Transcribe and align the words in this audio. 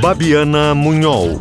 Babiana 0.00 0.74
Munhol. 0.74 1.38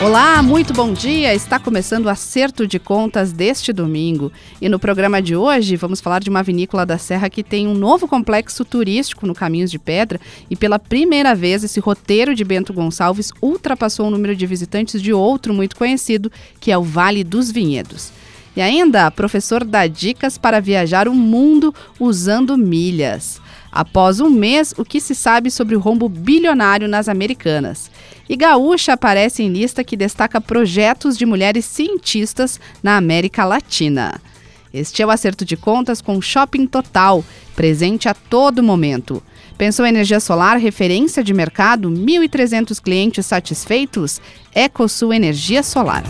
Olá, 0.00 0.42
muito 0.42 0.72
bom 0.72 0.90
dia! 0.94 1.34
Está 1.34 1.58
começando 1.58 2.06
o 2.06 2.08
acerto 2.08 2.66
de 2.66 2.78
contas 2.78 3.30
deste 3.30 3.74
domingo. 3.74 4.32
E 4.58 4.70
no 4.70 4.78
programa 4.78 5.20
de 5.20 5.36
hoje 5.36 5.76
vamos 5.76 6.00
falar 6.00 6.20
de 6.20 6.30
uma 6.30 6.42
vinícola 6.42 6.86
da 6.86 6.96
Serra 6.96 7.28
que 7.28 7.42
tem 7.42 7.68
um 7.68 7.74
novo 7.74 8.08
complexo 8.08 8.64
turístico 8.64 9.26
no 9.26 9.34
Caminhos 9.34 9.70
de 9.70 9.78
Pedra 9.78 10.18
e 10.48 10.56
pela 10.56 10.78
primeira 10.78 11.34
vez 11.34 11.62
esse 11.62 11.78
roteiro 11.78 12.34
de 12.34 12.42
Bento 12.42 12.72
Gonçalves 12.72 13.30
ultrapassou 13.42 14.06
o 14.06 14.10
número 14.10 14.34
de 14.34 14.46
visitantes 14.46 15.02
de 15.02 15.12
outro 15.12 15.52
muito 15.52 15.76
conhecido, 15.76 16.32
que 16.58 16.72
é 16.72 16.78
o 16.78 16.82
Vale 16.82 17.22
dos 17.22 17.50
Vinhedos. 17.50 18.21
E 18.54 18.60
ainda, 18.60 19.10
professor 19.10 19.64
dá 19.64 19.86
dicas 19.86 20.36
para 20.36 20.60
viajar 20.60 21.08
o 21.08 21.14
mundo 21.14 21.74
usando 21.98 22.58
milhas. 22.58 23.40
Após 23.70 24.20
um 24.20 24.28
mês, 24.28 24.74
o 24.76 24.84
que 24.84 25.00
se 25.00 25.14
sabe 25.14 25.50
sobre 25.50 25.74
o 25.74 25.80
rombo 25.80 26.06
bilionário 26.08 26.86
nas 26.86 27.08
Americanas? 27.08 27.90
E 28.28 28.36
Gaúcha 28.36 28.92
aparece 28.92 29.42
em 29.42 29.48
lista 29.48 29.82
que 29.82 29.96
destaca 29.96 30.40
projetos 30.40 31.16
de 31.16 31.24
mulheres 31.24 31.64
cientistas 31.64 32.60
na 32.82 32.98
América 32.98 33.46
Latina. 33.46 34.20
Este 34.72 35.02
é 35.02 35.06
o 35.06 35.10
acerto 35.10 35.44
de 35.44 35.56
contas 35.56 36.02
com 36.02 36.20
Shopping 36.20 36.66
Total, 36.66 37.24
presente 37.56 38.08
a 38.08 38.14
todo 38.14 38.62
momento. 38.62 39.22
Pensou 39.56 39.86
em 39.86 39.90
energia 39.90 40.20
solar, 40.20 40.58
referência 40.58 41.22
de 41.22 41.32
mercado, 41.32 41.90
1.300 41.90 42.80
clientes 42.80 43.24
satisfeitos? 43.24 44.20
EcoSul 44.54 45.12
Energia 45.12 45.62
Solar. 45.62 46.02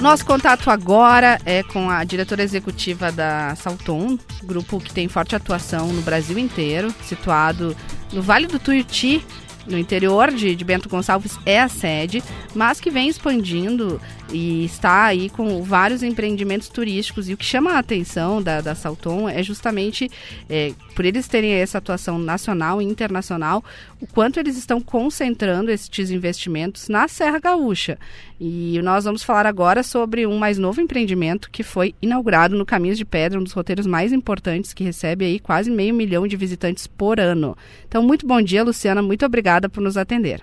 Nosso 0.00 0.26
contato 0.26 0.70
agora 0.70 1.40
é 1.44 1.62
com 1.62 1.88
a 1.88 2.04
diretora 2.04 2.42
executiva 2.42 3.10
da 3.10 3.54
Salton, 3.56 4.18
grupo 4.44 4.78
que 4.78 4.92
tem 4.92 5.08
forte 5.08 5.34
atuação 5.34 5.88
no 5.88 6.02
Brasil 6.02 6.38
inteiro, 6.38 6.94
situado 7.02 7.74
no 8.12 8.20
Vale 8.20 8.46
do 8.46 8.58
Tuiuti, 8.58 9.24
no 9.66 9.78
interior 9.78 10.30
de, 10.30 10.54
de, 10.54 10.64
Bento 10.64 10.88
Gonçalves 10.88 11.38
é 11.44 11.60
a 11.60 11.68
sede, 11.68 12.22
mas 12.54 12.78
que 12.78 12.90
vem 12.90 13.08
expandindo 13.08 14.00
e 14.32 14.64
está 14.64 15.04
aí 15.04 15.30
com 15.30 15.62
vários 15.62 16.02
empreendimentos 16.02 16.68
turísticos. 16.68 17.28
E 17.28 17.34
o 17.34 17.36
que 17.36 17.44
chama 17.44 17.72
a 17.72 17.78
atenção 17.78 18.42
da, 18.42 18.60
da 18.60 18.74
Salton 18.74 19.28
é 19.28 19.42
justamente, 19.42 20.10
é, 20.48 20.72
por 20.94 21.04
eles 21.04 21.28
terem 21.28 21.52
essa 21.52 21.78
atuação 21.78 22.18
nacional 22.18 22.82
e 22.82 22.84
internacional, 22.84 23.64
o 24.00 24.06
quanto 24.06 24.40
eles 24.40 24.56
estão 24.56 24.80
concentrando 24.80 25.70
esses 25.70 26.10
investimentos 26.10 26.88
na 26.88 27.08
Serra 27.08 27.38
Gaúcha. 27.38 27.98
E 28.40 28.80
nós 28.82 29.04
vamos 29.04 29.22
falar 29.22 29.46
agora 29.46 29.82
sobre 29.82 30.26
um 30.26 30.36
mais 30.36 30.58
novo 30.58 30.80
empreendimento 30.80 31.50
que 31.50 31.62
foi 31.62 31.94
inaugurado 32.02 32.56
no 32.56 32.66
Caminhos 32.66 32.98
de 32.98 33.04
Pedra, 33.04 33.38
um 33.38 33.44
dos 33.44 33.52
roteiros 33.52 33.86
mais 33.86 34.12
importantes 34.12 34.74
que 34.74 34.84
recebe 34.84 35.24
aí 35.24 35.38
quase 35.38 35.70
meio 35.70 35.94
milhão 35.94 36.26
de 36.26 36.36
visitantes 36.36 36.86
por 36.86 37.18
ano. 37.18 37.56
Então, 37.88 38.02
muito 38.02 38.26
bom 38.26 38.42
dia, 38.42 38.62
Luciana. 38.62 39.00
Muito 39.00 39.24
obrigada 39.24 39.68
por 39.68 39.80
nos 39.80 39.96
atender. 39.96 40.42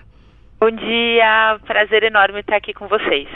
Bom 0.60 0.70
dia, 0.70 1.58
prazer 1.66 2.04
enorme 2.04 2.40
estar 2.40 2.56
aqui 2.56 2.72
com 2.72 2.88
vocês. 2.88 3.28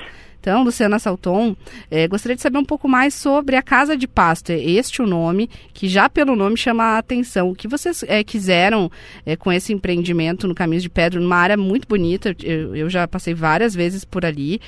Então, 0.48 0.64
Luciana 0.64 0.98
Salton, 0.98 1.54
é, 1.90 2.08
gostaria 2.08 2.34
de 2.34 2.40
saber 2.40 2.56
um 2.56 2.64
pouco 2.64 2.88
mais 2.88 3.12
sobre 3.12 3.54
a 3.54 3.60
Casa 3.60 3.94
de 3.94 4.08
Pasto. 4.08 4.48
É 4.48 4.58
este 4.58 5.02
o 5.02 5.06
nome, 5.06 5.50
que 5.74 5.86
já 5.86 6.08
pelo 6.08 6.34
nome 6.34 6.56
chama 6.56 6.84
a 6.84 6.98
atenção. 6.98 7.50
O 7.50 7.54
que 7.54 7.68
vocês 7.68 8.02
é, 8.08 8.24
quiseram 8.24 8.90
é, 9.26 9.36
com 9.36 9.52
esse 9.52 9.74
empreendimento 9.74 10.48
no 10.48 10.54
Caminhos 10.54 10.82
de 10.82 10.88
Pedra, 10.88 11.20
numa 11.20 11.36
área 11.36 11.54
muito 11.54 11.86
bonita, 11.86 12.34
eu, 12.42 12.74
eu 12.74 12.88
já 12.88 13.06
passei 13.06 13.34
várias 13.34 13.74
vezes 13.74 14.06
por 14.06 14.24
ali, 14.24 14.58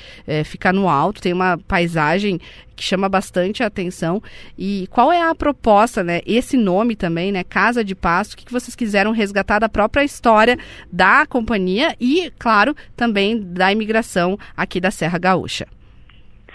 ficar 0.45 0.71
no 0.71 0.87
alto, 0.87 1.19
tem 1.19 1.33
uma 1.33 1.57
paisagem 1.57 2.39
que 2.81 2.87
chama 2.87 3.07
bastante 3.07 3.63
a 3.63 3.67
atenção. 3.67 4.21
E 4.57 4.87
qual 4.89 5.13
é 5.13 5.21
a 5.21 5.35
proposta, 5.35 6.03
né? 6.03 6.21
Esse 6.25 6.57
nome 6.57 6.95
também, 6.95 7.31
né? 7.31 7.43
Casa 7.43 7.83
de 7.83 7.93
Pasto, 7.93 8.33
o 8.33 8.37
que 8.37 8.51
vocês 8.51 8.75
quiseram 8.75 9.11
resgatar 9.11 9.59
da 9.59 9.69
própria 9.69 10.03
história 10.03 10.57
da 10.91 11.25
companhia 11.27 11.95
e, 11.99 12.31
claro, 12.39 12.75
também 12.97 13.39
da 13.39 13.71
imigração 13.71 14.37
aqui 14.57 14.81
da 14.81 14.89
Serra 14.89 15.19
Gaúcha. 15.19 15.67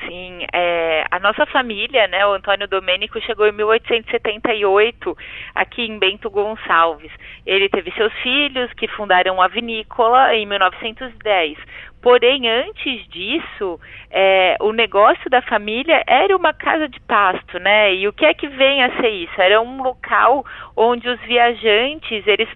Sim, 0.04 0.46
é, 0.52 1.04
a 1.10 1.18
nossa 1.18 1.46
família, 1.46 2.06
né, 2.08 2.26
o 2.26 2.34
Antônio 2.34 2.68
Domênico, 2.68 3.20
chegou 3.22 3.46
em 3.46 3.52
1878 3.52 5.16
aqui 5.54 5.82
em 5.82 5.98
Bento 5.98 6.28
Gonçalves. 6.28 7.10
Ele 7.46 7.68
teve 7.68 7.90
seus 7.92 8.12
filhos 8.22 8.70
que 8.74 8.88
fundaram 8.88 9.40
a 9.40 9.48
vinícola 9.48 10.34
em 10.34 10.44
1910. 10.46 11.58
Porém, 12.02 12.48
antes 12.48 13.08
disso, 13.08 13.80
é, 14.10 14.56
o 14.60 14.72
negócio 14.72 15.28
da 15.28 15.42
família 15.42 16.02
era 16.06 16.36
uma 16.36 16.52
casa 16.52 16.88
de 16.88 17.00
pasto, 17.00 17.58
né? 17.58 17.94
E 17.94 18.06
o 18.06 18.12
que 18.12 18.24
é 18.24 18.32
que 18.32 18.46
vem 18.48 18.82
a 18.84 19.00
ser 19.00 19.08
isso? 19.08 19.40
Era 19.40 19.60
um 19.60 19.82
local 19.82 20.44
onde 20.76 21.08
os 21.08 21.20
viajantes 21.22 22.26
eles 22.26 22.48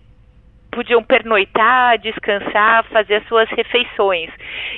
podiam 0.71 1.03
pernoitar, 1.03 1.99
descansar, 1.99 2.85
fazer 2.85 3.17
as 3.17 3.27
suas 3.27 3.49
refeições. 3.51 4.31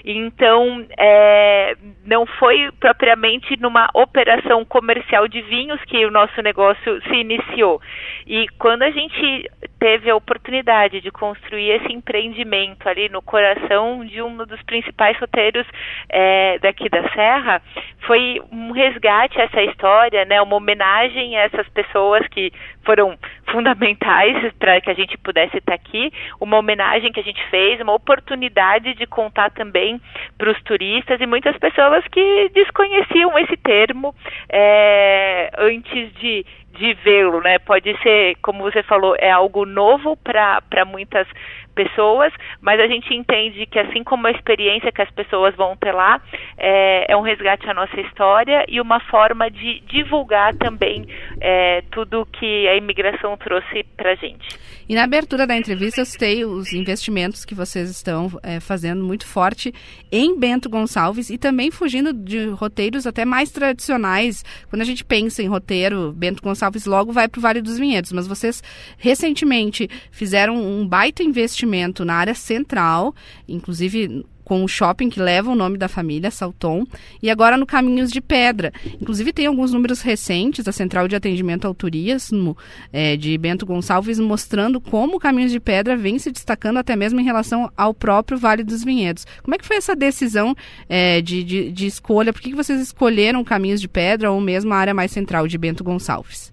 Então, 0.05 0.85
é, 0.99 1.77
não 2.05 2.27
foi 2.27 2.71
propriamente 2.81 3.61
numa 3.61 3.89
operação 3.95 4.65
comercial 4.65 5.29
de 5.29 5.41
vinhos 5.43 5.81
que 5.85 6.05
o 6.05 6.11
nosso 6.11 6.41
negócio 6.43 7.01
se 7.03 7.15
iniciou. 7.15 7.81
E 8.27 8.47
quando 8.59 8.83
a 8.83 8.91
gente 8.91 9.51
teve 9.79 10.11
a 10.11 10.17
oportunidade 10.17 11.01
de 11.01 11.11
construir 11.11 11.71
esse 11.71 11.93
empreendimento 11.93 12.89
ali 12.89 13.09
no 13.09 13.21
coração 13.21 14.05
de 14.05 14.23
um 14.23 14.37
dos 14.37 14.63
principais 14.63 15.19
roteiros 15.19 15.67
é, 16.09 16.59
daqui 16.61 16.89
da 16.89 17.03
Serra, 17.11 17.61
foi 18.07 18.41
um 18.51 18.73
resgate 18.73 19.41
a 19.41 19.45
essa 19.45 19.63
história, 19.63 20.25
né, 20.25 20.41
uma 20.41 20.57
homenagem 20.57 21.37
a 21.37 21.43
essas 21.43 21.69
pessoas 21.71 22.27
que 22.29 22.53
foram 22.85 23.17
fundamentais 23.53 24.53
para 24.59 24.81
que 24.81 24.91
a 24.91 24.95
gente 24.95 25.17
pudesse 25.19 25.59
estar 25.59 25.75
aqui, 25.75 26.11
uma 26.41 26.59
homenagem 26.59 27.13
que 27.13 27.21
a 27.21 27.23
gente 27.23 27.43
fez, 27.51 27.81
uma 27.81 27.95
oportunidade 27.95 28.95
de 28.95 29.07
contar 29.07 29.51
também 29.51 30.01
para 30.39 30.51
os 30.51 30.61
turistas 30.63 31.21
e 31.21 31.27
muitas 31.27 31.57
pessoas 31.59 32.05
que 32.09 32.51
desconheciam 32.55 33.39
esse 33.39 33.57
termo 33.59 34.15
é, 34.49 35.51
antes 35.59 36.13
de 36.15 36.45
de 36.73 36.95
vê-lo, 36.95 37.41
né? 37.41 37.59
Pode 37.59 37.97
ser, 38.03 38.37
como 38.43 38.63
você 38.63 38.83
falou, 38.83 39.15
é 39.19 39.31
algo 39.31 39.67
novo 39.67 40.17
para 40.17 40.85
muitas 40.87 41.29
pessoas, 41.73 42.33
mas 42.61 42.79
a 42.81 42.87
gente 42.87 43.13
entende 43.15 43.67
que 43.67 43.79
assim 43.79 44.05
como 44.05 44.27
a 44.27 44.31
experiência 44.31 44.93
que 44.93 45.03
as 45.03 45.11
pessoas 45.11 45.55
vão 45.57 45.77
ter 45.77 45.93
lá 45.93 46.21
é, 46.57 47.13
é 47.13 47.17
um 47.17 47.23
resgate 47.23 47.69
à 47.69 47.75
nossa 47.75 48.01
história 48.01 48.65
e 48.69 48.81
uma 48.81 49.01
forma 49.01 49.51
de 49.51 49.81
divulgar 49.87 50.55
também 50.55 51.07
é, 51.41 51.83
tudo 51.91 52.27
que 52.27 52.69
a 52.69 52.77
imigração 52.77 53.37
trouxe 53.37 53.85
para 53.97 54.13
a 54.13 54.15
gente. 54.15 54.47
E 54.89 54.95
na 54.95 55.05
abertura 55.05 55.47
da 55.47 55.57
entrevista 55.57 56.01
eu 56.01 56.05
citei 56.05 56.45
os 56.45 56.73
investimentos 56.73 57.45
que 57.45 57.55
vocês 57.55 57.89
estão 57.91 58.31
é, 58.43 58.61
fazendo 58.61 59.03
muito 59.03 59.27
forte 59.27 59.73
em 60.11 60.39
Bento 60.39 60.69
Gonçalves 60.69 61.31
e 61.31 61.39
também 61.39 61.71
fugindo 61.71 62.13
de 62.13 62.49
roteiros 62.51 63.07
até 63.07 63.25
mais 63.25 63.51
tradicionais. 63.51 64.45
Quando 64.69 64.83
a 64.83 64.85
gente 64.85 65.05
pensa 65.05 65.43
em 65.43 65.49
roteiro, 65.49 66.13
Bento 66.13 66.43
Gonçalves 66.43 66.85
logo 66.85 67.13
vai 67.13 67.29
para 67.29 67.39
o 67.39 67.43
Vale 67.43 67.63
dos 67.63 67.79
Vinhedos, 67.79 68.13
mas 68.13 68.27
vocês 68.27 68.63
recentemente 68.99 69.89
fizeram 70.11 70.57
um 70.57 70.87
baita 70.87 71.23
investimento 71.23 71.62
na 72.05 72.15
área 72.15 72.35
central, 72.35 73.15
inclusive 73.49 74.25
com 74.45 74.65
o 74.65 74.69
shopping 74.69 75.09
que 75.09 75.21
leva 75.21 75.51
o 75.51 75.55
nome 75.55 75.79
da 75.79 75.89
família, 75.89 76.31
Salton, 76.31 76.85
e 77.23 77.31
agora 77.31 77.57
no 77.57 77.67
Caminhos 77.67 78.11
de 78.11 78.21
Pedra. 78.21 78.73
Inclusive 79.01 79.33
tem 79.33 79.47
alguns 79.47 79.73
números 79.73 80.03
recentes 80.03 80.65
da 80.65 80.73
Central 80.73 81.09
de 81.09 81.17
Atendimento 81.17 81.67
ao 81.67 81.75
Turismo 81.75 82.57
é, 82.93 83.17
de 83.17 83.37
Bento 83.39 83.65
Gonçalves 83.65 84.19
mostrando 84.19 84.81
como 84.81 85.17
o 85.17 85.21
Caminhos 85.21 85.53
de 85.53 85.61
Pedra 85.61 85.97
vem 85.97 86.19
se 86.19 86.31
destacando 86.31 86.79
até 86.79 86.97
mesmo 86.97 87.21
em 87.21 87.25
relação 87.25 87.71
ao 87.77 87.95
próprio 87.95 88.37
Vale 88.37 88.65
dos 88.65 88.85
Vinhedos. 88.85 89.27
Como 89.43 89.55
é 89.55 89.59
que 89.59 89.67
foi 89.67 89.77
essa 89.77 89.95
decisão 89.95 90.55
é, 90.89 91.21
de, 91.21 91.43
de, 91.43 91.73
de, 91.73 91.87
escolha? 91.87 92.33
Por 92.33 92.43
que, 92.43 92.51
que 92.51 92.57
vocês 92.57 92.81
escolheram 92.81 93.45
Caminhos 93.45 93.81
de 93.81 93.89
Pedra 93.89 94.31
ou 94.31 94.41
mesmo 94.41 94.75
a 94.75 94.77
área 94.77 94.95
mais 94.95 95.13
central 95.13 95.47
de 95.47 95.57
Bento 95.57 95.85
Gonçalves? 95.85 96.53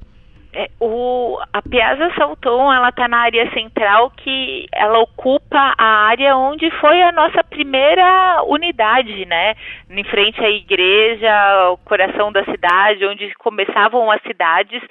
É, 0.51 0.67
o, 0.79 1.37
a 1.53 1.61
Piazza 1.61 2.11
Salton 2.15 2.73
ela 2.73 2.89
está 2.89 3.07
na 3.07 3.19
área 3.19 3.51
central 3.51 4.09
que 4.09 4.65
ela 4.73 4.97
ocupa 4.97 5.75
a 5.77 6.07
área 6.07 6.35
onde 6.35 6.71
foi 6.79 7.03
a 7.03 7.11
nossa 7.11 7.43
primeira 7.43 8.41
unidade, 8.47 9.27
né? 9.27 9.53
Em 9.87 10.03
frente 10.05 10.43
à 10.43 10.49
igreja, 10.49 11.69
o 11.69 11.77
coração 11.77 12.31
da 12.31 12.43
cidade, 12.45 13.05
onde 13.05 13.31
começavam 13.35 14.09
as 14.09 14.21
cidades, 14.23 14.81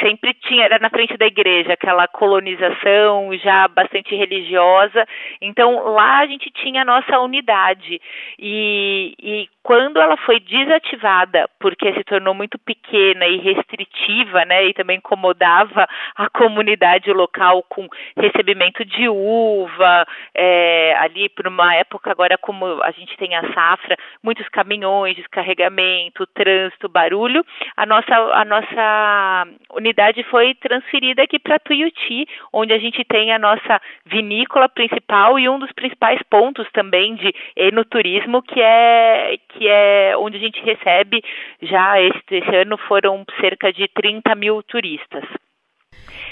sempre 0.00 0.34
tinha 0.34 0.64
era 0.64 0.80
na 0.80 0.90
frente 0.90 1.16
da 1.16 1.26
igreja 1.26 1.74
aquela 1.74 2.08
colonização 2.08 3.30
já 3.38 3.68
bastante 3.68 4.16
religiosa. 4.16 5.06
Então 5.40 5.94
lá 5.94 6.18
a 6.18 6.26
gente 6.26 6.50
tinha 6.50 6.82
a 6.82 6.84
nossa 6.84 7.20
unidade 7.20 8.00
e, 8.40 9.14
e 9.22 9.48
quando 9.62 10.00
ela 10.00 10.16
foi 10.16 10.40
desativada 10.40 11.48
porque 11.60 11.92
se 11.94 12.02
tornou 12.04 12.34
muito 12.34 12.58
pequena 12.58 13.26
e 13.26 13.38
restritiva, 13.38 14.44
né? 14.44 14.63
E 14.66 14.74
também 14.74 14.98
incomodava 14.98 15.86
a 16.16 16.28
comunidade 16.30 17.12
local 17.12 17.62
com 17.68 17.88
recebimento 18.16 18.84
de 18.84 19.08
uva, 19.08 20.06
é, 20.34 20.96
ali 20.98 21.28
por 21.28 21.46
uma 21.46 21.74
época 21.74 22.10
agora 22.10 22.36
como 22.38 22.82
a 22.82 22.90
gente 22.90 23.16
tem 23.16 23.34
a 23.34 23.52
safra, 23.52 23.96
muitos 24.22 24.48
caminhões, 24.48 25.16
descarregamento, 25.16 26.26
trânsito, 26.28 26.88
barulho, 26.88 27.44
a 27.76 27.86
nossa, 27.86 28.14
a 28.14 28.44
nossa 28.44 29.46
unidade 29.72 30.22
foi 30.24 30.54
transferida 30.54 31.22
aqui 31.22 31.38
para 31.38 31.58
Tuiuti, 31.58 32.26
onde 32.52 32.72
a 32.72 32.78
gente 32.78 33.04
tem 33.04 33.32
a 33.32 33.38
nossa 33.38 33.80
vinícola 34.06 34.68
principal 34.68 35.38
e 35.38 35.48
um 35.48 35.58
dos 35.58 35.72
principais 35.72 36.20
pontos 36.30 36.66
também 36.72 37.14
de 37.14 37.34
enoturismo, 37.56 38.42
que 38.42 38.60
é, 38.60 39.36
que 39.48 39.68
é 39.68 40.16
onde 40.16 40.36
a 40.36 40.40
gente 40.40 40.62
recebe 40.64 41.22
já 41.62 42.00
este, 42.00 42.36
esse 42.36 42.56
ano 42.56 42.76
foram 42.76 43.24
cerca 43.40 43.72
de 43.72 43.88
30 43.88 44.34
mil 44.34 44.53
turistas. 44.62 45.24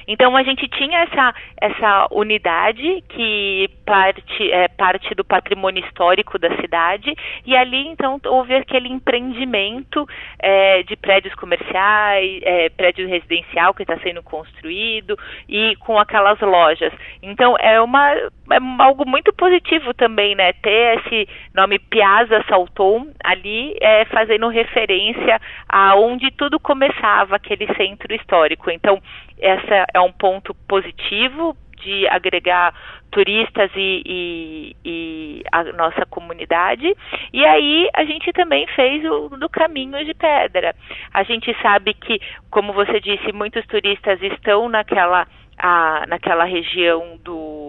Então 0.06 0.36
a 0.36 0.42
gente 0.42 0.68
tinha 0.68 1.00
essa, 1.00 1.34
essa 1.60 2.08
unidade 2.10 3.02
que 3.08 3.68
parte, 3.84 4.50
é 4.50 4.68
parte 4.68 5.14
do 5.14 5.24
patrimônio 5.24 5.84
histórico 5.84 6.38
da 6.38 6.54
cidade 6.60 7.14
e 7.46 7.56
ali 7.56 7.88
então 7.88 8.20
houve 8.26 8.54
aquele 8.54 8.88
empreendimento 8.88 10.06
é, 10.38 10.82
de 10.82 10.96
prédios 10.96 11.34
comerciais, 11.34 12.40
é, 12.42 12.68
prédio 12.70 13.08
residencial 13.08 13.74
que 13.74 13.82
está 13.82 13.98
sendo 14.00 14.22
construído 14.22 15.16
e 15.48 15.76
com 15.76 15.98
aquelas 15.98 16.40
lojas. 16.40 16.92
Então 17.22 17.56
é 17.58 17.80
uma 17.80 18.14
é 18.52 18.58
algo 18.78 19.08
muito 19.08 19.32
positivo 19.32 19.94
também, 19.94 20.34
né? 20.34 20.52
Ter 20.54 20.98
esse 20.98 21.28
nome 21.54 21.78
Piazza 21.78 22.44
Salton 22.48 23.08
ali 23.24 23.76
é, 23.80 24.04
fazendo 24.06 24.48
referência 24.48 25.40
a 25.68 25.96
onde 25.96 26.30
tudo 26.30 26.60
começava, 26.60 27.36
aquele 27.36 27.66
centro 27.74 28.14
histórico. 28.14 28.70
Então 28.70 29.00
essa 29.40 29.86
é 29.92 30.00
um 30.00 30.12
ponto 30.12 30.54
positivo 30.68 31.56
de 31.82 32.06
agregar 32.08 32.72
turistas 33.10 33.70
e, 33.76 34.02
e, 34.06 34.76
e, 34.84 35.42
a 35.52 35.64
nossa 35.64 36.06
comunidade. 36.06 36.94
E 37.32 37.44
aí 37.44 37.88
a 37.94 38.04
gente 38.04 38.32
também 38.32 38.66
fez 38.68 39.04
o 39.04 39.28
do 39.30 39.48
caminho 39.48 40.02
de 40.04 40.14
pedra. 40.14 40.74
A 41.12 41.22
gente 41.22 41.54
sabe 41.60 41.92
que, 41.92 42.20
como 42.50 42.72
você 42.72 43.00
disse, 43.00 43.32
muitos 43.32 43.66
turistas 43.66 44.20
estão 44.22 44.68
naquela, 44.68 45.26
a, 45.58 46.04
naquela 46.08 46.44
região 46.44 47.18
do 47.22 47.61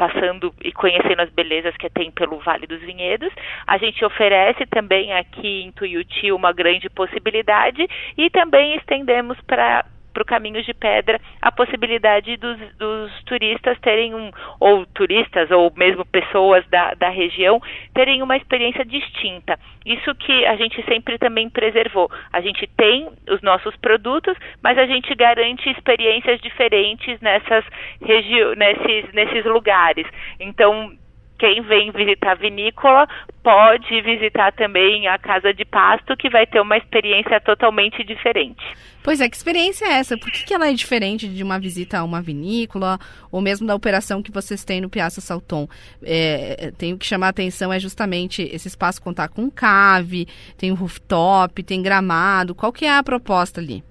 passando 0.00 0.50
e 0.64 0.72
conhecendo 0.72 1.20
as 1.20 1.28
belezas 1.28 1.76
que 1.76 1.90
tem 1.90 2.10
pelo 2.10 2.38
Vale 2.38 2.66
dos 2.66 2.80
Vinhedos. 2.80 3.30
A 3.66 3.76
gente 3.76 4.02
oferece 4.02 4.64
também 4.64 5.12
aqui 5.12 5.62
em 5.62 5.72
Tuiuti 5.72 6.32
uma 6.32 6.54
grande 6.54 6.88
possibilidade 6.88 7.86
e 8.16 8.30
também 8.30 8.76
estendemos 8.76 9.38
para 9.42 9.84
para 10.12 10.22
o 10.22 10.26
Caminhos 10.26 10.64
de 10.66 10.74
Pedra 10.74 11.20
a 11.40 11.50
possibilidade 11.52 12.36
dos, 12.36 12.58
dos, 12.76 13.24
turistas 13.24 13.78
terem 13.80 14.14
um, 14.14 14.30
ou 14.58 14.84
turistas, 14.86 15.50
ou 15.50 15.72
mesmo 15.76 16.04
pessoas 16.04 16.66
da, 16.68 16.94
da 16.94 17.08
região, 17.08 17.60
terem 17.94 18.22
uma 18.22 18.36
experiência 18.36 18.84
distinta. 18.84 19.58
Isso 19.84 20.14
que 20.14 20.46
a 20.46 20.56
gente 20.56 20.82
sempre 20.84 21.18
também 21.18 21.48
preservou. 21.48 22.10
A 22.32 22.40
gente 22.40 22.66
tem 22.76 23.08
os 23.28 23.40
nossos 23.42 23.74
produtos, 23.76 24.36
mas 24.62 24.76
a 24.78 24.86
gente 24.86 25.14
garante 25.14 25.70
experiências 25.70 26.40
diferentes 26.40 27.20
nessas 27.20 27.64
regi 28.02 28.40
nesses, 28.56 29.12
nesses 29.12 29.44
lugares. 29.44 30.06
Então, 30.38 30.92
quem 31.40 31.62
vem 31.62 31.90
visitar 31.90 32.32
a 32.32 32.34
vinícola 32.34 33.08
pode 33.42 34.02
visitar 34.02 34.52
também 34.52 35.08
a 35.08 35.18
casa 35.18 35.54
de 35.54 35.64
pasto, 35.64 36.14
que 36.14 36.28
vai 36.28 36.46
ter 36.46 36.60
uma 36.60 36.76
experiência 36.76 37.40
totalmente 37.40 38.04
diferente. 38.04 38.62
Pois 39.02 39.22
é, 39.22 39.28
que 39.30 39.34
experiência 39.34 39.86
é 39.86 39.92
essa? 39.92 40.18
Por 40.18 40.30
que, 40.30 40.44
que 40.44 40.52
ela 40.52 40.68
é 40.68 40.74
diferente 40.74 41.26
de 41.26 41.42
uma 41.42 41.58
visita 41.58 41.98
a 41.98 42.04
uma 42.04 42.20
vinícola 42.20 42.98
ou 43.32 43.40
mesmo 43.40 43.66
da 43.66 43.74
operação 43.74 44.22
que 44.22 44.30
vocês 44.30 44.62
têm 44.62 44.82
no 44.82 44.90
Piazza 44.90 45.22
Salton? 45.22 45.66
É, 46.02 46.70
tem 46.76 46.92
o 46.92 46.98
que 46.98 47.06
chamar 47.06 47.28
a 47.28 47.30
atenção 47.30 47.72
é 47.72 47.80
justamente 47.80 48.42
esse 48.42 48.68
espaço 48.68 49.00
contar 49.00 49.28
com 49.28 49.50
cave, 49.50 50.28
tem 50.58 50.70
um 50.70 50.74
rooftop, 50.74 51.62
tem 51.62 51.80
gramado. 51.80 52.54
Qual 52.54 52.70
que 52.70 52.84
é 52.84 52.94
a 52.94 53.02
proposta 53.02 53.62
ali? 53.62 53.82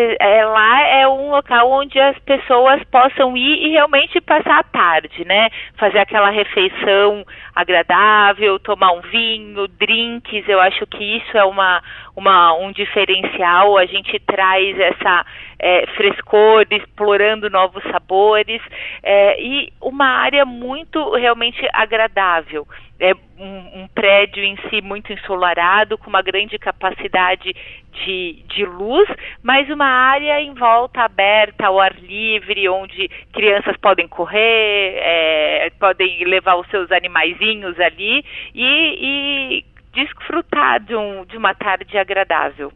É, 0.00 0.44
lá 0.44 0.80
é 0.86 1.08
um 1.08 1.30
local 1.30 1.72
onde 1.72 1.98
as 1.98 2.16
pessoas 2.20 2.82
possam 2.84 3.36
ir 3.36 3.66
e 3.66 3.70
realmente 3.72 4.20
passar 4.20 4.60
a 4.60 4.62
tarde, 4.62 5.24
né? 5.24 5.48
Fazer 5.76 5.98
aquela 5.98 6.30
refeição 6.30 7.24
agradável, 7.52 8.60
tomar 8.60 8.92
um 8.92 9.00
vinho, 9.00 9.66
drinks. 9.66 10.48
Eu 10.48 10.60
acho 10.60 10.86
que 10.86 11.02
isso 11.02 11.36
é 11.36 11.44
uma, 11.44 11.82
uma 12.14 12.54
um 12.54 12.70
diferencial. 12.70 13.76
A 13.76 13.86
gente 13.86 14.20
traz 14.20 14.78
essa 14.78 15.26
é, 15.58 15.86
frescor, 15.96 16.66
explorando 16.70 17.50
novos 17.50 17.82
sabores 17.84 18.62
é, 19.02 19.40
e 19.40 19.72
uma 19.80 20.06
área 20.06 20.44
muito 20.44 21.14
realmente 21.14 21.66
agradável 21.72 22.66
é 23.00 23.14
um, 23.38 23.82
um, 23.82 23.88
prédio 23.94 24.42
em 24.42 24.56
si 24.68 24.80
muito 24.82 25.12
ensolarado, 25.12 25.96
com 25.96 26.08
uma 26.08 26.20
grande 26.20 26.58
capacidade 26.58 27.54
de, 27.92 28.42
de 28.48 28.64
luz, 28.64 29.08
mas 29.42 29.70
uma 29.70 29.86
área 29.86 30.40
em 30.40 30.52
volta 30.54 31.02
aberta, 31.02 31.66
ao 31.66 31.80
ar 31.80 31.94
livre, 31.94 32.68
onde 32.68 33.08
crianças 33.32 33.76
podem 33.76 34.08
correr, 34.08 34.96
é, 34.96 35.70
podem 35.78 36.24
levar 36.24 36.56
os 36.56 36.68
seus 36.70 36.90
animaizinhos 36.90 37.78
ali 37.78 38.24
e, 38.54 38.64
e 39.00 39.64
desfrutar 39.92 40.80
de, 40.80 40.96
um, 40.96 41.24
de 41.24 41.36
uma 41.36 41.54
tarde 41.54 41.96
agradável. 41.96 42.72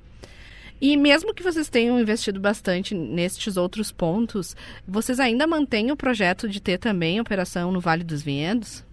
E 0.83 0.97
mesmo 0.97 1.33
que 1.33 1.45
vocês 1.45 1.69
tenham 1.69 2.01
investido 2.01 2.41
bastante 2.41 2.93
nestes 2.93 3.57
outros 3.57 3.93
pontos, 3.93 4.57
vocês 4.85 5.21
ainda 5.21 5.47
mantêm 5.47 5.93
o 5.93 5.97
projeto 5.97 6.49
de 6.49 6.61
ter 6.61 6.77
também 6.77 7.21
operação 7.21 7.71
no 7.71 7.79
Vale 7.79 8.03
dos 8.03 8.21
Vinhedos? 8.21 8.85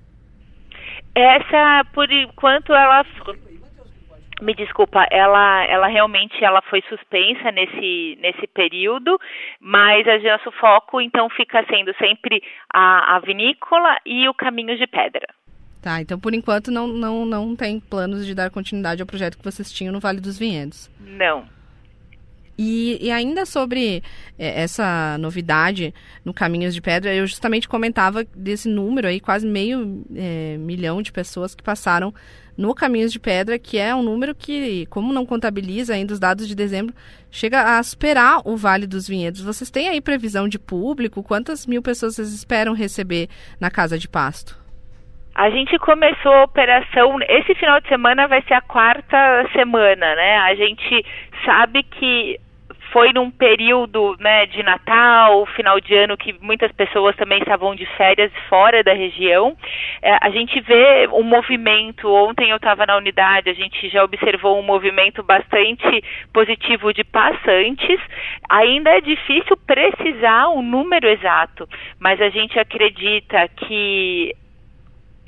Essa, 1.15 1.83
por 1.91 2.07
enquanto, 2.11 2.73
ela 2.73 3.03
me 4.39 4.53
desculpa, 4.53 5.07
ela, 5.09 5.65
ela 5.65 5.87
realmente 5.87 6.43
ela 6.43 6.61
foi 6.69 6.83
suspensa 6.87 7.51
nesse, 7.51 8.19
nesse 8.21 8.45
período, 8.45 9.19
mas 9.59 10.05
o 10.05 10.27
nosso 10.27 10.51
foco 10.59 11.01
então 11.01 11.27
fica 11.31 11.65
sendo 11.65 11.91
sempre 11.97 12.43
a, 12.71 13.15
a 13.15 13.19
vinícola 13.19 13.97
e 14.05 14.29
o 14.29 14.33
caminho 14.35 14.77
de 14.77 14.85
pedra. 14.85 15.25
Tá, 15.81 15.99
então 16.01 16.19
por 16.19 16.35
enquanto 16.35 16.69
não, 16.69 16.87
não, 16.87 17.25
não 17.25 17.55
tem 17.55 17.79
planos 17.79 18.27
de 18.27 18.35
dar 18.35 18.51
continuidade 18.51 19.01
ao 19.01 19.07
projeto 19.07 19.39
que 19.39 19.43
vocês 19.43 19.71
tinham 19.71 19.91
no 19.91 19.99
Vale 19.99 20.21
dos 20.21 20.37
Vinhedos. 20.37 20.87
Não. 20.99 21.57
E, 22.61 22.97
e, 22.99 23.09
ainda 23.09 23.45
sobre 23.45 24.03
é, 24.37 24.63
essa 24.63 25.17
novidade 25.17 25.93
no 26.25 26.33
Caminhos 26.33 26.75
de 26.75 26.81
Pedra, 26.81 27.15
eu 27.15 27.25
justamente 27.25 27.69
comentava 27.69 28.25
desse 28.35 28.67
número 28.67 29.07
aí, 29.07 29.21
quase 29.21 29.47
meio 29.47 30.03
é, 30.13 30.57
milhão 30.57 31.01
de 31.01 31.09
pessoas 31.09 31.55
que 31.55 31.63
passaram 31.63 32.13
no 32.57 32.75
Caminhos 32.75 33.13
de 33.13 33.19
Pedra, 33.19 33.57
que 33.57 33.77
é 33.77 33.95
um 33.95 34.03
número 34.03 34.35
que, 34.35 34.85
como 34.87 35.13
não 35.13 35.25
contabiliza 35.25 35.93
ainda 35.93 36.11
os 36.11 36.19
dados 36.19 36.49
de 36.49 36.53
dezembro, 36.53 36.93
chega 37.31 37.77
a 37.79 37.81
superar 37.81 38.41
o 38.43 38.57
Vale 38.57 38.85
dos 38.85 39.07
Vinhedos. 39.07 39.41
Vocês 39.41 39.71
têm 39.71 39.87
aí 39.87 40.01
previsão 40.01 40.45
de 40.49 40.59
público? 40.59 41.23
Quantas 41.23 41.65
mil 41.65 41.81
pessoas 41.81 42.15
vocês 42.15 42.33
esperam 42.33 42.73
receber 42.73 43.29
na 43.57 43.71
Casa 43.71 43.97
de 43.97 44.09
Pasto? 44.09 44.59
A 45.33 45.49
gente 45.49 45.79
começou 45.79 46.33
a 46.33 46.43
operação. 46.43 47.19
Esse 47.21 47.55
final 47.55 47.79
de 47.79 47.87
semana 47.87 48.27
vai 48.27 48.41
ser 48.41 48.55
a 48.55 48.61
quarta 48.61 49.47
semana, 49.53 50.13
né? 50.13 50.37
A 50.39 50.55
gente 50.55 51.05
sabe 51.45 51.83
que 51.83 52.37
foi 52.91 53.13
num 53.13 53.29
período 53.29 54.15
né, 54.19 54.45
de 54.45 54.63
Natal, 54.63 55.45
final 55.47 55.79
de 55.79 55.95
ano, 55.95 56.17
que 56.17 56.33
muitas 56.41 56.71
pessoas 56.71 57.15
também 57.15 57.39
estavam 57.39 57.75
de 57.75 57.85
férias 57.97 58.31
fora 58.47 58.83
da 58.83 58.93
região. 58.93 59.55
É, 60.01 60.17
a 60.21 60.29
gente 60.29 60.59
vê 60.61 61.07
um 61.11 61.23
movimento, 61.23 62.11
ontem 62.11 62.49
eu 62.49 62.57
estava 62.57 62.85
na 62.85 62.97
unidade, 62.97 63.49
a 63.49 63.53
gente 63.53 63.89
já 63.89 64.03
observou 64.03 64.59
um 64.59 64.63
movimento 64.63 65.23
bastante 65.23 66.03
positivo 66.33 66.93
de 66.93 67.03
passantes. 67.03 67.99
Ainda 68.49 68.91
é 68.91 69.01
difícil 69.01 69.57
precisar 69.57 70.47
o 70.47 70.61
número 70.61 71.07
exato, 71.07 71.67
mas 71.99 72.21
a 72.21 72.29
gente 72.29 72.59
acredita 72.59 73.47
que 73.47 74.33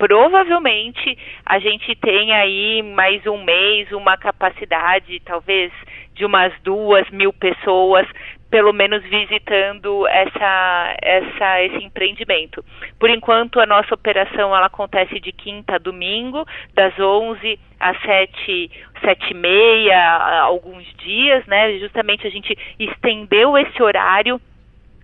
provavelmente 0.02 1.16
a 1.46 1.60
gente 1.60 1.94
tem 1.94 2.32
aí 2.32 2.82
mais 2.82 3.24
um 3.24 3.44
mês 3.44 3.92
uma 3.92 4.16
capacidade, 4.16 5.20
talvez 5.20 5.70
de 6.14 6.24
umas 6.24 6.52
duas 6.62 7.08
mil 7.10 7.32
pessoas, 7.32 8.06
pelo 8.50 8.72
menos 8.72 9.02
visitando 9.04 10.06
essa, 10.08 10.96
essa, 11.00 11.62
esse 11.62 11.84
empreendimento. 11.84 12.62
Por 12.98 13.08
enquanto, 13.08 13.58
a 13.58 13.66
nossa 13.66 13.94
operação 13.94 14.54
ela 14.54 14.66
acontece 14.66 15.18
de 15.20 15.32
quinta 15.32 15.76
a 15.76 15.78
domingo, 15.78 16.46
das 16.74 16.92
11 16.98 17.58
às 17.80 18.00
7, 18.02 18.70
sete 19.02 19.30
e 19.30 19.34
meia, 19.34 20.40
alguns 20.42 20.84
dias, 20.98 21.44
né? 21.46 21.78
Justamente 21.78 22.26
a 22.26 22.30
gente 22.30 22.56
estendeu 22.78 23.56
esse 23.58 23.82
horário 23.82 24.40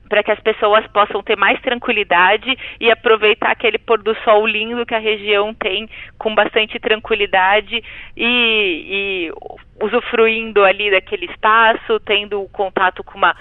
para 0.09 0.23
que 0.23 0.31
as 0.31 0.41
pessoas 0.41 0.87
possam 0.89 1.23
ter 1.23 1.37
mais 1.37 1.61
tranquilidade 1.61 2.57
e 2.81 2.91
aproveitar 2.91 3.51
aquele 3.51 3.79
pôr 3.79 4.03
do 4.03 4.15
sol 4.23 4.47
lindo 4.47 4.87
que 4.87 4.95
a 4.95 4.99
região 4.99 5.55
tem 5.55 5.89
com 6.19 6.35
bastante 6.35 6.79
tranquilidade 6.79 7.83
e, 8.17 9.31
e 9.31 9.33
usufruindo 9.81 10.65
ali 10.65 10.91
daquele 10.91 11.27
espaço, 11.27 12.01
tendo 12.01 12.49
contato 12.53 13.05
com 13.05 13.19
uma 13.19 13.37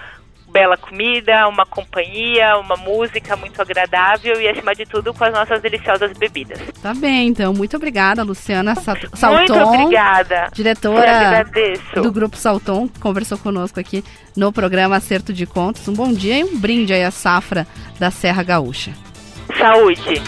bela 0.58 0.76
comida, 0.76 1.48
uma 1.48 1.68
companhia, 1.68 2.58
uma 2.58 2.76
música 2.76 3.36
muito 3.36 3.62
agradável 3.62 4.42
e, 4.42 4.48
acima 4.48 4.74
de 4.74 4.86
tudo, 4.86 5.14
com 5.14 5.24
as 5.24 5.32
nossas 5.32 5.62
deliciosas 5.62 6.12
bebidas. 6.18 6.60
Tá 6.82 6.96
bem, 6.96 7.28
então. 7.28 7.54
Muito 7.54 7.78
obrigada, 7.78 8.24
Luciana 8.24 8.74
Salton. 8.74 9.08
Muito 9.38 9.54
obrigada. 9.54 10.48
Diretora 10.52 11.46
do 11.94 12.12
Grupo 12.12 12.36
Salton, 12.36 12.90
conversou 13.00 13.38
conosco 13.38 13.80
aqui 13.80 14.04
no 14.36 14.52
programa 14.52 14.96
Acerto 14.96 15.32
de 15.32 15.46
Contas. 15.46 15.88
Um 15.88 15.94
bom 15.94 16.12
dia 16.12 16.40
e 16.40 16.44
um 16.44 16.58
brinde 16.58 16.92
aí 16.92 17.04
à 17.04 17.12
safra 17.12 17.68
da 18.00 18.10
Serra 18.10 18.42
Gaúcha. 18.42 18.94
Saúde. 19.60 20.22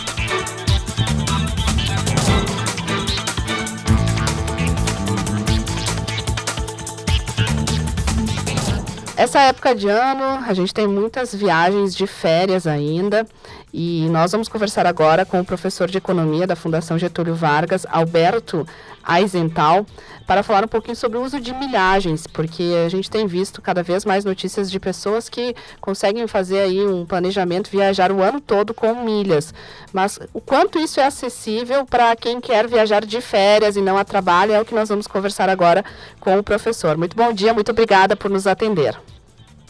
Essa 9.20 9.42
época 9.42 9.76
de 9.76 9.90
ano, 9.90 10.46
a 10.48 10.54
gente 10.54 10.74
tem 10.74 10.88
muitas 10.88 11.36
viagens 11.36 11.94
de 11.94 12.08
férias 12.08 12.66
ainda 12.66 13.28
e 13.74 14.08
nós 14.10 14.32
vamos 14.32 14.48
conversar 14.48 14.86
agora 14.86 15.26
com 15.26 15.42
o 15.42 15.44
professor 15.44 15.90
de 15.90 15.98
Economia 15.98 16.48
da 16.48 16.56
Fundação 16.56 16.98
Getúlio 16.98 17.36
Vargas, 17.36 17.86
Alberto 17.90 18.66
Aizental, 19.04 19.86
para 20.26 20.42
falar 20.42 20.64
um 20.64 20.70
pouquinho 20.70 20.96
sobre 20.96 21.18
o 21.18 21.22
uso 21.22 21.38
de 21.38 21.54
milhagens, 21.54 22.28
porque 22.28 22.64
a 22.86 22.88
gente 22.88 23.12
tem 23.12 23.28
visto 23.28 23.62
cada 23.62 23.84
vez 23.84 24.06
mais 24.06 24.24
notícias 24.24 24.72
de 24.72 24.80
pessoas 24.80 25.28
que 25.28 25.54
conseguem 25.82 26.26
fazer 26.26 26.60
aí 26.60 26.88
um 26.88 27.06
planejamento, 27.06 27.70
viajar 27.70 28.14
o 28.14 28.24
ano 28.24 28.40
todo 28.40 28.74
com 28.74 29.04
milhas. 29.04 29.54
Mas 29.92 30.18
o 30.34 30.40
quanto 30.40 30.80
isso 30.80 30.98
é 31.02 31.06
acessível 31.06 31.86
para 31.86 32.16
quem 32.16 32.40
quer 32.40 32.70
viajar 32.70 33.06
de 33.06 33.20
férias 33.20 33.76
e 33.76 33.82
não 33.82 33.98
a 33.98 34.06
trabalho 34.06 34.54
é 34.54 34.62
o 34.62 34.66
que 34.66 34.74
nós 34.74 34.88
vamos 34.88 35.08
conversar 35.08 35.50
agora 35.50 35.84
com 36.22 36.40
o 36.40 36.44
professor. 36.44 36.96
Muito 36.96 37.18
bom 37.18 37.34
dia, 37.34 37.54
muito 37.54 37.72
obrigada 37.72 38.16
por 38.16 38.32
nos 38.32 38.48
atender. 38.48 38.98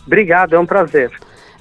Obrigado, 0.09 0.55
é 0.55 0.59
um 0.59 0.65
prazer. 0.65 1.11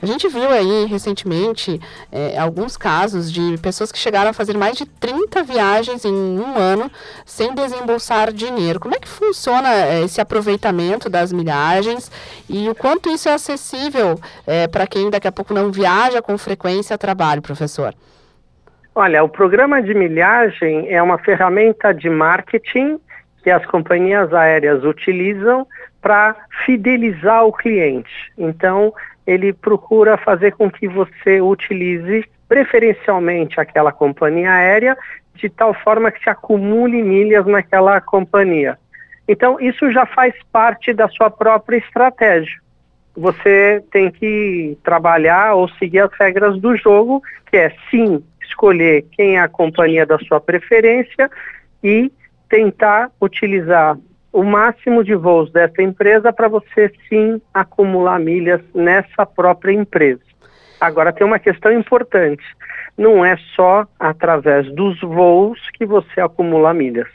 A 0.02 0.06
gente 0.06 0.26
viu 0.26 0.48
aí 0.48 0.86
recentemente 0.86 1.78
é, 2.10 2.38
alguns 2.38 2.78
casos 2.78 3.30
de 3.30 3.58
pessoas 3.58 3.92
que 3.92 3.98
chegaram 3.98 4.30
a 4.30 4.32
fazer 4.32 4.56
mais 4.56 4.74
de 4.74 4.86
30 4.86 5.42
viagens 5.42 6.02
em 6.02 6.14
um 6.14 6.56
ano 6.56 6.90
sem 7.26 7.54
desembolsar 7.54 8.32
dinheiro. 8.32 8.80
Como 8.80 8.94
é 8.94 8.98
que 8.98 9.06
funciona 9.06 9.68
é, 9.70 10.02
esse 10.02 10.18
aproveitamento 10.18 11.10
das 11.10 11.30
milhagens 11.30 12.10
e 12.48 12.70
o 12.70 12.74
quanto 12.74 13.10
isso 13.10 13.28
é 13.28 13.34
acessível 13.34 14.18
é, 14.46 14.66
para 14.66 14.86
quem 14.86 15.10
daqui 15.10 15.28
a 15.28 15.32
pouco 15.32 15.52
não 15.52 15.70
viaja 15.70 16.22
com 16.22 16.38
frequência 16.38 16.94
a 16.94 16.98
trabalho, 16.98 17.42
professor? 17.42 17.92
Olha, 18.94 19.22
o 19.22 19.28
programa 19.28 19.82
de 19.82 19.92
milhagem 19.92 20.88
é 20.88 21.02
uma 21.02 21.18
ferramenta 21.18 21.92
de 21.92 22.08
marketing 22.08 22.98
que 23.42 23.50
as 23.50 23.66
companhias 23.66 24.32
aéreas 24.32 24.84
utilizam 24.84 25.66
para 26.00 26.36
fidelizar 26.64 27.44
o 27.44 27.52
cliente. 27.52 28.32
Então, 28.36 28.92
ele 29.26 29.52
procura 29.52 30.16
fazer 30.16 30.52
com 30.52 30.70
que 30.70 30.88
você 30.88 31.40
utilize 31.40 32.24
preferencialmente 32.48 33.60
aquela 33.60 33.92
companhia 33.92 34.52
aérea 34.52 34.96
de 35.34 35.48
tal 35.48 35.74
forma 35.74 36.10
que 36.10 36.22
se 36.22 36.30
acumule 36.30 37.02
milhas 37.02 37.46
naquela 37.46 38.00
companhia. 38.00 38.78
Então, 39.28 39.60
isso 39.60 39.90
já 39.92 40.06
faz 40.06 40.34
parte 40.50 40.92
da 40.92 41.08
sua 41.08 41.30
própria 41.30 41.76
estratégia. 41.76 42.58
Você 43.14 43.84
tem 43.92 44.10
que 44.10 44.78
trabalhar 44.82 45.54
ou 45.54 45.68
seguir 45.70 46.00
as 46.00 46.12
regras 46.18 46.58
do 46.58 46.74
jogo, 46.76 47.22
que 47.50 47.56
é 47.56 47.72
sim 47.90 48.24
escolher 48.42 49.04
quem 49.12 49.36
é 49.36 49.40
a 49.40 49.48
companhia 49.48 50.06
da 50.06 50.18
sua 50.20 50.40
preferência 50.40 51.30
e 51.82 52.10
tentar 52.48 53.10
utilizar 53.20 53.98
o 54.38 54.44
máximo 54.44 55.02
de 55.02 55.16
voos 55.16 55.50
dessa 55.50 55.82
empresa 55.82 56.32
para 56.32 56.46
você 56.46 56.92
sim 57.08 57.42
acumular 57.52 58.20
milhas 58.20 58.60
nessa 58.72 59.26
própria 59.26 59.72
empresa. 59.72 60.20
Agora 60.80 61.12
tem 61.12 61.26
uma 61.26 61.40
questão 61.40 61.72
importante. 61.72 62.44
Não 62.96 63.24
é 63.24 63.36
só 63.56 63.84
através 63.98 64.72
dos 64.76 65.00
voos 65.00 65.58
que 65.74 65.84
você 65.84 66.20
acumula 66.20 66.72
milhas. 66.72 67.08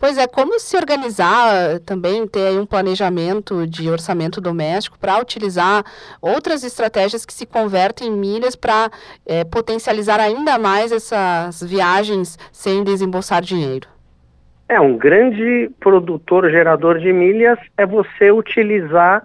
Pois 0.00 0.18
é, 0.18 0.26
como 0.26 0.58
se 0.58 0.76
organizar 0.76 1.78
também, 1.86 2.26
ter 2.26 2.58
um 2.58 2.66
planejamento 2.66 3.64
de 3.64 3.88
orçamento 3.88 4.40
doméstico 4.40 4.98
para 4.98 5.20
utilizar 5.20 5.84
outras 6.20 6.64
estratégias 6.64 7.24
que 7.24 7.32
se 7.32 7.46
convertem 7.46 8.08
em 8.08 8.16
milhas 8.16 8.56
para 8.56 8.90
é, 9.24 9.44
potencializar 9.44 10.18
ainda 10.18 10.58
mais 10.58 10.90
essas 10.90 11.62
viagens 11.62 12.36
sem 12.50 12.82
desembolsar 12.82 13.40
dinheiro? 13.42 13.86
É, 14.72 14.80
um 14.80 14.96
grande 14.96 15.70
produtor 15.78 16.50
gerador 16.50 16.98
de 16.98 17.12
milhas 17.12 17.58
é 17.76 17.84
você 17.84 18.32
utilizar 18.32 19.22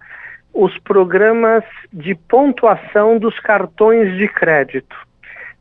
os 0.54 0.77
programas 0.80 1.63
de 1.94 2.13
pontuação 2.13 3.18
dos 3.18 3.39
cartões 3.39 4.18
de 4.18 4.27
crédito. 4.27 4.94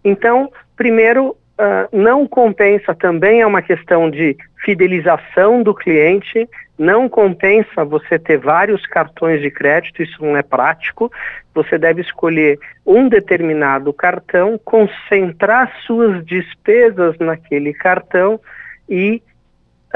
Então, 0.04 0.50
primeiro, 0.76 1.28
uh, 1.28 1.96
não 1.96 2.26
compensa 2.26 2.96
também, 2.96 3.42
é 3.42 3.46
uma 3.46 3.62
questão 3.62 4.10
de 4.10 4.36
fidelização 4.64 5.62
do 5.62 5.72
cliente, 5.72 6.48
não 6.76 7.08
compensa 7.08 7.84
você 7.84 8.18
ter 8.18 8.38
vários 8.38 8.84
cartões 8.86 9.40
de 9.40 9.52
crédito, 9.52 10.02
isso 10.02 10.20
não 10.20 10.36
é 10.36 10.42
prático. 10.42 11.12
Você 11.54 11.78
deve 11.78 12.00
escolher 12.00 12.58
um 12.84 13.08
determinado 13.08 13.92
cartão, 13.92 14.60
concentrar 14.64 15.72
suas 15.86 16.26
despesas 16.26 17.16
naquele 17.20 17.72
cartão 17.72 18.40
e 18.88 19.22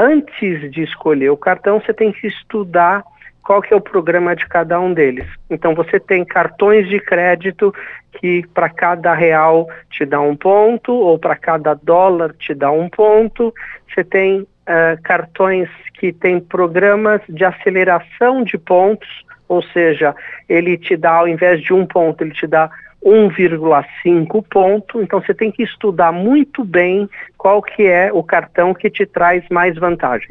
antes 0.00 0.70
de 0.70 0.82
escolher 0.82 1.28
o 1.28 1.36
cartão, 1.36 1.78
você 1.78 1.92
tem 1.92 2.10
que 2.10 2.26
estudar 2.26 3.04
qual 3.42 3.60
que 3.60 3.74
é 3.74 3.76
o 3.76 3.80
programa 3.80 4.34
de 4.34 4.46
cada 4.46 4.80
um 4.80 4.94
deles. 4.94 5.26
Então 5.50 5.74
você 5.74 6.00
tem 6.00 6.24
cartões 6.24 6.88
de 6.88 6.98
crédito 6.98 7.74
que 8.18 8.46
para 8.54 8.70
cada 8.70 9.12
real 9.12 9.68
te 9.90 10.06
dá 10.06 10.20
um 10.20 10.34
ponto, 10.34 10.92
ou 10.92 11.18
para 11.18 11.36
cada 11.36 11.74
dólar 11.74 12.34
te 12.38 12.54
dá 12.54 12.70
um 12.70 12.88
ponto. 12.88 13.52
Você 13.88 14.02
tem 14.02 14.40
uh, 14.40 15.02
cartões 15.02 15.68
que 15.94 16.12
têm 16.12 16.40
programas 16.40 17.20
de 17.28 17.44
aceleração 17.44 18.42
de 18.42 18.56
pontos, 18.56 19.24
ou 19.48 19.62
seja, 19.62 20.14
ele 20.48 20.78
te 20.78 20.96
dá, 20.96 21.16
ao 21.16 21.28
invés 21.28 21.60
de 21.60 21.74
um 21.74 21.84
ponto, 21.84 22.22
ele 22.22 22.32
te 22.32 22.46
dá 22.46 22.70
1,5 23.04 24.44
ponto, 24.50 25.02
então 25.02 25.20
você 25.20 25.34
tem 25.34 25.50
que 25.50 25.62
estudar 25.62 26.12
muito 26.12 26.64
bem 26.64 27.08
qual 27.36 27.62
que 27.62 27.86
é 27.86 28.12
o 28.12 28.22
cartão 28.22 28.74
que 28.74 28.90
te 28.90 29.06
traz 29.06 29.44
mais 29.50 29.74
vantagem. 29.76 30.28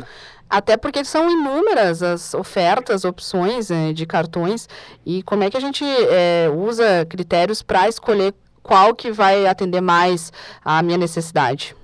Até 0.50 0.78
porque 0.78 1.04
são 1.04 1.30
inúmeras 1.30 2.02
as 2.02 2.34
ofertas, 2.34 3.06
opções 3.06 3.70
é, 3.70 3.94
de 3.94 4.06
cartões 4.06 4.68
e 5.06 5.22
como 5.24 5.44
é 5.44 5.50
que 5.50 5.58
a 5.58 5.60
gente 5.60 5.84
é, 5.86 6.50
usa 6.52 7.06
critérios 7.08 7.62
para 7.62 7.88
escolher 7.88 8.34
qual 8.64 8.96
que 8.96 9.12
vai 9.12 9.46
atender 9.46 9.82
mais 9.82 10.32
à 10.64 10.82
minha 10.82 10.98
necessidade? 10.98 11.76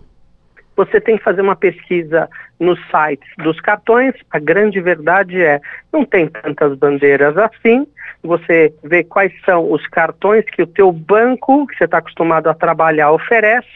Você 0.75 0.99
tem 0.99 1.17
que 1.17 1.23
fazer 1.23 1.41
uma 1.41 1.55
pesquisa 1.55 2.29
nos 2.59 2.79
sites 2.89 3.29
dos 3.37 3.59
cartões. 3.61 4.13
A 4.29 4.39
grande 4.39 4.79
verdade 4.81 5.41
é, 5.41 5.61
não 5.91 6.05
tem 6.05 6.27
tantas 6.27 6.77
bandeiras 6.77 7.37
assim, 7.37 7.87
você 8.21 8.73
vê 8.83 9.03
quais 9.03 9.31
são 9.45 9.71
os 9.71 9.85
cartões 9.87 10.43
que 10.45 10.61
o 10.61 10.67
teu 10.67 10.91
banco, 10.91 11.67
que 11.67 11.77
você 11.77 11.85
está 11.85 11.99
acostumado 11.99 12.47
a 12.47 12.53
trabalhar, 12.53 13.11
oferece, 13.11 13.67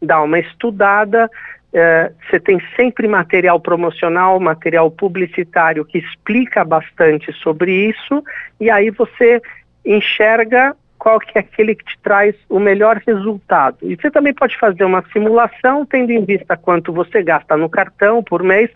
dá 0.00 0.22
uma 0.22 0.38
estudada, 0.38 1.30
é, 1.72 2.10
você 2.28 2.40
tem 2.40 2.60
sempre 2.74 3.06
material 3.06 3.60
promocional, 3.60 4.40
material 4.40 4.90
publicitário 4.90 5.84
que 5.84 5.98
explica 5.98 6.64
bastante 6.64 7.32
sobre 7.34 7.72
isso, 7.72 8.24
e 8.58 8.70
aí 8.70 8.90
você 8.90 9.42
enxerga 9.84 10.74
qual 10.98 11.18
que 11.18 11.38
é 11.38 11.40
aquele 11.40 11.74
que 11.74 11.84
te 11.84 11.98
traz 12.02 12.34
o 12.48 12.58
melhor 12.58 13.00
resultado. 13.06 13.78
E 13.82 13.96
você 13.96 14.10
também 14.10 14.34
pode 14.34 14.58
fazer 14.58 14.84
uma 14.84 15.04
simulação, 15.12 15.86
tendo 15.86 16.10
em 16.10 16.24
vista 16.24 16.56
quanto 16.56 16.92
você 16.92 17.22
gasta 17.22 17.56
no 17.56 17.68
cartão 17.68 18.22
por 18.22 18.42
mês, 18.42 18.70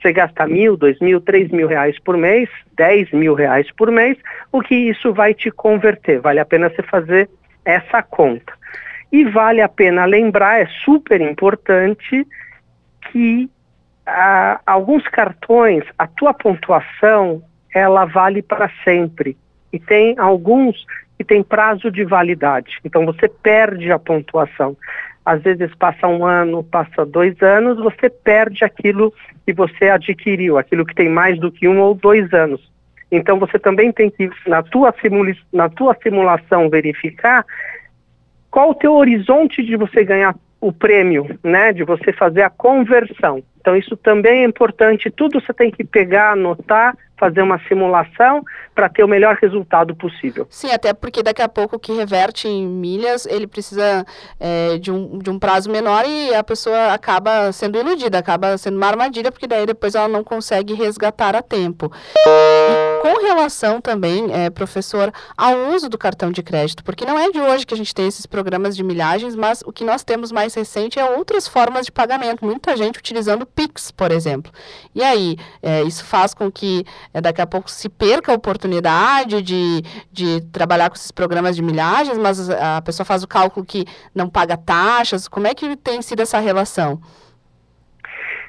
você 0.00 0.12
gasta 0.12 0.46
mil, 0.46 0.76
dois 0.76 0.98
mil, 1.00 1.20
três 1.20 1.50
mil 1.50 1.66
reais 1.66 1.98
por 2.00 2.16
mês, 2.16 2.48
dez 2.76 3.10
mil 3.12 3.34
reais 3.34 3.70
por 3.72 3.90
mês, 3.90 4.16
o 4.52 4.60
que 4.60 4.74
isso 4.74 5.12
vai 5.12 5.34
te 5.34 5.50
converter? 5.50 6.20
Vale 6.20 6.40
a 6.40 6.44
pena 6.44 6.68
você 6.68 6.82
fazer 6.82 7.28
essa 7.64 8.02
conta. 8.02 8.52
E 9.10 9.24
vale 9.24 9.60
a 9.60 9.68
pena 9.68 10.04
lembrar, 10.04 10.60
é 10.60 10.66
super 10.84 11.20
importante, 11.20 12.26
que 13.10 13.50
ah, 14.06 14.60
alguns 14.66 15.06
cartões, 15.08 15.84
a 15.98 16.06
tua 16.06 16.32
pontuação, 16.34 17.42
ela 17.74 18.04
vale 18.04 18.42
para 18.42 18.70
sempre. 18.84 19.36
E 19.72 19.78
tem 19.78 20.18
alguns 20.18 20.86
que 21.18 21.24
tem 21.24 21.42
prazo 21.42 21.90
de 21.90 22.04
validade. 22.04 22.78
Então 22.84 23.04
você 23.04 23.28
perde 23.28 23.92
a 23.92 23.98
pontuação 23.98 24.76
às 25.28 25.42
vezes 25.42 25.74
passa 25.74 26.08
um 26.08 26.24
ano, 26.24 26.64
passa 26.64 27.04
dois 27.04 27.36
anos, 27.42 27.76
você 27.76 28.08
perde 28.08 28.64
aquilo 28.64 29.12
que 29.44 29.52
você 29.52 29.90
adquiriu, 29.90 30.56
aquilo 30.56 30.86
que 30.86 30.94
tem 30.94 31.06
mais 31.10 31.38
do 31.38 31.52
que 31.52 31.68
um 31.68 31.80
ou 31.80 31.94
dois 31.94 32.32
anos. 32.32 32.72
Então 33.12 33.38
você 33.38 33.58
também 33.58 33.92
tem 33.92 34.08
que, 34.08 34.30
na 34.46 34.62
tua, 34.62 34.94
na 35.52 35.68
tua 35.68 35.94
simulação, 36.02 36.70
verificar 36.70 37.44
qual 38.50 38.70
o 38.70 38.74
teu 38.74 38.94
horizonte 38.94 39.62
de 39.62 39.76
você 39.76 40.02
ganhar 40.02 40.34
o 40.60 40.72
prêmio, 40.72 41.38
né, 41.42 41.72
de 41.72 41.84
você 41.84 42.12
fazer 42.12 42.42
a 42.42 42.50
conversão. 42.50 43.42
Então 43.60 43.76
isso 43.76 43.96
também 43.96 44.42
é 44.42 44.46
importante, 44.46 45.10
tudo 45.10 45.40
você 45.40 45.52
tem 45.52 45.70
que 45.70 45.84
pegar, 45.84 46.32
anotar 46.32 46.96
fazer 47.18 47.42
uma 47.42 47.58
simulação 47.66 48.42
para 48.74 48.88
ter 48.88 49.02
o 49.02 49.08
melhor 49.08 49.36
resultado 49.42 49.94
possível. 49.94 50.46
Sim, 50.48 50.70
até 50.70 50.94
porque 50.94 51.22
daqui 51.22 51.42
a 51.42 51.48
pouco 51.48 51.76
o 51.76 51.78
que 51.78 51.92
reverte 51.92 52.48
em 52.48 52.66
milhas, 52.66 53.26
ele 53.26 53.46
precisa 53.46 54.06
é, 54.38 54.78
de, 54.78 54.90
um, 54.90 55.18
de 55.18 55.28
um 55.28 55.38
prazo 55.38 55.70
menor 55.70 56.04
e 56.06 56.34
a 56.34 56.44
pessoa 56.44 56.92
acaba 56.92 57.50
sendo 57.52 57.78
iludida, 57.78 58.18
acaba 58.18 58.56
sendo 58.56 58.76
uma 58.76 58.86
armadilha, 58.86 59.32
porque 59.32 59.46
daí 59.46 59.66
depois 59.66 59.94
ela 59.94 60.08
não 60.08 60.22
consegue 60.22 60.74
resgatar 60.74 61.34
a 61.34 61.42
tempo. 61.42 61.92
E 62.26 62.87
com 63.02 63.22
relação 63.22 63.80
também, 63.80 64.32
é, 64.32 64.50
professor, 64.50 65.12
ao 65.36 65.74
uso 65.74 65.88
do 65.88 65.98
cartão 65.98 66.30
de 66.30 66.42
crédito, 66.42 66.82
porque 66.84 67.04
não 67.04 67.18
é 67.18 67.30
de 67.30 67.40
hoje 67.40 67.66
que 67.66 67.74
a 67.74 67.76
gente 67.76 67.94
tem 67.94 68.06
esses 68.06 68.26
programas 68.26 68.76
de 68.76 68.82
milhagens, 68.82 69.34
mas 69.34 69.62
o 69.64 69.72
que 69.72 69.84
nós 69.84 70.02
temos 70.02 70.32
mais 70.32 70.54
recente 70.54 70.98
é 70.98 71.04
outras 71.04 71.46
formas 71.48 71.86
de 71.86 71.92
pagamento, 71.92 72.44
muita 72.44 72.76
gente 72.76 72.98
utilizando 72.98 73.46
Pix, 73.46 73.90
por 73.90 74.10
exemplo. 74.10 74.52
E 74.94 75.02
aí, 75.02 75.36
é, 75.62 75.82
isso 75.82 76.04
faz 76.04 76.34
com 76.34 76.50
que 76.50 76.84
é, 77.12 77.20
daqui 77.20 77.40
a 77.40 77.46
pouco 77.46 77.70
se 77.70 77.88
perca 77.88 78.32
a 78.32 78.34
oportunidade 78.34 79.42
de, 79.42 79.82
de 80.12 80.40
trabalhar 80.52 80.90
com 80.90 80.96
esses 80.96 81.10
programas 81.10 81.56
de 81.56 81.62
milhagens, 81.62 82.18
mas 82.18 82.50
a 82.50 82.82
pessoa 82.82 83.04
faz 83.04 83.22
o 83.22 83.28
cálculo 83.28 83.64
que 83.64 83.84
não 84.14 84.28
paga 84.28 84.56
taxas. 84.56 85.28
Como 85.28 85.46
é 85.46 85.54
que 85.54 85.76
tem 85.76 86.02
sido 86.02 86.20
essa 86.20 86.38
relação? 86.38 87.00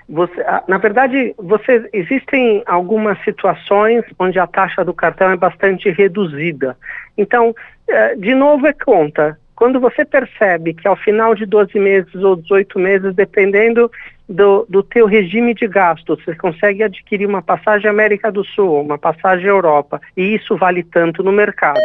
Você, 0.09 0.43
na 0.67 0.79
verdade, 0.79 1.35
você, 1.37 1.87
existem 1.93 2.63
algumas 2.65 3.21
situações 3.23 4.03
onde 4.17 4.39
a 4.39 4.47
taxa 4.47 4.83
do 4.83 4.93
cartão 4.93 5.29
é 5.29 5.37
bastante 5.37 5.89
reduzida. 5.91 6.75
Então, 7.15 7.55
é, 7.87 8.15
de 8.15 8.33
novo 8.33 8.65
é 8.65 8.73
conta. 8.73 9.37
Quando 9.55 9.79
você 9.79 10.03
percebe 10.03 10.73
que 10.73 10.87
ao 10.87 10.95
final 10.95 11.35
de 11.35 11.45
12 11.45 11.77
meses 11.77 12.15
ou 12.15 12.35
18 12.35 12.79
meses, 12.79 13.13
dependendo 13.13 13.91
do, 14.29 14.65
do 14.69 14.83
teu 14.83 15.07
regime 15.07 15.55
de 15.55 15.67
gasto. 15.67 16.15
Você 16.15 16.35
consegue 16.35 16.83
adquirir 16.83 17.25
uma 17.27 17.41
passagem 17.41 17.89
América 17.89 18.31
do 18.31 18.45
Sul, 18.45 18.81
uma 18.81 18.97
passagem 18.97 19.47
Europa, 19.47 19.99
e 20.15 20.35
isso 20.35 20.55
vale 20.55 20.83
tanto 20.83 21.23
no 21.23 21.31
mercado. 21.31 21.81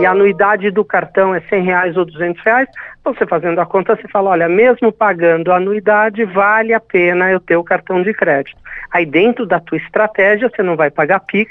E 0.00 0.06
a 0.06 0.12
anuidade 0.12 0.70
do 0.70 0.84
cartão 0.84 1.34
é 1.34 1.40
100 1.42 1.62
reais 1.62 1.96
ou 1.96 2.06
200 2.06 2.42
reais, 2.42 2.68
você 3.04 3.26
fazendo 3.26 3.60
a 3.60 3.66
conta, 3.66 3.94
você 3.94 4.08
fala, 4.08 4.30
olha, 4.30 4.48
mesmo 4.48 4.90
pagando 4.90 5.52
a 5.52 5.56
anuidade, 5.56 6.24
vale 6.24 6.72
a 6.72 6.80
pena 6.80 7.30
eu 7.30 7.40
ter 7.40 7.56
o 7.56 7.64
cartão 7.64 8.02
de 8.02 8.14
crédito. 8.14 8.56
Aí 8.90 9.04
dentro 9.04 9.44
da 9.44 9.60
tua 9.60 9.76
estratégia, 9.76 10.48
você 10.48 10.62
não 10.62 10.76
vai 10.76 10.90
pagar 10.90 11.20
PIX, 11.20 11.50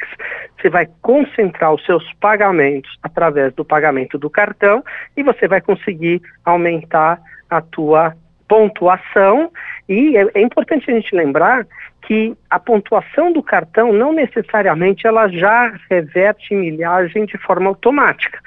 você 0.59 0.69
vai 0.69 0.87
concentrar 1.01 1.73
os 1.73 1.85
seus 1.85 2.03
pagamentos 2.13 2.97
através 3.03 3.53
do 3.53 3.65
pagamento 3.65 4.17
do 4.17 4.29
cartão 4.29 4.83
e 5.15 5.21
você 5.21 5.47
vai 5.47 5.61
conseguir 5.61 6.21
aumentar 6.45 7.19
a 7.49 7.61
tua 7.61 8.15
pontuação 8.51 9.49
e 9.91 10.15
é, 10.15 10.25
é, 10.35 10.41
importante 10.41 10.89
a 10.89 10.93
gente 10.93 11.13
lembrar 11.13 11.67
que 12.03 12.33
a 12.49 12.57
pontuação 12.57 13.33
do 13.33 13.43
cartão 13.43 13.91
não 13.91 14.13
necessariamente 14.13 15.05
ela 15.05 15.27
já 15.27 15.73
reverte 15.89 16.55
milhagem 16.55 17.25
de 17.25 17.37
forma 17.37 17.67
automática. 17.67 18.39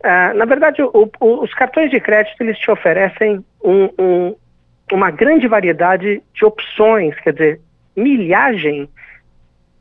Uh, 0.00 0.36
na 0.36 0.44
verdade, 0.44 0.82
o, 0.82 1.08
o, 1.20 1.44
os 1.44 1.54
cartões 1.54 1.88
de 1.88 2.00
crédito 2.00 2.40
eles 2.40 2.58
te 2.58 2.68
oferecem 2.68 3.44
um, 3.62 3.88
um, 3.96 4.36
uma 4.90 5.12
grande 5.12 5.46
variedade 5.46 6.20
de 6.34 6.44
opções, 6.44 7.14
quer 7.20 7.32
dizer, 7.32 7.60
milhagem 7.94 8.88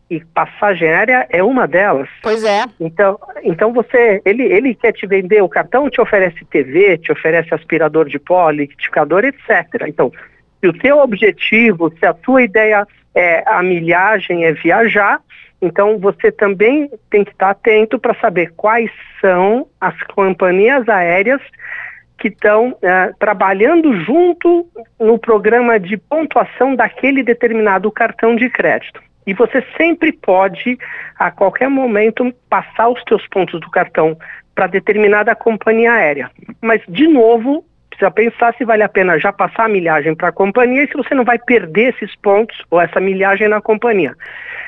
e 0.08 0.24
passagem 0.24 0.88
aérea 0.88 1.26
é 1.32 1.42
uma 1.42 1.68
delas. 1.68 2.10
Pois 2.22 2.44
é. 2.44 2.66
Então, 2.80 3.18
então 3.42 3.74
você, 3.74 4.22
ele, 4.24 4.44
ele 4.44 4.76
quer 4.76 4.92
te 4.92 5.08
vender 5.08 5.42
o 5.42 5.50
cartão, 5.50 5.90
te 5.90 6.00
oferece 6.00 6.46
TV, 6.46 7.00
te 7.00 7.12
oferece 7.12 7.56
aspirador 7.56 8.08
de 8.08 8.20
pó, 8.20 8.52
liquidificador, 8.52 9.24
etc. 9.26 9.88
Então, 9.88 10.12
se 10.62 10.68
o 10.68 10.74
teu 10.74 11.00
objetivo, 11.00 11.92
se 12.00 12.06
a 12.06 12.14
tua 12.14 12.44
ideia 12.44 12.88
é 13.14 13.44
a 13.46 13.62
milhagem, 13.62 14.46
é 14.46 14.54
viajar, 14.54 15.20
então 15.62 15.98
você 15.98 16.32
também 16.32 16.90
tem 17.10 17.24
que 17.24 17.32
estar 17.32 17.50
atento 17.50 18.00
para 18.00 18.14
saber 18.16 18.54
quais 18.56 18.90
são 19.20 19.68
as 19.80 20.00
companhias 20.04 20.88
aéreas 20.88 21.42
que 22.18 22.28
estão 22.28 22.78
é, 22.82 23.12
trabalhando 23.20 24.00
junto 24.02 24.68
no 25.00 25.18
programa 25.18 25.80
de 25.80 25.98
pontuação 25.98 26.76
daquele 26.76 27.24
determinado 27.24 27.92
cartão 27.92 28.36
de 28.36 28.48
crédito. 28.50 29.02
E 29.26 29.34
você 29.34 29.64
sempre 29.78 30.12
pode, 30.12 30.78
a 31.18 31.32
qualquer 31.32 31.70
momento, 31.70 32.32
passar 32.50 32.90
os 32.90 33.04
teus 33.04 33.26
pontos 33.28 33.60
do 33.60 33.70
cartão 33.70 34.18
para 34.54 34.68
determinada 34.68 35.36
companhia 35.36 35.94
aérea. 35.94 36.30
Mas, 36.62 36.82
de 36.88 37.08
novo, 37.08 37.66
precisa 38.02 38.12
pensar 38.12 38.56
se 38.58 38.66
vale 38.66 38.82
a 38.82 38.90
pena 38.90 39.20
já 39.20 39.32
passar 39.32 39.66
a 39.66 39.70
milhagem 39.70 40.16
para 40.16 40.30
a 40.30 40.32
companhia 40.32 40.84
e 40.84 40.88
se 40.88 40.94
você 40.94 41.14
não 41.14 41.24
vai 41.24 41.38
perder 41.38 41.94
esses 41.94 42.16
pontos 42.16 42.58
ou 42.72 42.82
essa 42.82 43.00
milhagem 43.00 43.48
na 43.48 43.62
companhia. 43.62 44.16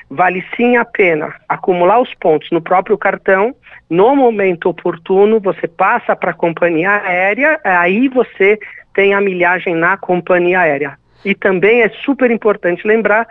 Vale 0.09 0.45
sim 0.55 0.77
a 0.77 0.85
pena 0.85 1.33
acumular 1.49 1.99
os 1.99 2.13
pontos 2.13 2.51
no 2.51 2.61
próprio 2.61 2.97
cartão, 2.97 3.55
no 3.89 4.15
momento 4.15 4.69
oportuno 4.69 5.39
você 5.39 5.67
passa 5.67 6.15
para 6.15 6.31
a 6.31 6.35
companhia 6.35 7.01
aérea, 7.03 7.59
aí 7.63 8.07
você 8.07 8.59
tem 8.93 9.13
a 9.13 9.21
milhagem 9.21 9.73
na 9.73 9.97
companhia 9.97 10.59
aérea. 10.59 10.97
E 11.25 11.33
também 11.33 11.81
é 11.81 11.89
super 11.89 12.29
importante 12.29 12.85
lembrar 12.85 13.27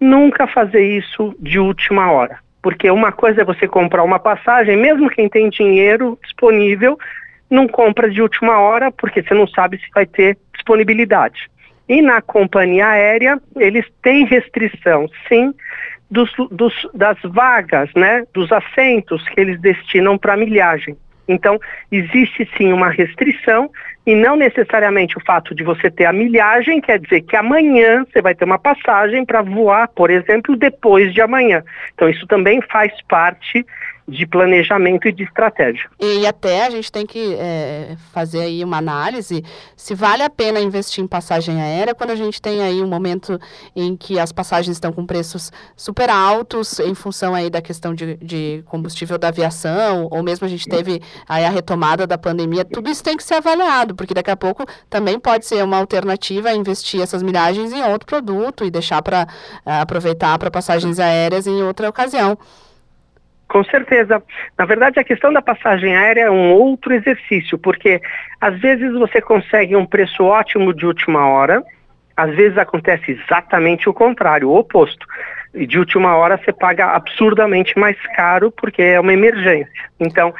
nunca 0.00 0.46
fazer 0.46 0.82
isso 0.82 1.34
de 1.38 1.58
última 1.60 2.10
hora. 2.10 2.38
Porque 2.62 2.90
uma 2.90 3.12
coisa 3.12 3.42
é 3.42 3.44
você 3.44 3.68
comprar 3.68 4.02
uma 4.02 4.18
passagem, 4.18 4.76
mesmo 4.76 5.10
quem 5.10 5.28
tem 5.28 5.50
dinheiro 5.50 6.18
disponível, 6.24 6.98
não 7.54 7.66
compra 7.68 8.10
de 8.10 8.20
última 8.20 8.58
hora, 8.58 8.90
porque 8.90 9.22
você 9.22 9.32
não 9.32 9.46
sabe 9.46 9.78
se 9.78 9.86
vai 9.94 10.04
ter 10.04 10.36
disponibilidade. 10.52 11.50
E 11.88 12.00
na 12.02 12.20
companhia 12.20 12.88
aérea, 12.88 13.40
eles 13.56 13.84
têm 14.02 14.24
restrição, 14.24 15.08
sim, 15.28 15.54
dos, 16.10 16.30
dos, 16.50 16.74
das 16.94 17.18
vagas, 17.22 17.90
né, 17.94 18.24
dos 18.32 18.50
assentos 18.52 19.26
que 19.28 19.40
eles 19.40 19.60
destinam 19.60 20.16
para 20.16 20.36
milhagem. 20.36 20.96
Então, 21.26 21.58
existe 21.90 22.48
sim 22.56 22.72
uma 22.72 22.90
restrição 22.90 23.70
e 24.06 24.14
não 24.14 24.36
necessariamente 24.36 25.16
o 25.16 25.24
fato 25.24 25.54
de 25.54 25.62
você 25.64 25.90
ter 25.90 26.04
a 26.04 26.12
milhagem 26.12 26.80
quer 26.80 26.98
dizer 26.98 27.22
que 27.22 27.34
amanhã 27.34 28.04
você 28.04 28.20
vai 28.20 28.34
ter 28.34 28.44
uma 28.44 28.58
passagem 28.58 29.24
para 29.24 29.40
voar, 29.40 29.88
por 29.88 30.10
exemplo, 30.10 30.54
depois 30.54 31.12
de 31.14 31.22
amanhã. 31.22 31.62
Então, 31.94 32.08
isso 32.08 32.26
também 32.26 32.60
faz 32.70 32.92
parte 33.08 33.64
de 34.06 34.26
planejamento 34.26 35.08
e 35.08 35.12
de 35.12 35.22
estratégia. 35.22 35.88
E 35.98 36.26
até 36.26 36.66
a 36.66 36.70
gente 36.70 36.92
tem 36.92 37.06
que 37.06 37.34
é, 37.34 37.96
fazer 38.12 38.40
aí 38.40 38.62
uma 38.62 38.76
análise 38.76 39.42
se 39.76 39.94
vale 39.94 40.22
a 40.22 40.28
pena 40.28 40.60
investir 40.60 41.02
em 41.02 41.06
passagem 41.06 41.60
aérea 41.60 41.94
quando 41.94 42.10
a 42.10 42.16
gente 42.16 42.40
tem 42.40 42.62
aí 42.62 42.82
um 42.82 42.86
momento 42.86 43.40
em 43.74 43.96
que 43.96 44.18
as 44.18 44.30
passagens 44.30 44.76
estão 44.76 44.92
com 44.92 45.06
preços 45.06 45.50
super 45.74 46.10
altos 46.10 46.78
em 46.80 46.94
função 46.94 47.34
aí 47.34 47.48
da 47.48 47.62
questão 47.62 47.94
de, 47.94 48.16
de 48.16 48.62
combustível 48.66 49.16
da 49.16 49.28
aviação, 49.28 50.08
ou 50.10 50.22
mesmo 50.22 50.44
a 50.46 50.50
gente 50.50 50.68
teve 50.68 51.00
aí 51.26 51.44
a 51.44 51.50
retomada 51.50 52.06
da 52.06 52.18
pandemia, 52.18 52.64
tudo 52.64 52.90
isso 52.90 53.02
tem 53.02 53.16
que 53.16 53.24
ser 53.24 53.34
avaliado, 53.34 53.94
porque 53.94 54.12
daqui 54.12 54.30
a 54.30 54.36
pouco 54.36 54.66
também 54.90 55.18
pode 55.18 55.46
ser 55.46 55.64
uma 55.64 55.78
alternativa 55.78 56.52
investir 56.52 57.00
essas 57.00 57.22
milhagens 57.22 57.72
em 57.72 57.82
outro 57.84 58.06
produto 58.06 58.64
e 58.64 58.70
deixar 58.70 59.00
para 59.00 59.26
é, 59.64 59.80
aproveitar 59.80 60.38
para 60.38 60.50
passagens 60.50 60.98
aéreas 60.98 61.46
em 61.46 61.62
outra 61.62 61.88
ocasião. 61.88 62.36
Com 63.54 63.62
certeza. 63.62 64.20
Na 64.58 64.64
verdade, 64.64 64.98
a 64.98 65.04
questão 65.04 65.32
da 65.32 65.40
passagem 65.40 65.96
aérea 65.96 66.22
é 66.22 66.30
um 66.30 66.50
outro 66.54 66.92
exercício, 66.92 67.56
porque 67.56 68.00
às 68.40 68.58
vezes 68.58 68.92
você 68.94 69.20
consegue 69.20 69.76
um 69.76 69.86
preço 69.86 70.24
ótimo 70.24 70.74
de 70.74 70.84
última 70.84 71.28
hora, 71.28 71.62
às 72.16 72.34
vezes 72.34 72.58
acontece 72.58 73.12
exatamente 73.12 73.88
o 73.88 73.94
contrário, 73.94 74.50
o 74.50 74.58
oposto. 74.58 75.06
E 75.54 75.68
de 75.68 75.78
última 75.78 76.16
hora 76.16 76.36
você 76.36 76.52
paga 76.52 76.96
absurdamente 76.96 77.78
mais 77.78 77.96
caro 78.16 78.50
porque 78.50 78.82
é 78.82 78.98
uma 78.98 79.12
emergência. 79.12 79.70
Então, 80.00 80.34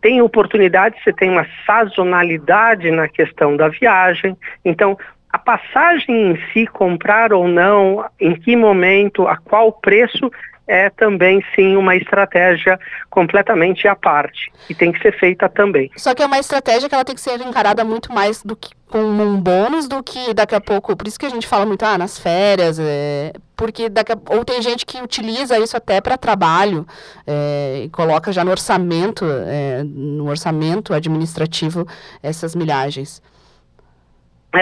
tem 0.00 0.20
oportunidade, 0.20 0.96
você 1.04 1.12
tem 1.12 1.30
uma 1.30 1.46
sazonalidade 1.64 2.90
na 2.90 3.06
questão 3.06 3.56
da 3.56 3.68
viagem. 3.68 4.36
Então, 4.64 4.98
a 5.30 5.38
passagem 5.38 6.32
em 6.32 6.38
si, 6.52 6.66
comprar 6.66 7.32
ou 7.32 7.46
não, 7.46 8.04
em 8.18 8.34
que 8.34 8.56
momento, 8.56 9.28
a 9.28 9.36
qual 9.36 9.70
preço, 9.70 10.28
é 10.68 10.90
também 10.90 11.42
sim 11.54 11.76
uma 11.76 11.96
estratégia 11.96 12.78
completamente 13.08 13.88
à 13.88 13.96
parte 13.96 14.52
e 14.68 14.74
tem 14.74 14.92
que 14.92 15.00
ser 15.00 15.18
feita 15.18 15.48
também. 15.48 15.90
Só 15.96 16.14
que 16.14 16.22
é 16.22 16.26
uma 16.26 16.38
estratégia 16.38 16.88
que 16.88 16.94
ela 16.94 17.04
tem 17.04 17.14
que 17.14 17.20
ser 17.20 17.40
encarada 17.40 17.82
muito 17.82 18.12
mais 18.12 18.42
do 18.42 18.54
que 18.54 18.70
como 18.86 19.22
um 19.22 19.38
bônus 19.38 19.86
do 19.86 20.02
que 20.02 20.32
daqui 20.32 20.54
a 20.54 20.60
pouco, 20.60 20.96
por 20.96 21.06
isso 21.06 21.18
que 21.18 21.26
a 21.26 21.30
gente 21.30 21.46
fala 21.46 21.66
muito 21.66 21.84
ah, 21.84 21.98
nas 21.98 22.18
férias, 22.18 22.78
é, 22.78 23.34
porque 23.54 23.88
daqui 23.88 24.12
a, 24.12 24.18
ou 24.30 24.44
tem 24.44 24.62
gente 24.62 24.86
que 24.86 25.00
utiliza 25.02 25.58
isso 25.58 25.76
até 25.76 26.00
para 26.00 26.16
trabalho 26.16 26.86
é, 27.26 27.82
e 27.84 27.88
coloca 27.90 28.32
já 28.32 28.42
no 28.44 28.50
orçamento, 28.50 29.26
é, 29.46 29.82
no 29.84 30.28
orçamento 30.28 30.94
administrativo 30.94 31.86
essas 32.22 32.54
milhagens. 32.54 33.22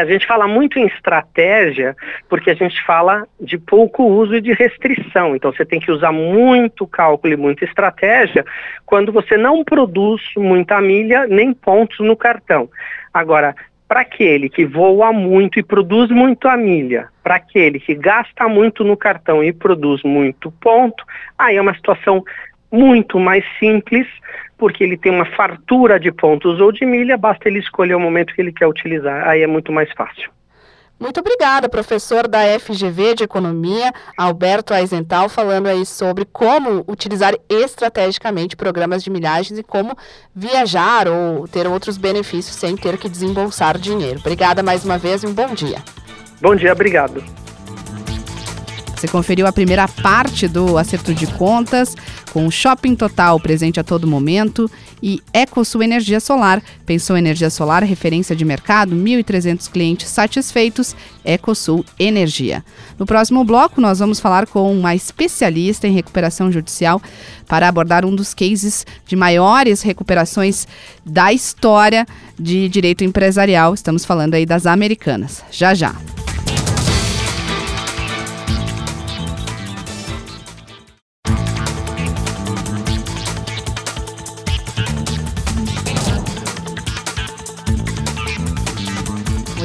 A 0.01 0.07
gente 0.07 0.27
fala 0.27 0.47
muito 0.47 0.79
em 0.79 0.87
estratégia 0.87 1.97
porque 2.29 2.51
a 2.51 2.55
gente 2.55 2.83
fala 2.85 3.27
de 3.41 3.57
pouco 3.59 4.05
uso 4.05 4.37
e 4.37 4.41
de 4.41 4.53
restrição. 4.53 5.35
Então 5.35 5.53
você 5.53 5.65
tem 5.65 5.81
que 5.81 5.91
usar 5.91 6.13
muito 6.13 6.87
cálculo 6.87 7.33
e 7.33 7.37
muita 7.37 7.65
estratégia 7.65 8.45
quando 8.85 9.13
você 9.13 9.37
não 9.37 9.65
produz 9.65 10.23
muita 10.37 10.81
milha 10.81 11.27
nem 11.27 11.53
pontos 11.53 11.99
no 12.01 12.17
cartão. 12.17 12.69
Agora, 13.13 13.55
para 13.89 14.01
aquele 14.01 14.49
que 14.49 14.65
voa 14.65 15.13
muito 15.13 15.59
e 15.59 15.63
produz 15.63 16.11
muito 16.11 16.49
a 16.49 16.57
milha, 16.57 17.09
para 17.23 17.37
aquele 17.37 17.79
que 17.79 17.95
gasta 17.95 18.49
muito 18.49 18.83
no 18.83 18.97
cartão 18.97 19.43
e 19.43 19.53
produz 19.53 20.03
muito 20.03 20.51
ponto, 20.51 21.05
aí 21.39 21.57
é 21.57 21.61
uma 21.61 21.75
situação 21.75 22.25
muito 22.71 23.19
mais 23.21 23.45
simples, 23.59 24.07
porque 24.59 24.83
ele 24.83 24.97
tem 24.97 25.13
uma 25.13 25.27
fartura 25.27 26.01
de 26.01 26.11
pontos 26.11 26.61
ou 26.61 26.73
de 26.73 26.85
milha, 26.85 27.17
basta 27.17 27.49
ele 27.49 27.59
escolher 27.59 27.95
o 27.95 28.01
momento 28.01 28.35
que 28.35 28.41
ele 28.41 28.53
quer 28.53 28.67
utilizar, 28.67 29.29
aí 29.29 29.43
é 29.43 29.47
muito 29.47 29.71
mais 29.71 29.91
fácil. 29.93 30.31
Muito 30.99 31.21
obrigada, 31.21 31.69
professor 31.69 32.27
da 32.27 32.39
FGV 32.59 33.17
de 33.17 33.25
Economia, 33.25 33.93
Alberto 34.17 34.73
Aizental, 34.73 35.29
falando 35.29 35.67
aí 35.67 35.85
sobre 35.85 36.25
como 36.25 36.83
utilizar 36.89 37.35
estrategicamente 37.51 38.57
programas 38.57 39.05
de 39.05 39.11
milhagens 39.11 39.59
e 39.59 39.63
como 39.63 39.95
viajar 40.35 41.07
ou 41.07 41.47
ter 41.47 41.67
outros 41.67 41.99
benefícios 41.99 42.57
sem 42.57 42.75
ter 42.77 42.97
que 42.97 43.11
desembolsar 43.11 43.77
dinheiro. 43.77 44.21
Obrigada 44.21 44.63
mais 44.63 44.87
uma 44.87 44.97
vez 44.97 45.23
e 45.23 45.27
um 45.27 45.35
bom 45.35 45.53
dia. 45.53 45.83
Bom 46.41 46.57
dia, 46.57 46.73
obrigado. 46.73 47.23
Você 48.97 49.07
conferiu 49.07 49.47
a 49.47 49.53
primeira 49.53 49.87
parte 49.87 50.49
do 50.49 50.79
acerto 50.79 51.13
de 51.13 51.27
contas 51.27 51.95
com 52.37 52.51
Shopping 52.51 52.95
Total 52.95 53.41
presente 53.41 53.81
a 53.81 53.83
todo 53.83 54.07
momento 54.07 54.71
e 55.03 55.23
EcoSul 55.33 55.83
Energia 55.83 56.21
Solar. 56.21 56.63
Pensou 56.85 57.17
energia 57.17 57.49
solar, 57.49 57.83
referência 57.83 58.37
de 58.37 58.45
mercado, 58.45 58.95
1.300 58.95 59.71
clientes 59.71 60.11
satisfeitos, 60.11 60.95
EcoSul 61.25 61.83
Energia. 61.99 62.63
No 62.99 63.07
próximo 63.07 63.43
bloco, 63.43 63.81
nós 63.81 64.01
vamos 64.01 64.21
falar 64.21 64.47
com 64.47 64.71
uma 64.71 64.95
especialista 64.95 65.89
em 65.89 65.95
recuperação 65.95 66.53
judicial 66.53 67.01
para 67.49 67.69
abordar 67.69 68.05
um 68.05 68.15
dos 68.15 68.35
cases 68.35 68.85
de 69.07 69.17
maiores 69.17 69.81
recuperações 69.81 70.69
da 71.07 71.33
história 71.33 72.07
de 72.39 72.69
direito 72.69 73.03
empresarial. 73.03 73.73
Estamos 73.73 74.05
falando 74.05 74.35
aí 74.35 74.45
das 74.45 74.67
americanas. 74.67 75.43
Já 75.51 75.73
já. 75.73 75.95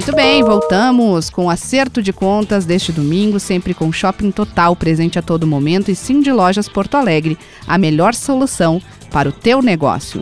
Muito 0.02 0.16
bem, 0.16 0.44
voltamos 0.44 1.30
com 1.30 1.46
o 1.46 1.50
acerto 1.52 2.02
de 2.02 2.12
contas 2.12 2.66
deste 2.66 2.92
domingo, 2.92 3.40
sempre 3.40 3.72
com 3.72 3.94
Shopping 3.94 4.32
Total 4.32 4.76
presente 4.76 5.20
a 5.20 5.22
todo 5.22 5.46
momento 5.46 5.92
e 5.92 5.96
Sim 5.96 6.22
de 6.22 6.32
Lojas 6.32 6.68
Porto 6.68 6.98
Alegre, 6.98 7.38
a 7.68 7.78
melhor 7.78 8.16
solução 8.16 8.82
para 9.12 9.30
o 9.30 9.32
teu 9.32 9.62
negócio. 9.62 10.20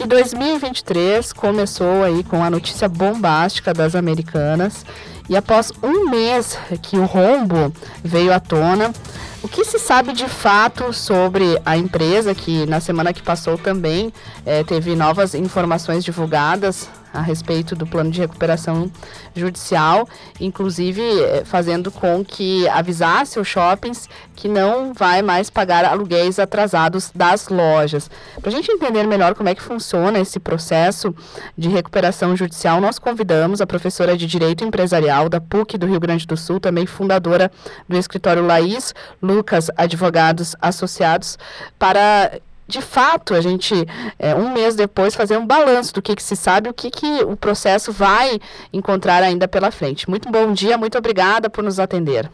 E 0.00 0.04
2023 0.04 1.32
começou 1.32 2.02
aí 2.02 2.24
com 2.24 2.42
a 2.42 2.50
notícia 2.50 2.88
bombástica 2.88 3.72
das 3.72 3.94
americanas 3.94 4.84
e 5.28 5.36
após 5.36 5.72
um 5.84 6.10
mês 6.10 6.58
que 6.82 6.96
o 6.96 7.04
rombo 7.04 7.72
veio 8.02 8.32
à 8.32 8.40
tona, 8.40 8.92
o 9.40 9.46
que 9.46 9.64
se 9.64 9.78
sabe 9.78 10.12
de 10.12 10.26
fato 10.26 10.92
sobre 10.92 11.60
a 11.64 11.76
empresa, 11.76 12.34
que 12.34 12.66
na 12.66 12.80
semana 12.80 13.12
que 13.12 13.22
passou 13.22 13.56
também 13.56 14.12
é, 14.44 14.64
teve 14.64 14.96
novas 14.96 15.32
informações 15.32 16.04
divulgadas 16.04 16.88
a 17.14 17.20
respeito 17.20 17.76
do 17.76 17.86
plano 17.86 18.10
de 18.10 18.20
recuperação 18.20 18.90
judicial, 19.34 20.06
inclusive 20.40 21.00
eh, 21.00 21.42
fazendo 21.44 21.90
com 21.90 22.24
que 22.24 22.68
avisasse 22.68 23.38
os 23.38 23.46
shoppings 23.46 24.08
que 24.34 24.48
não 24.48 24.92
vai 24.92 25.22
mais 25.22 25.48
pagar 25.48 25.84
aluguéis 25.84 26.38
atrasados 26.38 27.10
das 27.14 27.48
lojas. 27.48 28.10
Para 28.40 28.50
a 28.50 28.52
gente 28.52 28.70
entender 28.70 29.06
melhor 29.06 29.34
como 29.34 29.48
é 29.48 29.54
que 29.54 29.62
funciona 29.62 30.18
esse 30.18 30.40
processo 30.40 31.14
de 31.56 31.68
recuperação 31.68 32.36
judicial, 32.36 32.80
nós 32.80 32.98
convidamos 32.98 33.60
a 33.60 33.66
professora 33.66 34.16
de 34.16 34.26
Direito 34.26 34.64
Empresarial 34.64 35.28
da 35.28 35.40
PUC 35.40 35.78
do 35.78 35.86
Rio 35.86 36.00
Grande 36.00 36.26
do 36.26 36.36
Sul, 36.36 36.58
também 36.58 36.84
fundadora 36.84 37.50
do 37.88 37.96
escritório 37.96 38.44
Laís 38.44 38.92
Lucas 39.22 39.70
Advogados 39.76 40.56
Associados, 40.60 41.38
para 41.78 42.40
de 42.66 42.80
fato, 42.80 43.34
a 43.34 43.40
gente, 43.40 43.74
é, 44.18 44.34
um 44.34 44.52
mês 44.52 44.74
depois, 44.74 45.14
fazer 45.14 45.36
um 45.36 45.46
balanço 45.46 45.92
do 45.94 46.02
que, 46.02 46.16
que 46.16 46.22
se 46.22 46.34
sabe, 46.34 46.68
o 46.68 46.74
que, 46.74 46.90
que 46.90 47.22
o 47.24 47.36
processo 47.36 47.92
vai 47.92 48.38
encontrar 48.72 49.22
ainda 49.22 49.46
pela 49.46 49.70
frente. 49.70 50.08
Muito 50.08 50.30
bom 50.30 50.52
dia, 50.52 50.78
muito 50.78 50.96
obrigada 50.96 51.50
por 51.50 51.62
nos 51.62 51.78
atender. 51.78 52.28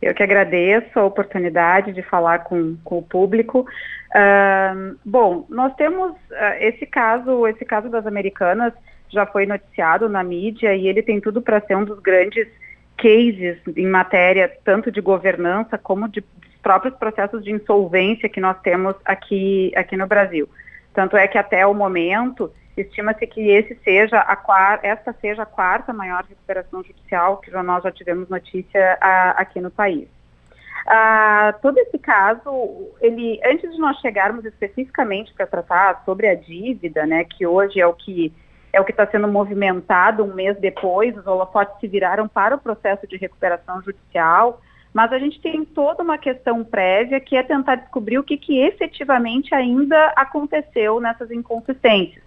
Eu 0.00 0.14
que 0.14 0.22
agradeço 0.22 0.98
a 0.98 1.04
oportunidade 1.04 1.92
de 1.92 2.02
falar 2.02 2.40
com, 2.40 2.76
com 2.84 2.98
o 2.98 3.02
público. 3.02 3.66
Uh, 4.10 4.96
bom, 5.04 5.44
nós 5.48 5.74
temos 5.74 6.12
uh, 6.12 6.54
esse 6.60 6.86
caso, 6.86 7.46
esse 7.46 7.64
caso 7.64 7.88
das 7.88 8.06
americanas 8.06 8.72
já 9.08 9.26
foi 9.26 9.46
noticiado 9.46 10.08
na 10.08 10.22
mídia 10.22 10.74
e 10.74 10.86
ele 10.86 11.02
tem 11.02 11.20
tudo 11.20 11.42
para 11.42 11.60
ser 11.62 11.76
um 11.76 11.84
dos 11.84 11.98
grandes 11.98 12.46
cases 12.96 13.58
em 13.76 13.86
matéria 13.86 14.52
tanto 14.64 14.90
de 14.90 15.00
governança 15.00 15.78
como 15.78 16.08
de 16.08 16.22
próprios 16.62 16.94
processos 16.96 17.42
de 17.44 17.52
insolvência 17.52 18.28
que 18.28 18.40
nós 18.40 18.58
temos 18.60 18.94
aqui, 19.04 19.72
aqui 19.76 19.96
no 19.96 20.06
Brasil. 20.06 20.48
Tanto 20.92 21.16
é 21.16 21.26
que 21.28 21.38
até 21.38 21.66
o 21.66 21.74
momento 21.74 22.52
estima-se 22.76 23.26
que 23.26 23.50
esse 23.50 23.74
seja 23.84 24.18
a 24.18 24.78
esta 24.82 25.12
seja 25.20 25.42
a 25.42 25.46
quarta 25.46 25.92
maior 25.92 26.24
recuperação 26.28 26.82
judicial 26.82 27.38
que 27.38 27.50
nós 27.50 27.82
já 27.82 27.90
tivemos 27.90 28.28
notícia 28.28 28.98
a, 29.00 29.30
aqui 29.30 29.60
no 29.60 29.70
país. 29.70 30.08
Ah, 30.86 31.54
todo 31.60 31.76
esse 31.78 31.98
caso, 31.98 32.50
ele, 33.00 33.38
antes 33.44 33.70
de 33.70 33.78
nós 33.78 33.98
chegarmos 33.98 34.44
especificamente 34.44 35.34
para 35.34 35.46
tratar 35.46 36.02
sobre 36.04 36.28
a 36.28 36.34
dívida, 36.34 37.04
né, 37.04 37.24
que 37.24 37.46
hoje 37.46 37.80
é 37.80 37.86
o 37.86 37.92
que 37.92 38.32
é 38.72 38.80
o 38.80 38.84
que 38.84 38.90
está 38.90 39.06
sendo 39.06 39.26
movimentado 39.26 40.22
um 40.22 40.34
mês 40.34 40.56
depois, 40.58 41.16
os 41.16 41.26
holofotes 41.26 41.80
se 41.80 41.88
viraram 41.88 42.28
para 42.28 42.54
o 42.54 42.60
processo 42.60 43.06
de 43.06 43.16
recuperação 43.16 43.80
judicial, 43.82 44.60
mas 44.98 45.12
a 45.12 45.18
gente 45.20 45.40
tem 45.40 45.64
toda 45.64 46.02
uma 46.02 46.18
questão 46.18 46.64
prévia 46.64 47.20
que 47.20 47.36
é 47.36 47.42
tentar 47.44 47.76
descobrir 47.76 48.18
o 48.18 48.24
que, 48.24 48.36
que 48.36 48.58
efetivamente 48.58 49.54
ainda 49.54 50.12
aconteceu 50.16 50.98
nessas 50.98 51.30
inconsistências. 51.30 52.20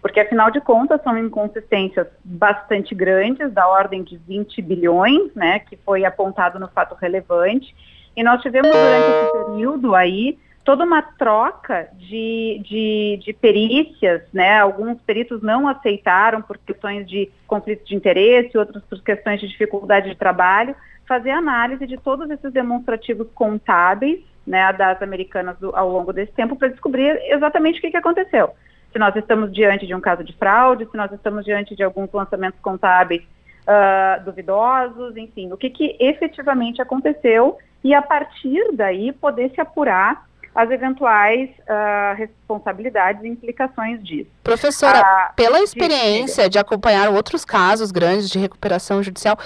Porque, 0.00 0.20
afinal 0.20 0.48
de 0.48 0.60
contas, 0.60 1.02
são 1.02 1.18
inconsistências 1.18 2.06
bastante 2.24 2.94
grandes, 2.94 3.52
da 3.52 3.66
ordem 3.66 4.04
de 4.04 4.16
20 4.18 4.62
bilhões, 4.62 5.34
né, 5.34 5.58
que 5.58 5.76
foi 5.78 6.04
apontado 6.04 6.60
no 6.60 6.68
fato 6.68 6.94
relevante. 6.94 7.74
E 8.16 8.22
nós 8.22 8.40
tivemos 8.40 8.70
durante 8.70 9.10
esse 9.10 9.44
período 9.44 9.96
aí 9.96 10.38
toda 10.64 10.84
uma 10.84 11.02
troca 11.02 11.88
de, 11.94 12.60
de, 12.64 13.20
de, 13.20 13.32
perícias, 13.32 14.22
né? 14.32 14.60
Alguns 14.60 15.00
peritos 15.00 15.42
não 15.42 15.66
aceitaram 15.66 16.40
por 16.40 16.56
questões 16.56 17.04
de 17.04 17.32
conflito 17.48 17.84
de 17.84 17.96
interesse, 17.96 18.56
outros 18.56 18.80
por 18.84 19.02
questões 19.02 19.40
de 19.40 19.48
dificuldade 19.48 20.08
de 20.08 20.14
trabalho, 20.14 20.76
fazer 21.12 21.30
análise 21.30 21.86
de 21.86 21.98
todos 21.98 22.30
esses 22.30 22.50
demonstrativos 22.50 23.28
contábeis 23.34 24.24
né, 24.46 24.72
das 24.72 25.02
americanas 25.02 25.58
do, 25.58 25.76
ao 25.76 25.90
longo 25.90 26.10
desse 26.10 26.32
tempo 26.32 26.56
para 26.56 26.68
descobrir 26.68 27.20
exatamente 27.24 27.78
o 27.78 27.82
que, 27.82 27.90
que 27.90 27.96
aconteceu. 27.98 28.48
Se 28.90 28.98
nós 28.98 29.14
estamos 29.14 29.52
diante 29.52 29.86
de 29.86 29.94
um 29.94 30.00
caso 30.00 30.24
de 30.24 30.32
fraude, 30.32 30.88
se 30.90 30.96
nós 30.96 31.12
estamos 31.12 31.44
diante 31.44 31.76
de 31.76 31.82
alguns 31.82 32.10
lançamentos 32.10 32.58
contábeis 32.60 33.22
uh, 33.22 34.24
duvidosos, 34.24 35.14
enfim, 35.18 35.52
o 35.52 35.56
que, 35.58 35.68
que 35.68 35.96
efetivamente 36.00 36.80
aconteceu 36.80 37.58
e 37.84 37.94
a 37.94 38.00
partir 38.00 38.72
daí 38.72 39.12
poder 39.12 39.50
se 39.50 39.60
apurar 39.60 40.26
as 40.54 40.70
eventuais 40.70 41.50
uh, 41.60 42.14
responsabilidades 42.16 43.22
e 43.24 43.28
implicações 43.28 44.02
disso. 44.04 44.30
Professora, 44.44 45.00
uh, 45.00 45.34
pela 45.34 45.60
experiência 45.60 46.44
de, 46.44 46.50
de 46.50 46.58
acompanhar 46.58 47.08
outros 47.08 47.44
casos 47.44 47.90
grandes 47.90 48.28
de 48.28 48.38
recuperação 48.38 49.02
judicial, 49.02 49.38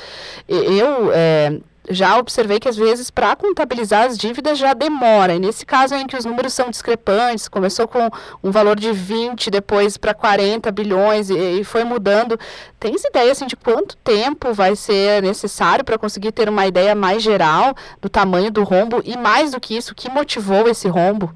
eu 0.48 1.12
é, 1.12 1.60
já 1.90 2.18
observei 2.18 2.58
que 2.58 2.68
às 2.68 2.76
vezes 2.76 3.10
para 3.10 3.34
contabilizar 3.36 4.04
as 4.04 4.16
dívidas 4.16 4.58
já 4.58 4.74
demora. 4.74 5.34
E 5.34 5.38
nesse 5.38 5.64
caso 5.64 5.94
em 5.94 6.06
que 6.06 6.16
os 6.16 6.24
números 6.24 6.52
são 6.52 6.70
discrepantes, 6.70 7.48
começou 7.48 7.86
com 7.86 8.10
um 8.42 8.50
valor 8.50 8.78
de 8.78 8.92
20, 8.92 9.50
depois 9.50 9.96
para 9.96 10.14
40 10.14 10.70
bilhões 10.72 11.30
e, 11.30 11.60
e, 11.60 11.64
foi 11.64 11.84
mudando. 11.84 12.38
Tens 12.78 13.04
ideia 13.04 13.32
assim, 13.32 13.46
de 13.46 13.56
quanto 13.56 13.96
tempo 13.98 14.52
vai 14.52 14.76
ser 14.76 15.22
necessário 15.22 15.84
para 15.84 15.98
conseguir 15.98 16.32
ter 16.32 16.48
uma 16.48 16.66
ideia 16.66 16.94
mais 16.94 17.22
geral 17.22 17.74
do 18.00 18.08
tamanho 18.08 18.50
do 18.50 18.62
rombo 18.62 19.00
e 19.04 19.16
mais 19.16 19.52
do 19.52 19.60
que 19.60 19.76
isso, 19.76 19.92
o 19.92 19.94
que 19.94 20.10
motivou 20.10 20.68
esse 20.68 20.88
rombo? 20.88 21.34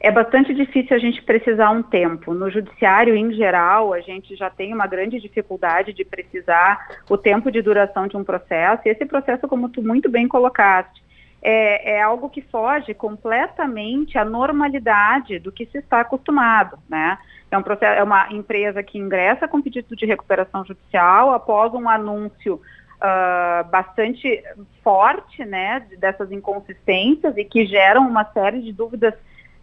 É 0.00 0.10
bastante 0.10 0.54
difícil 0.54 0.96
a 0.96 0.98
gente 0.98 1.22
precisar 1.22 1.70
um 1.70 1.82
tempo. 1.82 2.32
No 2.32 2.50
judiciário, 2.50 3.16
em 3.16 3.32
geral, 3.32 3.92
a 3.92 4.00
gente 4.00 4.36
já 4.36 4.48
tem 4.48 4.72
uma 4.72 4.86
grande 4.86 5.20
dificuldade 5.20 5.92
de 5.92 6.04
precisar 6.04 7.00
o 7.10 7.18
tempo 7.18 7.50
de 7.50 7.60
duração 7.60 8.06
de 8.06 8.16
um 8.16 8.22
processo. 8.22 8.82
E 8.86 8.90
esse 8.90 9.04
processo, 9.04 9.48
como 9.48 9.68
tu 9.68 9.82
muito 9.82 10.08
bem 10.08 10.28
colocaste, 10.28 11.02
é, 11.42 11.96
é, 11.96 12.02
algo 12.02 12.30
que 12.30 12.42
foge 12.42 12.94
completamente 12.94 14.18
à 14.18 14.24
normalidade 14.24 15.38
do 15.38 15.52
que 15.52 15.66
se 15.66 15.78
está 15.78 16.00
acostumado, 16.00 16.78
né? 16.88 17.18
É, 17.50 17.56
um 17.56 17.62
processo, 17.62 17.98
é 17.98 18.02
uma 18.02 18.32
empresa 18.32 18.82
que 18.82 18.98
ingressa 18.98 19.48
com 19.48 19.62
pedido 19.62 19.96
de 19.96 20.04
recuperação 20.04 20.64
judicial 20.64 21.32
após 21.32 21.72
um 21.74 21.88
anúncio 21.88 22.60
uh, 22.98 23.68
bastante 23.70 24.42
forte, 24.82 25.44
né, 25.44 25.86
dessas 25.98 26.30
inconsistências 26.30 27.36
e 27.36 27.44
que 27.44 27.64
geram 27.66 28.06
uma 28.06 28.24
série 28.32 28.60
de 28.60 28.72
dúvidas 28.72 29.14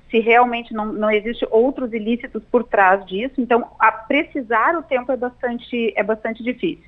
se 0.10 0.20
realmente 0.20 0.74
não, 0.74 0.86
não 0.86 1.10
existe 1.10 1.48
outros 1.50 1.94
ilícitos 1.94 2.44
por 2.52 2.64
trás 2.64 3.06
disso. 3.06 3.36
Então, 3.38 3.70
a 3.80 3.92
precisar 3.92 4.76
o 4.76 4.84
tempo 4.84 5.12
é 5.12 5.18
bastante, 5.18 5.94
é 5.96 6.04
bastante 6.04 6.44
difícil. 6.44 6.86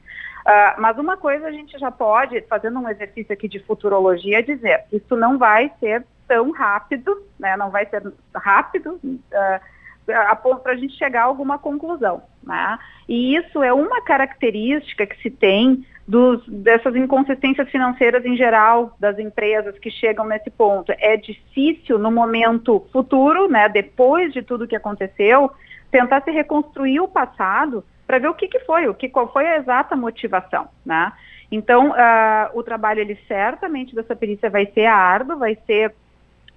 Uh, 0.48 0.80
mas 0.80 0.98
uma 0.98 1.18
coisa 1.18 1.48
a 1.48 1.52
gente 1.52 1.78
já 1.78 1.92
pode, 1.92 2.42
fazendo 2.44 2.80
um 2.80 2.88
exercício 2.88 3.34
aqui 3.34 3.50
de 3.50 3.60
futurologia, 3.60 4.42
dizer, 4.42 4.86
isso 4.94 5.16
não 5.16 5.38
vai 5.38 5.72
ser 5.80 6.06
tão 6.28 6.52
rápido, 6.52 7.22
né, 7.40 7.58
não 7.58 7.70
vai 7.70 7.86
ser 7.86 8.02
rápido 8.34 9.00
uh, 9.04 9.60
a 10.08 10.36
ponto 10.36 10.62
para 10.62 10.72
a 10.72 10.78
gente 10.78 10.98
chegar 10.98 11.24
a 11.24 11.26
alguma 11.26 11.58
conclusão. 11.60 12.22
Né? 12.44 12.80
E 13.10 13.36
isso 13.36 13.62
é 13.62 13.74
uma 13.74 14.02
característica 14.02 15.06
que 15.06 15.22
se 15.22 15.30
tem 15.30 15.86
dos, 16.08 16.42
dessas 16.48 16.96
inconsistências 16.96 17.70
financeiras 17.70 18.24
em 18.24 18.38
geral 18.38 18.96
das 18.98 19.20
empresas 19.20 19.78
que 19.78 19.92
chegam 19.92 20.26
nesse 20.26 20.50
ponto. 20.50 20.94
É 20.98 21.18
difícil 21.18 22.00
no 22.00 22.10
momento 22.10 22.88
futuro, 22.94 23.50
né, 23.50 23.68
depois 23.68 24.32
de 24.32 24.42
tudo 24.42 24.68
que 24.68 24.76
aconteceu, 24.76 25.52
tentar 25.92 26.22
se 26.22 26.32
reconstruir 26.32 27.02
o 27.02 27.08
passado 27.08 27.84
para 28.06 28.20
ver 28.20 28.30
o 28.30 28.34
que, 28.34 28.48
que 28.48 28.60
foi, 28.60 28.88
o 28.88 28.94
que, 28.94 29.10
qual 29.10 29.32
foi 29.34 29.46
a 29.46 29.58
exata 29.58 29.96
motivação, 29.96 30.70
né? 30.86 31.12
Então, 31.52 31.92
uh, 31.92 32.58
o 32.58 32.64
trabalho, 32.64 33.02
ele 33.02 33.18
certamente 33.28 33.96
dessa 33.96 34.16
perícia 34.16 34.50
vai 34.50 34.66
ser 34.68 34.86
árduo, 34.86 35.38
vai 35.38 35.58
ser 35.66 35.94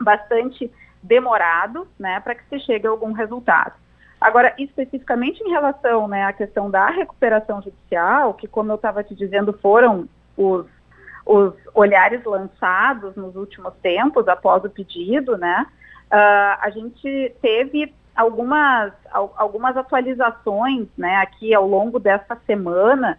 bastante 0.01 0.71
demorado, 1.03 1.89
né, 1.99 2.21
para 2.21 2.35
que 2.35 2.45
se 2.49 2.61
chegue 2.61 2.87
a 2.87 2.91
algum 2.91 3.13
resultado. 3.13 3.75
Agora, 4.20 4.54
especificamente 4.59 5.40
em 5.42 5.50
relação 5.50 6.06
né, 6.06 6.24
à 6.24 6.33
questão 6.33 6.70
da 6.70 6.90
recuperação 6.90 7.62
judicial, 7.62 8.35
que, 8.35 8.46
como 8.46 8.70
eu 8.70 8.76
estava 8.76 9.02
te 9.02 9.14
dizendo, 9.14 9.52
foram 9.62 10.06
os, 10.37 10.66
os 11.24 11.54
olhares 11.74 12.22
lançados 12.24 13.16
nos 13.16 13.35
últimos 13.35 13.72
tempos 13.83 14.28
após 14.28 14.62
o 14.62 14.68
pedido, 14.68 15.38
né, 15.38 15.66
uh, 16.12 16.59
a 16.61 16.70
gente 16.70 17.35
teve 17.40 17.94
algumas, 18.14 18.92
algumas 19.37 19.74
atualizações 19.76 20.87
né, 20.98 21.16
aqui 21.16 21.54
ao 21.54 21.66
longo 21.66 21.98
dessa 21.98 22.37
semana 22.46 23.18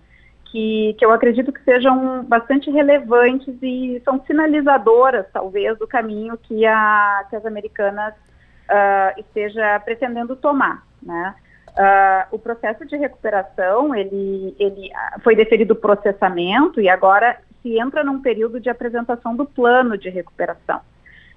que, 0.51 0.93
que 0.99 1.05
eu 1.05 1.11
acredito 1.11 1.51
que 1.51 1.63
sejam 1.63 2.23
bastante 2.25 2.69
relevantes 2.69 3.55
e 3.61 3.99
são 4.03 4.21
sinalizadoras, 4.25 5.25
talvez, 5.33 5.79
do 5.79 5.87
caminho 5.87 6.37
que, 6.37 6.65
a, 6.65 7.25
que 7.29 7.35
as 7.35 7.45
americanas 7.45 8.13
uh, 8.13 9.19
esteja 9.19 9.79
pretendendo 9.79 10.35
tomar. 10.35 10.90
Né? 11.01 11.35
Uh, 11.69 12.35
o 12.35 12.39
processo 12.39 12.85
de 12.85 12.97
recuperação, 12.97 13.95
ele, 13.95 14.55
ele 14.59 14.91
foi 15.23 15.35
deferido 15.35 15.75
processamento 15.75 16.81
e 16.81 16.89
agora 16.89 17.37
se 17.61 17.77
entra 17.77 18.03
num 18.03 18.21
período 18.21 18.59
de 18.59 18.69
apresentação 18.69 19.35
do 19.35 19.45
plano 19.45 19.97
de 19.97 20.09
recuperação. 20.09 20.81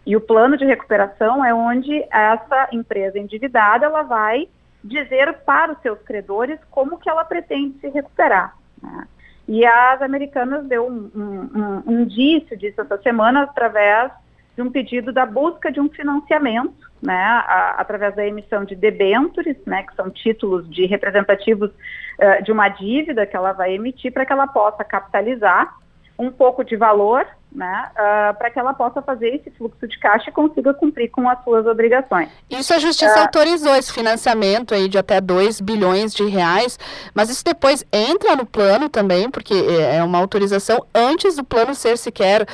E 0.07 0.17
o 0.17 0.21
plano 0.21 0.57
de 0.57 0.65
recuperação 0.65 1.45
é 1.45 1.55
onde 1.55 2.05
essa 2.11 2.69
empresa 2.73 3.19
endividada 3.19 3.87
ela 3.87 4.03
vai 4.03 4.49
dizer 4.83 5.33
para 5.47 5.73
os 5.73 5.81
seus 5.81 5.99
credores 6.01 6.59
como 6.71 6.99
que 6.99 7.09
ela 7.09 7.25
pretende 7.25 7.79
se 7.81 7.89
recuperar. 7.89 8.55
Né? 8.83 9.07
E 9.49 9.65
as 9.65 10.03
americanas 10.03 10.67
deu 10.67 10.87
um, 10.87 11.11
um, 11.15 11.83
um, 11.87 12.01
indício 12.03 12.57
disso 12.57 12.81
essa 12.81 12.99
semana 12.99 13.43
através 13.43 14.13
de 14.55 14.63
um 14.63 14.71
pedido 14.71 15.13
da 15.13 15.25
busca 15.25 15.73
de 15.73 15.81
um 15.81 15.89
financiamento, 15.89 16.91
né, 17.05 17.23
a, 17.47 17.75
através 17.79 18.15
da 18.17 18.27
emissão 18.27 18.65
de 18.65 18.75
debentures, 18.75 19.57
né, 19.67 19.83
que 19.83 19.95
são 19.95 20.11
títulos 20.11 20.69
de 20.71 20.87
representativos 20.87 21.71
uh, 21.71 22.43
de 22.43 22.51
uma 22.51 22.69
dívida 22.69 23.27
que 23.27 23.37
ela 23.37 23.53
vai 23.53 23.75
emitir 23.75 24.11
para 24.11 24.25
que 24.25 24.33
ela 24.33 24.47
possa 24.47 24.83
capitalizar 24.83 25.77
um 26.19 26.31
pouco 26.31 26.65
de 26.65 26.77
valor, 26.77 27.27
né, 27.53 27.91
uh, 27.91 28.39
para 28.39 28.51
que 28.51 28.59
ela 28.59 28.73
possa 28.73 29.03
fazer 29.03 29.35
esse 29.35 29.51
fluxo 29.51 29.87
de 29.87 29.99
caixa 29.99 30.31
e 30.31 30.33
consiga 30.33 30.73
cumprir 30.73 31.11
com 31.11 31.29
as 31.29 31.43
suas 31.45 31.67
obrigações. 31.67 32.31
Isso 32.49 32.73
a 32.73 32.79
Justiça 32.79 33.19
uh, 33.19 33.23
autorizou 33.23 33.75
esse 33.75 33.93
financiamento 33.93 34.75
aí 34.75 34.89
de 34.89 34.97
até 34.97 35.21
2 35.21 35.61
bilhões 35.61 36.15
de 36.15 36.25
reais, 36.25 36.79
mas 37.13 37.29
isso 37.29 37.45
depois 37.45 37.85
entra 37.93 38.35
no 38.35 38.47
plano 38.47 38.89
também, 38.89 39.31
porque 39.31 39.55
é, 39.55 40.03
uma 40.03 40.19
autorização 40.19 40.87
antes 40.95 41.37
do 41.37 41.45
plano 41.45 41.75
ser 41.75 41.99
sequer 41.99 42.47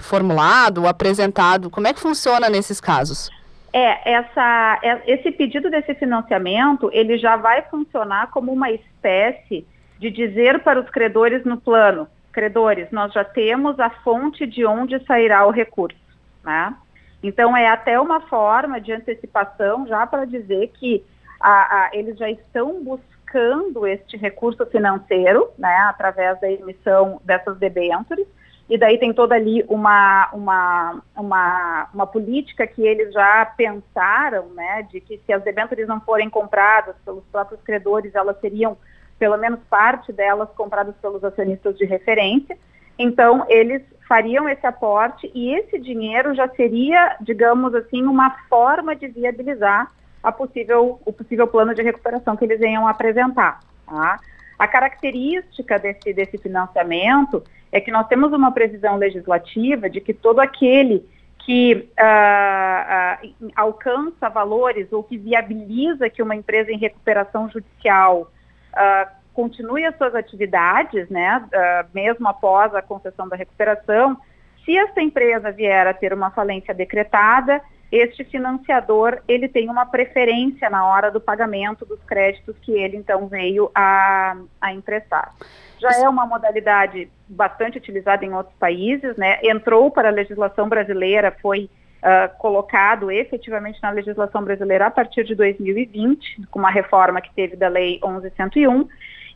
formulado, 0.00 0.88
apresentado. 0.88 1.68
Como 1.68 1.86
é 1.86 1.92
que 1.92 2.00
funciona 2.00 2.48
nesses 2.48 2.80
casos? 2.80 3.30
É, 3.72 4.12
essa, 4.12 4.80
é, 4.82 5.02
esse 5.12 5.30
pedido 5.30 5.68
desse 5.70 5.94
financiamento, 5.94 6.90
ele 6.92 7.18
já 7.18 7.36
vai 7.36 7.62
funcionar 7.62 8.30
como 8.30 8.52
uma 8.52 8.70
espécie 8.70 9.66
de 9.98 10.10
dizer 10.10 10.60
para 10.60 10.80
os 10.80 10.88
credores 10.88 11.44
no 11.44 11.58
plano, 11.58 12.08
credores, 12.32 12.90
nós 12.90 13.12
já 13.12 13.24
temos 13.24 13.78
a 13.80 13.90
fonte 13.90 14.46
de 14.46 14.64
onde 14.64 15.04
sairá 15.04 15.46
o 15.46 15.50
recurso. 15.50 15.98
Né? 16.42 16.74
Então, 17.22 17.56
é 17.56 17.68
até 17.68 17.98
uma 18.00 18.20
forma 18.20 18.80
de 18.80 18.92
antecipação 18.92 19.86
já 19.86 20.06
para 20.06 20.24
dizer 20.24 20.68
que 20.78 21.04
a, 21.40 21.84
a, 21.84 21.90
eles 21.92 22.16
já 22.16 22.30
estão 22.30 22.82
buscando 22.82 23.86
este 23.86 24.16
recurso 24.16 24.64
financeiro, 24.66 25.50
né, 25.58 25.76
através 25.88 26.40
da 26.40 26.50
emissão 26.50 27.20
dessas 27.24 27.58
debêntures, 27.58 28.26
e 28.68 28.76
daí 28.76 28.98
tem 28.98 29.14
toda 29.14 29.34
ali 29.34 29.64
uma, 29.66 30.28
uma, 30.32 31.02
uma, 31.16 31.88
uma 31.94 32.06
política 32.06 32.66
que 32.66 32.82
eles 32.82 33.12
já 33.12 33.46
pensaram, 33.56 34.46
né, 34.54 34.86
de 34.90 35.00
que 35.00 35.18
se 35.24 35.32
as 35.32 35.42
debêntures 35.42 35.88
não 35.88 36.00
forem 36.00 36.28
compradas 36.28 36.94
pelos 37.04 37.24
próprios 37.32 37.60
credores, 37.62 38.14
elas 38.14 38.38
seriam 38.40 38.76
pelo 39.18 39.38
menos 39.38 39.58
parte 39.70 40.12
delas 40.12 40.48
compradas 40.54 40.94
pelos 41.00 41.24
acionistas 41.24 41.76
de 41.78 41.84
referência. 41.86 42.56
Então, 42.98 43.44
eles 43.48 43.82
fariam 44.06 44.48
esse 44.48 44.66
aporte 44.66 45.30
e 45.34 45.54
esse 45.54 45.78
dinheiro 45.78 46.34
já 46.34 46.48
seria, 46.48 47.16
digamos 47.20 47.74
assim, 47.74 48.02
uma 48.02 48.30
forma 48.48 48.94
de 48.94 49.08
viabilizar 49.08 49.90
a 50.22 50.30
possível, 50.30 51.00
o 51.04 51.12
possível 51.12 51.46
plano 51.46 51.74
de 51.74 51.82
recuperação 51.82 52.36
que 52.36 52.44
eles 52.44 52.58
venham 52.58 52.86
apresentar. 52.86 53.60
Tá? 53.86 54.18
A 54.58 54.66
característica 54.66 55.78
desse, 55.78 56.12
desse 56.12 56.36
financiamento 56.38 57.44
é 57.70 57.80
que 57.80 57.90
nós 57.90 58.08
temos 58.08 58.32
uma 58.32 58.50
previsão 58.50 58.96
legislativa 58.96 59.88
de 59.88 60.00
que 60.00 60.12
todo 60.12 60.40
aquele 60.40 61.06
que 61.48 61.88
uh, 61.98 63.24
uh, 63.24 63.50
alcança 63.56 64.28
valores 64.28 64.92
ou 64.92 65.02
que 65.02 65.16
viabiliza 65.16 66.10
que 66.10 66.22
uma 66.22 66.36
empresa 66.36 66.70
em 66.70 66.76
recuperação 66.76 67.48
judicial 67.48 68.30
uh, 68.74 69.10
continue 69.32 69.86
as 69.86 69.96
suas 69.96 70.14
atividades, 70.16 71.08
né, 71.08 71.46
mesmo 71.94 72.26
após 72.26 72.74
a 72.74 72.82
concessão 72.82 73.28
da 73.28 73.36
recuperação, 73.36 74.16
se 74.64 74.76
essa 74.76 75.00
empresa 75.00 75.52
vier 75.52 75.86
a 75.86 75.94
ter 75.94 76.12
uma 76.12 76.30
falência 76.32 76.74
decretada, 76.74 77.62
este 77.90 78.24
financiador 78.24 79.18
ele 79.26 79.48
tem 79.48 79.68
uma 79.70 79.86
preferência 79.86 80.68
na 80.68 80.86
hora 80.86 81.10
do 81.10 81.20
pagamento 81.20 81.86
dos 81.86 82.02
créditos 82.04 82.56
que 82.60 82.72
ele 82.72 82.96
então 82.96 83.26
veio 83.26 83.70
a, 83.74 84.36
a 84.60 84.72
emprestar. 84.72 85.34
Já 85.78 85.90
é 85.92 86.08
uma 86.08 86.26
modalidade 86.26 87.08
bastante 87.28 87.78
utilizada 87.78 88.24
em 88.24 88.34
outros 88.34 88.54
países, 88.56 89.16
né? 89.16 89.38
Entrou 89.42 89.90
para 89.90 90.08
a 90.08 90.12
legislação 90.12 90.68
brasileira, 90.68 91.34
foi 91.40 91.70
uh, 91.98 92.36
colocado 92.38 93.10
efetivamente 93.10 93.78
na 93.82 93.90
legislação 93.90 94.42
brasileira 94.42 94.86
a 94.86 94.90
partir 94.90 95.24
de 95.24 95.34
2020, 95.34 96.46
com 96.50 96.58
uma 96.58 96.70
reforma 96.70 97.20
que 97.20 97.32
teve 97.32 97.56
da 97.56 97.68
Lei 97.68 98.00
1101. 98.04 98.88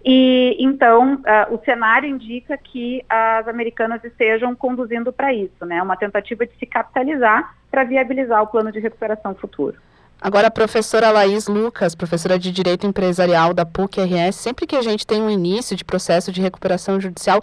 E 0.05 0.57
então 0.59 1.15
uh, 1.15 1.55
o 1.55 1.65
cenário 1.65 2.09
indica 2.09 2.59
que 2.59 3.05
as 3.09 3.47
americanas 3.47 4.03
estejam 4.03 4.55
conduzindo 4.55 5.13
para 5.13 5.33
isso, 5.33 5.65
né? 5.65 5.81
Uma 5.81 5.97
tentativa 5.97 6.45
de 6.45 6.53
se 6.57 6.67
capitalizar 6.67 7.55
para 7.71 7.85
viabilizar 7.85 8.43
o 8.43 8.49
plano 8.49 8.73
de 8.73 8.81
recuperação 8.81 9.35
futuro. 9.35 9.77
Agora, 10.23 10.47
a 10.47 10.51
professora 10.53 11.11
Laís 11.11 11.49
Lucas, 11.49 11.97
professora 11.97 12.39
de 12.39 12.53
Direito 12.53 12.87
Empresarial 12.87 13.53
da 13.53 13.67
PUC-RS, 13.67 14.37
sempre 14.37 14.69
que 14.69 14.77
a 14.77 14.81
gente 14.81 15.05
tem 15.05 15.21
um 15.21 15.29
início 15.29 15.75
de 15.75 15.85
processo 15.85 16.31
de 16.31 16.41
recuperação 16.41 17.01
judicial, 17.01 17.43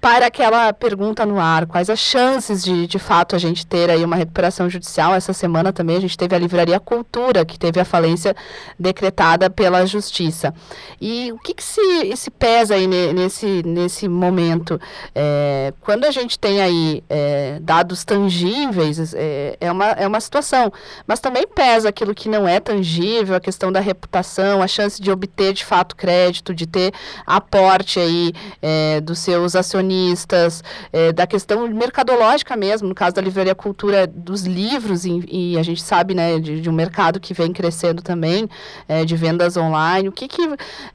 para 0.00 0.26
aquela 0.26 0.72
pergunta 0.72 1.26
no 1.26 1.38
ar, 1.38 1.66
quais 1.66 1.90
as 1.90 1.98
chances 1.98 2.64
de, 2.64 2.86
de 2.86 2.98
fato, 2.98 3.36
a 3.36 3.38
gente 3.38 3.66
ter 3.66 3.90
aí 3.90 4.02
uma 4.02 4.16
recuperação 4.16 4.70
judicial? 4.70 5.14
Essa 5.14 5.34
semana 5.34 5.70
também 5.70 5.98
a 5.98 6.00
gente 6.00 6.16
teve 6.16 6.34
a 6.34 6.38
Livraria 6.38 6.80
Cultura, 6.80 7.44
que 7.44 7.58
teve 7.58 7.78
a 7.78 7.84
falência 7.84 8.34
decretada 8.80 9.50
pela 9.50 9.84
Justiça. 9.84 10.54
E 10.98 11.30
o 11.30 11.38
que, 11.38 11.52
que 11.52 11.62
se, 11.62 12.16
se 12.16 12.30
pesa 12.30 12.74
aí 12.74 12.86
nesse, 12.86 13.62
nesse 13.66 14.08
momento? 14.08 14.80
É, 15.14 15.74
quando 15.82 16.06
a 16.06 16.10
gente 16.10 16.38
tem 16.38 16.62
aí 16.62 17.04
é, 17.10 17.58
dados 17.60 18.02
tangíveis, 18.02 19.12
é, 19.12 19.58
é, 19.60 19.70
uma, 19.70 19.90
é 19.90 20.06
uma 20.06 20.20
situação, 20.20 20.72
mas 21.06 21.20
também 21.20 21.46
pesa 21.46 21.90
aquilo 21.90 22.13
que 22.14 22.28
não 22.28 22.46
é 22.46 22.60
tangível, 22.60 23.34
a 23.34 23.40
questão 23.40 23.70
da 23.70 23.80
reputação, 23.80 24.62
a 24.62 24.68
chance 24.68 25.00
de 25.00 25.10
obter 25.10 25.52
de 25.52 25.64
fato 25.64 25.96
crédito, 25.96 26.54
de 26.54 26.66
ter 26.66 26.92
aporte 27.26 27.98
aí 27.98 28.32
é, 28.62 29.00
dos 29.00 29.18
seus 29.18 29.56
acionistas, 29.56 30.62
é, 30.92 31.12
da 31.12 31.26
questão 31.26 31.66
mercadológica 31.68 32.56
mesmo, 32.56 32.88
no 32.88 32.94
caso 32.94 33.14
da 33.14 33.22
livraria 33.22 33.54
cultura 33.54 34.06
dos 34.06 34.42
livros, 34.42 35.04
e, 35.04 35.24
e 35.28 35.58
a 35.58 35.62
gente 35.62 35.82
sabe 35.82 36.14
né, 36.14 36.38
de, 36.38 36.60
de, 36.60 36.70
um 36.70 36.72
mercado 36.72 37.20
que 37.20 37.34
vem 37.34 37.52
crescendo 37.52 38.02
também, 38.02 38.48
é, 38.88 39.04
de 39.04 39.16
vendas 39.16 39.56
online, 39.56 40.08
o 40.08 40.12
que, 40.12 40.28
que 40.28 40.42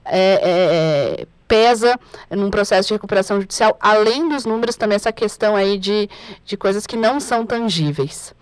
é, 0.06 1.22
é 1.26 1.28
pesa 1.50 2.00
num 2.30 2.52
processo 2.52 2.90
de 2.90 2.94
recuperação 2.94 3.42
judicial, 3.42 3.76
além 3.82 4.30
dos 4.30 4.46
números, 4.46 4.76
também 4.76 4.96
essa 4.96 5.12
questão 5.12 5.56
aí 5.56 5.80
de, 5.80 6.08
de 6.46 6.56
coisas 6.56 6.86
que 6.86 6.96
não 6.96 7.20
são 7.20 7.46
tangíveis? 7.46 8.36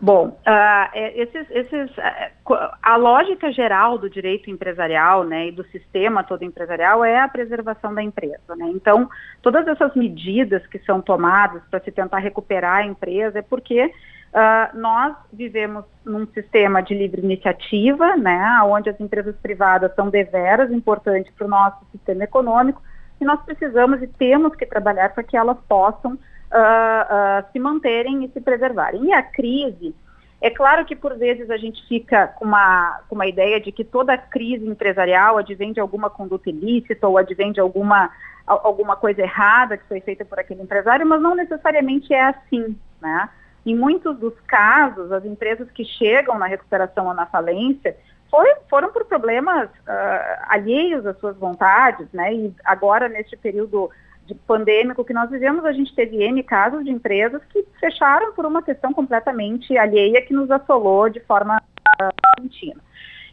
Bom, 0.00 0.28
uh, 0.28 0.90
esses, 0.94 1.50
esses, 1.50 1.90
uh, 1.98 2.70
a 2.80 2.96
lógica 2.96 3.50
geral 3.50 3.98
do 3.98 4.08
direito 4.08 4.48
empresarial 4.48 5.24
né, 5.24 5.48
e 5.48 5.52
do 5.52 5.64
sistema 5.64 6.22
todo 6.22 6.44
empresarial 6.44 7.04
é 7.04 7.18
a 7.18 7.26
preservação 7.26 7.92
da 7.92 8.00
empresa. 8.00 8.54
Né? 8.56 8.66
Então, 8.68 9.10
todas 9.42 9.66
essas 9.66 9.96
medidas 9.96 10.64
que 10.68 10.78
são 10.80 11.00
tomadas 11.00 11.62
para 11.68 11.80
se 11.80 11.90
tentar 11.90 12.18
recuperar 12.18 12.76
a 12.76 12.84
empresa 12.84 13.40
é 13.40 13.42
porque 13.42 13.86
uh, 13.86 14.78
nós 14.78 15.16
vivemos 15.32 15.84
num 16.04 16.28
sistema 16.28 16.80
de 16.80 16.94
livre 16.94 17.20
iniciativa, 17.20 18.16
né, 18.16 18.60
onde 18.66 18.90
as 18.90 19.00
empresas 19.00 19.34
privadas 19.42 19.92
são 19.96 20.10
deveras 20.10 20.70
importantes 20.70 21.32
para 21.34 21.46
o 21.46 21.50
nosso 21.50 21.84
sistema 21.90 22.22
econômico, 22.22 22.80
e 23.20 23.24
nós 23.24 23.42
precisamos 23.42 24.00
e 24.00 24.06
temos 24.06 24.54
que 24.54 24.64
trabalhar 24.64 25.12
para 25.12 25.24
que 25.24 25.36
elas 25.36 25.58
possam 25.68 26.16
uh, 26.52 27.42
uh, 27.42 27.52
se 27.52 27.58
manterem 27.58 28.24
e 28.24 28.28
se 28.28 28.40
preservarem. 28.40 29.06
E 29.06 29.12
a 29.12 29.22
crise, 29.22 29.94
é 30.40 30.50
claro 30.50 30.84
que 30.84 30.94
por 30.94 31.16
vezes 31.16 31.50
a 31.50 31.56
gente 31.56 31.86
fica 31.88 32.28
com 32.28 32.44
uma, 32.44 33.00
com 33.08 33.14
uma 33.14 33.26
ideia 33.26 33.60
de 33.60 33.72
que 33.72 33.84
toda 33.84 34.16
crise 34.16 34.66
empresarial 34.66 35.36
advém 35.38 35.72
de 35.72 35.80
alguma 35.80 36.08
conduta 36.08 36.48
ilícita 36.48 37.08
ou 37.08 37.18
advém 37.18 37.52
de 37.52 37.60
alguma, 37.60 38.10
alguma 38.46 38.96
coisa 38.96 39.22
errada 39.22 39.76
que 39.76 39.88
foi 39.88 40.00
feita 40.00 40.24
por 40.24 40.38
aquele 40.38 40.62
empresário, 40.62 41.06
mas 41.06 41.20
não 41.20 41.34
necessariamente 41.34 42.14
é 42.14 42.22
assim, 42.22 42.76
né? 43.00 43.28
Em 43.66 43.74
muitos 43.76 44.16
dos 44.16 44.32
casos, 44.46 45.12
as 45.12 45.24
empresas 45.24 45.70
que 45.72 45.84
chegam 45.84 46.38
na 46.38 46.46
recuperação 46.46 47.08
ou 47.08 47.14
na 47.14 47.26
falência 47.26 47.96
foi, 48.30 48.48
foram 48.70 48.92
por 48.92 49.04
problemas 49.04 49.68
uh, 49.68 50.44
alheios 50.48 51.04
às 51.04 51.18
suas 51.18 51.36
vontades, 51.36 52.06
né? 52.12 52.32
E 52.32 52.54
agora, 52.64 53.08
neste 53.08 53.36
período 53.36 53.90
de 54.28 54.34
pandêmico 54.34 55.04
que 55.04 55.14
nós 55.14 55.30
vivemos, 55.30 55.64
a 55.64 55.72
gente 55.72 55.94
teve 55.94 56.22
N 56.22 56.42
casos 56.42 56.84
de 56.84 56.90
empresas 56.90 57.42
que 57.50 57.64
fecharam 57.80 58.32
por 58.34 58.44
uma 58.44 58.62
questão 58.62 58.92
completamente 58.92 59.76
alheia 59.76 60.20
que 60.20 60.34
nos 60.34 60.50
assolou 60.50 61.08
de 61.08 61.18
forma 61.20 61.56
uh, 61.56 62.38
contínua. 62.38 62.82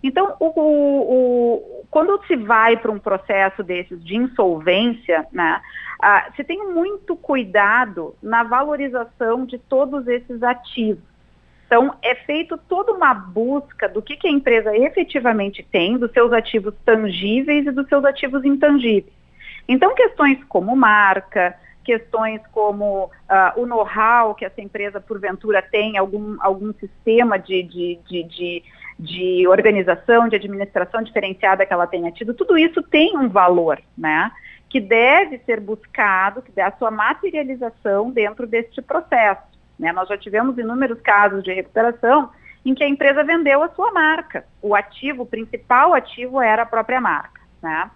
Então, 0.01 0.35
o, 0.39 0.45
o, 0.45 0.61
o, 0.61 1.85
quando 1.91 2.23
se 2.27 2.37
vai 2.37 2.77
para 2.77 2.91
um 2.91 2.99
processo 2.99 3.61
desses 3.61 4.01
de 4.05 4.15
insolvência, 4.15 5.27
né, 5.33 5.59
uh, 6.01 6.33
se 6.35 6.45
tem 6.45 6.65
muito 6.71 7.15
cuidado 7.17 8.15
na 8.23 8.43
valorização 8.43 9.45
de 9.45 9.57
todos 9.57 10.07
esses 10.07 10.41
ativos. 10.43 11.03
Então, 11.65 11.93
é 12.01 12.15
feito 12.15 12.57
toda 12.69 12.93
uma 12.93 13.13
busca 13.13 13.89
do 13.89 14.01
que, 14.01 14.15
que 14.15 14.27
a 14.27 14.31
empresa 14.31 14.77
efetivamente 14.77 15.61
tem, 15.69 15.97
dos 15.97 16.11
seus 16.11 16.31
ativos 16.31 16.73
tangíveis 16.85 17.65
e 17.65 17.71
dos 17.71 17.87
seus 17.89 18.05
ativos 18.05 18.45
intangíveis. 18.45 19.24
Então, 19.67 19.95
questões 19.95 20.43
como 20.45 20.75
marca, 20.75 21.55
questões 21.83 22.41
como 22.51 23.05
uh, 23.05 23.61
o 23.61 23.65
know-how 23.65 24.33
que 24.33 24.43
essa 24.43 24.61
empresa, 24.61 24.99
porventura, 24.99 25.61
tem, 25.61 25.97
algum, 25.97 26.35
algum 26.39 26.73
sistema 26.73 27.37
de, 27.37 27.63
de, 27.63 27.99
de, 28.07 28.23
de, 28.23 28.63
de 28.99 29.47
organização, 29.47 30.27
de 30.27 30.35
administração 30.35 31.03
diferenciada 31.03 31.65
que 31.65 31.71
ela 31.71 31.87
tenha 31.87 32.11
tido, 32.11 32.33
tudo 32.33 32.57
isso 32.57 32.81
tem 32.81 33.17
um 33.17 33.29
valor, 33.29 33.79
né? 33.97 34.31
Que 34.67 34.81
deve 34.81 35.37
ser 35.45 35.59
buscado, 35.59 36.41
que 36.41 36.51
dê 36.51 36.61
a 36.61 36.71
sua 36.71 36.91
materialização 36.91 38.09
dentro 38.11 38.47
deste 38.47 38.81
processo. 38.81 39.55
Né? 39.79 39.93
Nós 39.93 40.09
já 40.09 40.17
tivemos 40.17 40.57
inúmeros 40.57 40.99
casos 41.01 41.43
de 41.43 41.53
recuperação 41.53 42.31
em 42.65 42.73
que 42.73 42.83
a 42.83 42.89
empresa 42.89 43.23
vendeu 43.23 43.61
a 43.61 43.69
sua 43.69 43.91
marca. 43.91 44.45
O 44.61 44.75
ativo, 44.75 45.23
o 45.23 45.25
principal 45.25 45.93
ativo 45.93 46.41
era 46.41 46.63
a 46.63 46.65
própria 46.65 46.99
marca. 46.99 47.41
Né? 47.61 47.89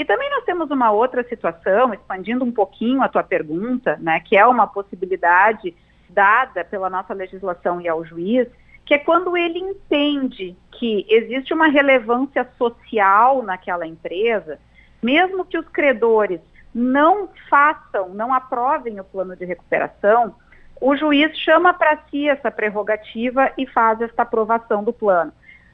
E 0.00 0.04
também 0.06 0.30
nós 0.30 0.44
temos 0.44 0.70
uma 0.70 0.90
outra 0.90 1.22
situação, 1.24 1.92
expandindo 1.92 2.42
um 2.42 2.50
pouquinho 2.50 3.02
a 3.02 3.08
tua 3.08 3.22
pergunta, 3.22 3.98
né, 4.00 4.18
que 4.18 4.34
é 4.34 4.46
uma 4.46 4.66
possibilidade 4.66 5.76
dada 6.08 6.64
pela 6.64 6.88
nossa 6.88 7.12
legislação 7.12 7.78
e 7.82 7.86
ao 7.86 8.02
juiz, 8.02 8.48
que 8.86 8.94
é 8.94 8.98
quando 8.98 9.36
ele 9.36 9.58
entende 9.58 10.56
que 10.72 11.04
existe 11.06 11.52
uma 11.52 11.66
relevância 11.66 12.48
social 12.56 13.42
naquela 13.42 13.86
empresa, 13.86 14.58
mesmo 15.02 15.44
que 15.44 15.58
os 15.58 15.68
credores 15.68 16.40
não 16.74 17.28
façam, 17.50 18.08
não 18.14 18.32
aprovem 18.32 18.98
o 19.00 19.04
plano 19.04 19.36
de 19.36 19.44
recuperação, 19.44 20.34
o 20.80 20.96
juiz 20.96 21.36
chama 21.36 21.74
para 21.74 21.98
si 22.10 22.26
essa 22.26 22.50
prerrogativa 22.50 23.52
e 23.58 23.66
faz 23.66 24.00
esta 24.00 24.22
aprovação 24.22 24.82
do 24.82 24.94
plano. 24.94 25.30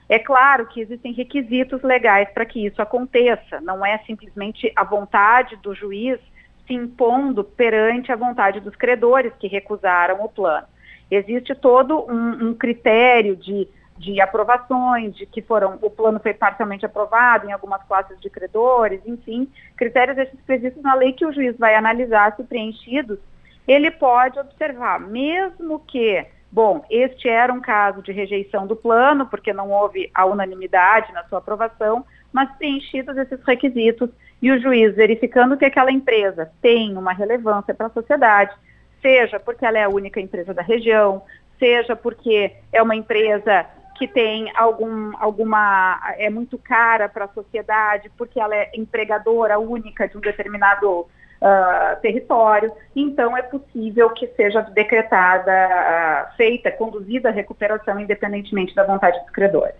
É 0.09 0.19
claro 0.19 0.67
que 0.67 0.81
existem 0.81 1.13
requisitos 1.13 1.83
legais 1.83 2.29
para 2.31 2.47
que 2.47 2.65
isso 2.65 2.81
aconteça, 2.81 3.61
não 3.61 3.85
é 3.85 3.99
simplesmente 4.07 4.73
a 4.77 4.85
vontade 4.85 5.57
do 5.57 5.75
juiz 5.75 6.21
se 6.67 6.75
impondo 6.75 7.43
perante 7.43 8.13
a 8.13 8.17
vontade 8.17 8.61
dos 8.61 8.75
credores 8.77 9.33
que 9.39 9.49
recusaram 9.49 10.25
o 10.25 10.29
plano. 10.29 10.67
Existe 11.11 11.55
todo 11.55 12.05
um, 12.09 12.49
um 12.49 12.55
critério 12.55 13.37
de, 13.37 13.69
de 13.97 14.21
aprovações, 14.21 15.15
de 15.15 15.27
que 15.27 15.43
foram, 15.43 15.79
o 15.81 15.91
plano 15.91 16.21
foi 16.21 16.35
parcialmente 16.35 16.85
aprovado 16.85 17.49
em 17.49 17.53
algumas 17.53 17.83
classes 17.85 18.19
de 18.21 18.29
credores, 18.31 19.01
enfim, 19.07 19.49
critérios 19.77 20.19
esses 20.19 20.41
previstos 20.41 20.83
na 20.83 20.95
lei 20.95 21.13
que 21.13 21.27
o 21.27 21.33
juiz 21.33 21.57
vai 21.57 21.75
analisar 21.75 22.35
se 22.37 22.43
preenchidos, 22.45 23.19
ele 23.67 23.91
pode 23.91 24.39
observar, 24.39 25.01
mesmo 25.01 25.81
que 25.81 26.27
Bom, 26.51 26.85
este 26.89 27.29
era 27.29 27.53
um 27.53 27.61
caso 27.61 28.03
de 28.03 28.13
rejeição 28.13 28.67
do 28.67 28.77
plano, 28.77 29.27
porque 29.27 29.53
não 29.53 29.71
houve 29.71 30.11
a 30.15 30.25
unanimidade 30.25 31.13
na 31.13 31.25
sua 31.25 31.39
aprovação, 31.39 32.05
mas 32.33 32.51
preenchidos 32.57 33.17
esses 33.17 33.43
requisitos 33.45 34.11
e 34.41 34.51
o 34.51 34.61
juiz 34.61 34.95
verificando 34.95 35.57
que 35.57 35.65
aquela 35.65 35.91
empresa 35.91 36.51
tem 36.61 36.97
uma 36.97 37.13
relevância 37.13 37.75
para 37.75 37.87
a 37.87 37.91
sociedade, 37.91 38.55
seja 39.03 39.41
porque 39.41 39.65
ela 39.65 39.79
é 39.79 39.85
a 39.85 39.89
única 39.89 40.21
empresa 40.21 40.53
da 40.53 40.63
região, 40.63 41.23
seja 41.59 41.97
porque 41.97 42.55
é 42.73 42.83
uma 42.83 42.95
empresa 42.95 43.67
que 43.97 44.07
tem 44.07 44.53
algum, 44.55 45.17
alguma, 45.19 45.99
é 46.19 46.29
muito 46.29 46.59
cara 46.59 47.09
para 47.09 47.25
a 47.25 47.29
sociedade, 47.29 48.11
porque 48.17 48.39
ela 48.39 48.55
é 48.55 48.71
empregadora 48.75 49.59
única 49.59 50.07
de 50.07 50.19
um 50.19 50.21
determinado 50.21 51.07
uh, 51.41 52.01
território, 52.01 52.73
então 52.95 53.37
é 53.37 53.43
possível 53.43 54.11
que 54.11 54.27
seja 54.29 54.61
decretada, 54.63 55.53
uh, 55.53 56.37
feita, 56.37 56.71
conduzida 56.71 57.29
a 57.29 57.33
recuperação 57.33 57.99
independentemente 58.01 58.75
da 58.75 58.85
vontade 58.85 59.19
dos 59.21 59.31
credores. 59.31 59.75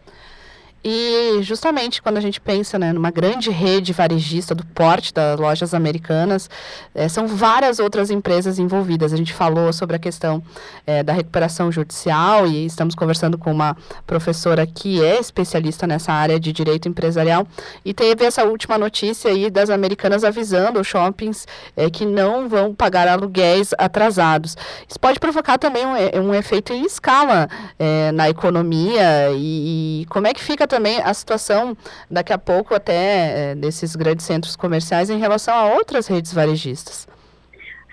E 0.89 1.43
justamente 1.43 2.01
quando 2.01 2.17
a 2.17 2.21
gente 2.21 2.41
pensa 2.41 2.79
né, 2.79 2.93
numa 2.93 3.11
grande 3.11 3.51
rede 3.51 3.93
varejista 3.93 4.55
do 4.55 4.65
porte 4.67 5.13
das 5.13 5.39
lojas 5.39 5.75
americanas, 5.75 6.49
é, 6.95 7.09
são 7.09 7.27
várias 7.27 7.81
outras 7.81 8.09
empresas 8.09 8.59
envolvidas. 8.59 9.13
A 9.13 9.17
gente 9.17 9.35
falou 9.35 9.73
sobre 9.73 9.97
a 9.97 9.99
questão 9.99 10.41
é, 10.87 11.03
da 11.03 11.13
recuperação 11.13 11.73
judicial 11.73 12.47
e 12.47 12.67
estamos 12.67 12.95
conversando 12.95 13.37
com 13.37 13.51
uma 13.51 13.77
professora 14.07 14.65
que 14.65 15.03
é 15.03 15.19
especialista 15.19 15.89
nessa 15.89 16.13
área 16.13 16.39
de 16.39 16.53
direito 16.53 16.89
empresarial. 16.89 17.49
E 17.85 17.93
teve 17.93 18.25
essa 18.25 18.45
última 18.45 18.79
notícia 18.79 19.31
aí 19.31 19.51
das 19.51 19.71
americanas 19.71 20.23
avisando 20.23 20.81
os 20.81 20.87
shoppings 20.87 21.49
é, 21.77 21.91
que 21.91 22.07
não 22.07 22.49
vão 22.49 22.73
pagar 22.73 23.09
aluguéis 23.09 23.75
atrasados. 23.77 24.57
Isso 24.89 25.01
pode 25.01 25.19
provocar 25.19 25.59
também 25.59 25.85
um, 25.85 26.29
um 26.29 26.35
efeito 26.35 26.73
em 26.73 26.85
escala 26.85 27.49
na 28.15 28.29
economia 28.29 29.31
e, 29.33 30.03
e 30.03 30.07
como 30.07 30.27
é 30.27 30.35
que 30.35 30.43
fica 30.43 30.67
também 30.77 31.01
a 31.03 31.15
situação, 31.15 31.75
daqui 32.11 32.35
a 32.35 32.39
pouco, 32.39 32.75
até 32.75 33.53
é, 33.53 33.55
desses 33.55 33.97
grandes 33.97 34.27
centros 34.27 34.55
comerciais 34.55 35.09
em 35.09 35.19
relação 35.19 35.55
a 35.55 35.75
outras 35.75 36.07
redes 36.07 36.35
varejistas. 36.35 37.09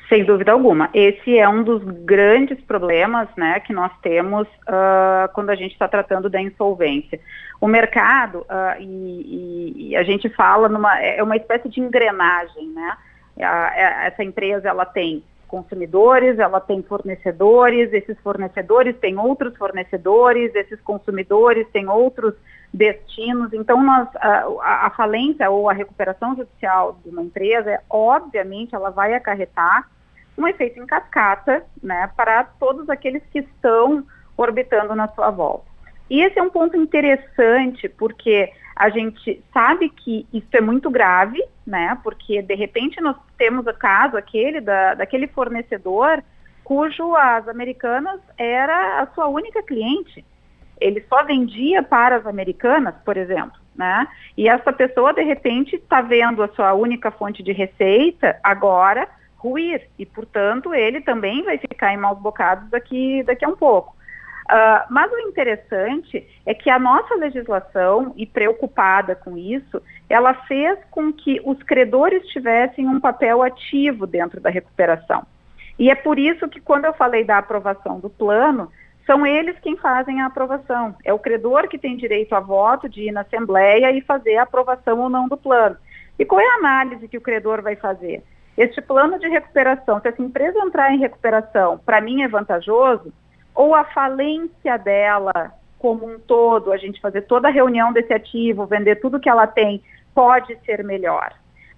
Sem 0.10 0.26
dúvida 0.26 0.52
alguma. 0.52 0.90
Esse 0.94 1.38
é 1.40 1.48
um 1.48 1.64
dos 1.64 1.82
grandes 2.04 2.60
problemas 2.66 3.30
né, 3.38 3.62
que 3.62 3.72
nós 3.72 3.92
temos 4.02 4.46
uh, 4.68 5.32
quando 5.34 5.50
a 5.50 5.56
gente 5.56 5.72
está 5.72 5.88
tratando 5.88 6.30
da 6.30 6.42
insolvência. 6.42 7.20
O 7.62 7.68
mercado, 7.68 8.40
uh, 8.42 8.82
e, 8.82 9.92
e, 9.92 9.96
a 9.96 10.04
gente 10.04 10.28
fala 10.30 10.68
numa. 10.68 11.00
É 11.02 11.24
uma 11.24 11.38
espécie 11.38 11.70
de 11.70 11.80
engrenagem, 11.80 12.68
né? 12.68 12.98
A, 13.42 14.06
essa 14.08 14.24
empresa 14.24 14.68
ela 14.68 14.86
tem 14.86 15.24
consumidores, 15.54 16.40
ela 16.40 16.60
tem 16.60 16.82
fornecedores, 16.82 17.94
esses 17.94 18.20
fornecedores 18.22 18.98
têm 18.98 19.20
outros 19.20 19.56
fornecedores, 19.56 20.54
esses 20.56 20.82
consumidores 20.82 21.68
têm 21.72 21.88
outros 21.88 22.34
destinos. 22.74 23.54
Então, 23.54 23.84
nós, 23.84 24.08
a, 24.16 24.88
a, 24.88 24.90
falência 24.90 25.48
ou 25.52 25.70
a 25.70 25.74
recuperação 25.74 26.36
judicial 26.36 26.98
de 27.04 27.12
uma 27.12 27.22
empresa, 27.22 27.80
obviamente, 27.88 28.74
ela 28.74 28.90
vai 28.90 29.14
acarretar 29.14 29.88
um 30.36 30.48
efeito 30.48 30.80
em 30.80 30.88
cascata 30.88 31.64
né, 31.84 32.10
para 32.18 32.46
todos 32.60 32.90
aqueles 32.90 33.22
que 33.32 33.38
estão 33.38 34.04
orbitando 34.36 34.96
na 34.96 35.08
sua 35.10 35.30
volta. 35.30 35.68
E 36.10 36.20
esse 36.24 36.40
é 36.40 36.42
um 36.42 36.50
ponto 36.50 36.76
interessante, 36.76 37.88
porque 37.88 38.52
a 38.76 38.90
gente 38.90 39.40
sabe 39.54 39.88
que 39.90 40.26
isso 40.34 40.50
é 40.54 40.62
muito 40.62 40.90
grave, 40.90 41.40
né? 41.66 41.98
Porque 42.04 42.42
de 42.42 42.56
repente 42.56 43.00
nós 43.02 43.16
temos 43.38 43.66
o 43.66 43.74
caso 43.74 44.18
aquele 44.18 44.60
da, 44.60 44.94
daquele 44.96 45.28
fornecedor 45.28 46.24
cujo 46.64 47.16
as 47.16 47.48
americanas 47.48 48.20
era 48.38 49.02
a 49.02 49.08
sua 49.08 49.28
única 49.28 49.62
cliente. 49.64 50.24
Ele 50.80 51.02
só 51.10 51.24
vendia 51.24 51.84
para 51.84 52.18
as 52.18 52.26
americanas, 52.26 52.96
por 53.06 53.18
exemplo, 53.18 53.60
né? 53.76 54.08
E 54.38 54.48
essa 54.50 54.72
pessoa 54.72 55.14
de 55.14 55.24
repente 55.24 55.76
está 55.76 56.02
vendo 56.02 56.42
a 56.42 56.48
sua 56.50 56.74
única 56.74 57.12
fonte 57.12 57.44
de 57.44 57.52
receita 57.52 58.38
agora 58.44 59.08
ruir 59.38 59.88
e, 60.00 60.06
portanto, 60.06 60.74
ele 60.74 61.02
também 61.02 61.44
vai 61.44 61.58
ficar 61.58 61.94
em 61.94 61.98
maus 61.98 62.18
bocados 62.20 62.70
daqui 62.70 63.24
daqui 63.24 63.44
a 63.44 63.50
um 63.50 63.56
pouco. 63.56 63.94
Uh, 64.44 64.84
mas 64.90 65.12
o 65.12 65.20
interessante 65.20 66.28
é 66.46 66.54
que 66.54 66.70
a 66.70 66.78
nossa 66.78 67.16
legislação, 67.16 68.14
e 68.18 68.26
preocupada 68.26 69.16
com 69.16 69.38
isso, 69.38 69.82
ela 70.10 70.34
fez 70.34 70.78
com 70.92 71.14
que 71.14 71.42
os 71.46 71.62
credores 71.64 72.28
tivessem 72.28 72.88
um 72.88 73.00
papel 73.00 73.42
ativo 73.42 74.06
dentro 74.06 74.42
da 74.42 74.50
recuperação. 74.50 75.26
E 75.80 75.90
é 75.90 75.96
por 75.96 76.20
isso 76.20 76.48
que, 76.50 76.60
quando 76.60 76.86
eu 76.86 76.94
falei 76.94 77.24
da 77.24 77.38
aprovação 77.38 78.00
do 78.00 78.10
plano, 78.10 78.70
são 79.06 79.26
eles 79.26 79.58
quem 79.60 79.76
fazem 79.78 80.22
a 80.22 80.28
aprovação. 80.28 80.96
É 81.04 81.14
o 81.14 81.20
credor 81.20 81.68
que 81.68 81.78
tem 81.78 81.96
direito 81.96 82.34
a 82.36 82.40
voto 82.40 82.88
de 82.88 83.04
ir 83.04 83.12
na 83.12 83.22
Assembleia 83.22 83.92
e 83.92 84.02
fazer 84.02 84.38
a 84.38 84.44
aprovação 84.44 85.00
ou 85.00 85.10
não 85.10 85.28
do 85.28 85.38
plano. 85.38 85.78
E 86.20 86.26
qual 86.26 86.40
é 86.40 86.48
a 86.48 86.58
análise 86.58 87.08
que 87.08 87.18
o 87.18 87.22
credor 87.22 87.62
vai 87.62 87.76
fazer? 87.76 88.24
Este 88.56 88.82
plano 88.82 89.18
de 89.18 89.28
recuperação, 89.28 90.00
se 90.00 90.10
essa 90.10 90.22
empresa 90.22 90.60
entrar 90.60 90.94
em 90.94 91.00
recuperação, 91.00 91.80
para 91.80 92.00
mim 92.00 92.22
é 92.22 92.28
vantajoso, 92.28 93.12
ou 93.56 93.76
a 93.76 93.84
falência 93.86 94.78
dela 94.78 95.54
como 95.78 96.08
um 96.08 96.18
todo, 96.18 96.72
a 96.72 96.78
gente 96.78 97.02
fazer 97.02 97.24
toda 97.24 97.50
a 97.50 97.52
reunião 97.52 97.92
desse 97.92 98.14
ativo, 98.14 98.66
vender 98.66 99.02
tudo 99.02 99.20
que 99.20 99.30
ela 99.30 99.46
tem, 99.46 99.84
pode 100.16 100.58
ser 100.66 100.82
melhor. 100.82 101.34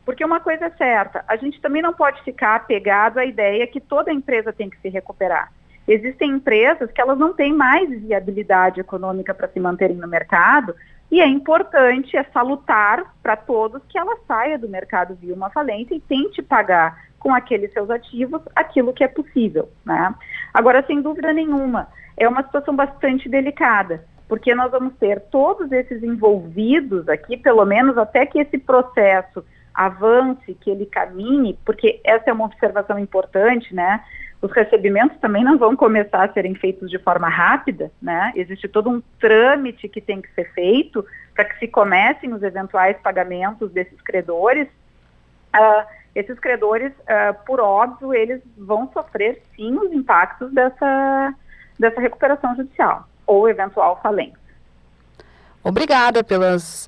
Porque 0.06 0.24
uma 0.24 0.40
coisa 0.40 0.66
é 0.66 0.70
certa, 0.72 1.26
a 1.28 1.36
gente 1.36 1.60
também 1.60 1.82
não 1.82 1.92
pode 1.92 2.22
ficar 2.22 2.56
apegado 2.56 3.18
à 3.18 3.26
ideia 3.26 3.66
que 3.66 3.82
toda 3.82 4.14
empresa 4.14 4.54
tem 4.54 4.70
que 4.70 4.80
se 4.80 4.90
recuperar. 4.90 5.52
Existem 5.88 6.32
empresas 6.32 6.92
que 6.92 7.02
elas 7.02 7.18
não 7.18 7.34
têm 7.34 7.52
mais 7.52 7.90
viabilidade 7.90 8.80
econômica 8.80 9.34
para 9.34 9.48
se 9.48 9.60
manterem 9.60 9.98
no 9.98 10.08
mercado 10.08 10.76
e 11.12 11.20
é 11.20 11.28
importante, 11.28 12.18
é 12.18 12.24
salutar 12.26 13.14
para 13.24 13.36
todos 13.36 13.82
que 13.90 13.98
ela 13.98 14.18
saia 14.28 14.58
do 14.58 14.70
mercado 14.70 15.16
via 15.16 15.34
uma 15.34 15.50
falência 15.50 15.96
e 15.96 16.00
tente 16.00 16.42
pagar 16.42 17.06
com 17.20 17.34
aqueles 17.34 17.74
seus 17.74 17.90
ativos 17.90 18.42
aquilo 18.56 18.94
que 18.94 19.04
é 19.04 19.08
possível. 19.08 19.70
Né? 19.84 20.14
Agora, 20.56 20.82
sem 20.88 21.02
dúvida 21.02 21.34
nenhuma, 21.34 21.90
é 22.16 22.26
uma 22.30 22.42
situação 22.42 22.74
bastante 22.74 23.28
delicada, 23.28 24.06
porque 24.26 24.56
nós 24.56 24.72
vamos 24.72 24.94
ter 24.96 25.20
todos 25.30 25.70
esses 25.70 26.02
envolvidos 26.02 27.10
aqui, 27.10 27.36
pelo 27.36 27.66
menos 27.66 27.98
até 27.98 28.26
que 28.26 28.40
esse 28.40 28.58
processo 28.58 29.44
avance, 29.74 30.56
que 30.62 30.70
ele 30.70 30.86
caminhe, 30.86 31.60
porque 31.66 32.00
essa 32.06 32.30
é 32.30 32.34
uma 32.34 32.46
observação 32.46 32.98
importante, 32.98 33.76
né? 33.76 34.02
Os 34.42 34.50
recebimentos 34.54 35.18
também 35.20 35.44
não 35.44 35.58
vão 35.58 35.76
começar 35.76 36.24
a 36.24 36.32
serem 36.32 36.56
feitos 36.56 36.90
de 36.90 37.00
forma 37.00 37.28
rápida, 37.28 37.92
né? 38.02 38.32
Existe 38.34 38.70
todo 38.70 38.90
um 38.90 39.04
trâmite 39.20 39.90
que 39.90 40.00
tem 40.00 40.22
que 40.22 40.34
ser 40.34 40.54
feito 40.54 41.06
para 41.34 41.44
que 41.44 41.60
se 41.60 41.68
comecem 41.68 42.34
os 42.34 42.42
eventuais 42.42 42.96
pagamentos 43.04 43.70
desses 43.74 44.00
credores. 44.00 44.70
Uh, 45.56 45.86
esses 46.14 46.40
credores, 46.40 46.92
uh, 47.02 47.34
por 47.46 47.60
óbvio, 47.60 48.14
eles 48.14 48.42
vão 48.58 48.90
sofrer 48.94 49.42
sim 49.56 49.78
os 49.78 49.92
impactos 49.92 50.52
dessa, 50.54 51.34
dessa 51.80 52.00
recuperação 52.00 52.56
judicial 52.56 53.08
ou 53.28 53.50
eventual 53.50 54.00
falência. 54.02 54.40
Obrigada 55.64 56.24
pelas 56.24 56.88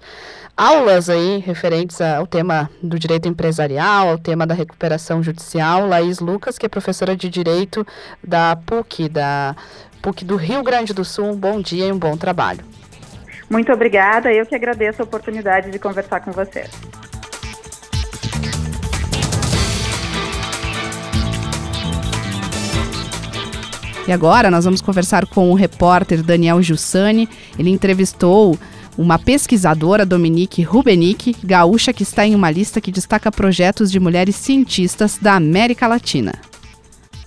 aulas 0.56 1.10
aí 1.10 1.40
referentes 1.40 2.00
ao 2.00 2.26
tema 2.26 2.70
do 2.82 2.98
direito 2.98 3.28
empresarial, 3.28 4.10
ao 4.10 4.18
tema 4.18 4.46
da 4.46 4.54
recuperação 4.54 5.22
judicial. 5.22 5.88
Laís 5.88 6.20
Lucas, 6.20 6.58
que 6.58 6.66
é 6.66 6.70
professora 6.70 7.16
de 7.16 7.28
direito 7.28 7.86
da 8.24 8.56
PUC, 8.56 9.10
da 9.10 9.56
PUC 10.02 10.24
do 10.24 10.36
Rio 10.36 10.64
Grande 10.64 10.94
do 10.94 11.04
Sul. 11.04 11.26
Um 11.26 11.36
bom 11.36 11.60
dia 11.60 11.88
e 11.88 11.92
um 11.92 12.00
bom 12.00 12.16
trabalho. 12.16 12.64
Muito 13.50 13.72
obrigada, 13.74 14.32
eu 14.32 14.46
que 14.46 14.56
agradeço 14.56 15.02
a 15.02 15.06
oportunidade 15.06 15.72
de 15.72 15.80
conversar 15.80 16.20
com 16.20 16.32
vocês. 16.32 16.70
E 24.08 24.12
agora 24.12 24.50
nós 24.50 24.64
vamos 24.64 24.80
conversar 24.80 25.26
com 25.26 25.52
o 25.52 25.54
repórter 25.54 26.24
Daniel 26.24 26.62
Giussani. 26.62 27.28
Ele 27.60 27.70
entrevistou 27.70 28.58
uma 28.98 29.20
pesquisadora, 29.20 30.06
Dominique 30.06 30.64
Rubenick, 30.64 31.36
gaúcha 31.44 31.92
que 31.92 32.04
está 32.04 32.26
em 32.26 32.34
uma 32.34 32.50
lista 32.50 32.80
que 32.80 32.92
destaca 32.92 33.30
projetos 33.30 33.92
de 33.92 34.00
mulheres 34.00 34.36
cientistas 34.38 35.18
da 35.22 35.34
América 35.34 35.88
Latina. 35.88 36.34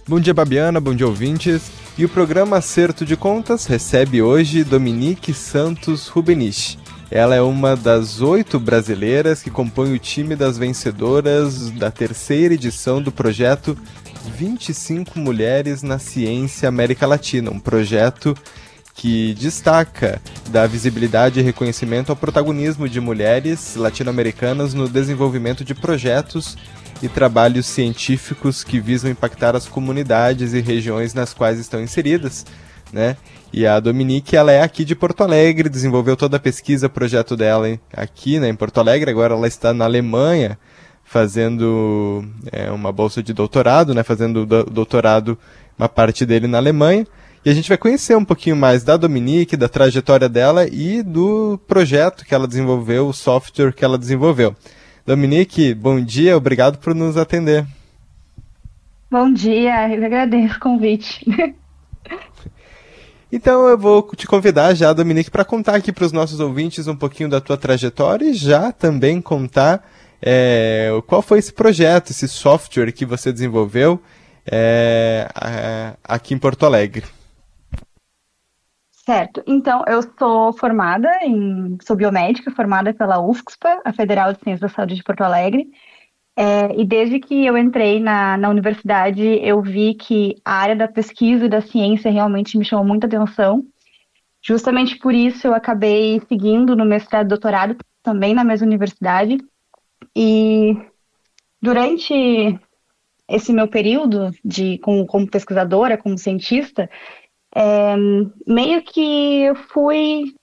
Bom 0.09 0.18
dia, 0.18 0.33
Babiana, 0.33 0.81
bom 0.81 0.95
dia, 0.95 1.07
ouvintes. 1.07 1.70
E 1.99 2.05
o 2.05 2.09
programa 2.09 2.57
Acerto 2.57 3.05
de 3.05 3.14
Contas 3.14 3.66
recebe 3.66 4.22
hoje 4.22 4.64
Dominique 4.64 5.35
Santos 5.35 6.09
Rubenich. 6.09 6.78
Ela 7.11 7.34
é 7.34 7.40
uma 7.40 7.74
das 7.74 8.20
oito 8.20 8.61
brasileiras 8.61 9.42
que 9.42 9.50
compõem 9.50 9.92
o 9.92 9.98
time 9.98 10.36
das 10.36 10.56
vencedoras 10.56 11.70
da 11.72 11.90
terceira 11.90 12.54
edição 12.54 13.02
do 13.02 13.11
projeto 13.11 13.76
25 14.36 15.18
Mulheres 15.18 15.82
na 15.82 15.98
Ciência 15.98 16.68
América 16.68 17.06
Latina, 17.08 17.50
um 17.50 17.58
projeto 17.58 18.36
que 18.94 19.34
destaca 19.34 20.20
da 20.50 20.68
visibilidade 20.68 21.40
e 21.40 21.42
reconhecimento 21.42 22.11
ao 22.11 22.16
protagonismo 22.16 22.88
de 22.88 23.00
mulheres 23.00 23.74
latino-americanas 23.74 24.72
no 24.72 24.88
desenvolvimento 24.88 25.64
de 25.64 25.74
projetos 25.74 26.56
e 27.02 27.08
trabalhos 27.08 27.66
científicos 27.66 28.62
que 28.62 28.78
visam 28.78 29.11
impactar 29.11 29.56
as 29.56 29.66
comunidades 29.66 30.52
e 30.52 30.61
regiões 30.61 31.12
nas 31.12 31.34
quais 31.34 31.58
estão 31.58 31.80
inseridas, 31.82 32.44
né? 32.93 33.16
E 33.53 33.66
a 33.66 33.80
Dominique, 33.80 34.36
ela 34.36 34.53
é 34.53 34.62
aqui 34.62 34.84
de 34.84 34.95
Porto 34.95 35.22
Alegre, 35.22 35.68
desenvolveu 35.68 36.16
toda 36.16 36.36
a 36.36 36.41
pesquisa, 36.41 36.88
projeto 36.88 37.36
dela 37.36 37.66
aqui, 37.93 38.38
né, 38.38 38.49
em 38.49 38.55
Porto 38.55 38.78
Alegre, 38.78 39.11
agora 39.11 39.34
ela 39.34 39.49
está 39.49 39.74
na 39.74 39.84
Alemanha, 39.84 40.57
fazendo 41.05 42.24
é, 42.53 42.70
uma 42.70 42.93
bolsa 42.93 43.20
de 43.20 43.32
doutorado, 43.32 43.93
né, 43.93 44.05
fazendo 44.05 44.43
o 44.43 44.47
doutorado, 44.47 45.36
uma 45.76 45.88
parte 45.88 46.24
dele 46.24 46.47
na 46.47 46.59
Alemanha. 46.59 47.05
E 47.45 47.51
a 47.51 47.55
gente 47.55 47.68
vai 47.68 47.78
conhecer 47.78 48.16
um 48.16 48.24
pouquinho 48.24 48.55
mais 48.55 48.84
da 48.84 48.97
Dominique, 48.97 49.57
da 49.57 49.68
trajetória 49.68 50.28
dela 50.28 50.68
e 50.68 51.03
do 51.03 51.59
projeto 51.66 52.24
que 52.24 52.34
ela 52.34 52.47
desenvolveu, 52.47 53.09
o 53.09 53.14
software 53.14 53.72
que 53.72 53.84
ela 53.84 53.99
desenvolveu. 53.99 54.55
Dominique, 55.05 55.74
bom 55.74 56.01
dia, 56.01 56.36
obrigado 56.36 56.78
por 56.78 56.95
nos 56.95 57.16
atender. 57.16 57.66
Bom 59.11 59.32
dia, 59.32 59.88
eu 59.88 60.05
agradeço 60.05 60.57
o 60.57 60.61
convite. 60.61 61.24
Então 63.33 63.68
eu 63.68 63.78
vou 63.78 64.03
te 64.16 64.26
convidar 64.26 64.74
já, 64.74 64.93
Dominique, 64.93 65.31
para 65.31 65.45
contar 65.45 65.76
aqui 65.76 65.93
para 65.93 66.05
os 66.05 66.12
nossos 66.12 66.41
ouvintes 66.41 66.89
um 66.89 66.97
pouquinho 66.97 67.28
da 67.28 67.41
tua 67.41 67.57
trajetória 67.57 68.24
e 68.24 68.35
já 68.35 68.72
também 68.72 69.20
contar 69.20 69.89
é, 70.20 70.91
qual 71.07 71.22
foi 71.22 71.39
esse 71.39 71.53
projeto, 71.53 72.11
esse 72.11 72.26
software 72.26 72.93
que 72.93 73.07
você 73.07 73.33
desenvolveu 73.33 74.01
é, 74.51 75.28
aqui 76.03 76.35
em 76.35 76.39
Porto 76.39 76.66
Alegre. 76.66 77.05
Certo. 79.07 79.43
Então, 79.47 79.83
eu 79.89 80.03
sou 80.18 80.53
formada 80.53 81.09
em. 81.22 81.78
sou 81.83 81.97
biomédica, 81.97 82.51
formada 82.51 82.93
pela 82.93 83.20
UFSPA, 83.20 83.81
a 83.85 83.93
Federal 83.93 84.33
de 84.33 84.41
Ciências 84.41 84.61
da 84.61 84.68
Saúde 84.68 84.95
de 84.95 85.03
Porto 85.03 85.22
Alegre. 85.22 85.68
É, 86.37 86.81
e 86.81 86.85
desde 86.85 87.18
que 87.20 87.45
eu 87.45 87.57
entrei 87.59 88.01
na, 88.01 88.37
na 88.37 88.49
universidade, 88.49 89.22
eu 89.43 89.61
vi 89.61 89.95
que 89.95 90.37
a 90.45 90.55
área 90.55 90.76
da 90.76 90.89
pesquisa 90.89 91.45
e 91.45 91.49
da 91.49 91.61
ciência 91.61 92.11
realmente 92.11 92.57
me 92.57 92.64
chamou 92.64 92.85
muita 92.85 93.07
atenção. 93.07 93.64
Justamente 94.43 94.99
por 94.99 95.14
isso, 95.14 95.47
eu 95.47 95.55
acabei 95.55 96.20
seguindo 96.28 96.74
no 96.74 96.85
mestrado 96.85 97.26
e 97.26 97.28
doutorado, 97.28 97.76
também 98.03 98.33
na 98.33 98.45
mesma 98.45 98.66
universidade. 98.66 99.39
E 100.16 100.76
durante 101.61 102.59
esse 103.28 103.53
meu 103.53 103.68
período 103.68 104.31
de 104.45 104.78
como, 104.78 105.07
como 105.07 105.31
pesquisadora, 105.31 105.99
como 105.99 106.18
cientista, 106.18 106.89
é, 107.55 107.95
meio 108.47 108.83
que 108.83 109.43
eu 109.43 109.55
fui, 109.55 110.35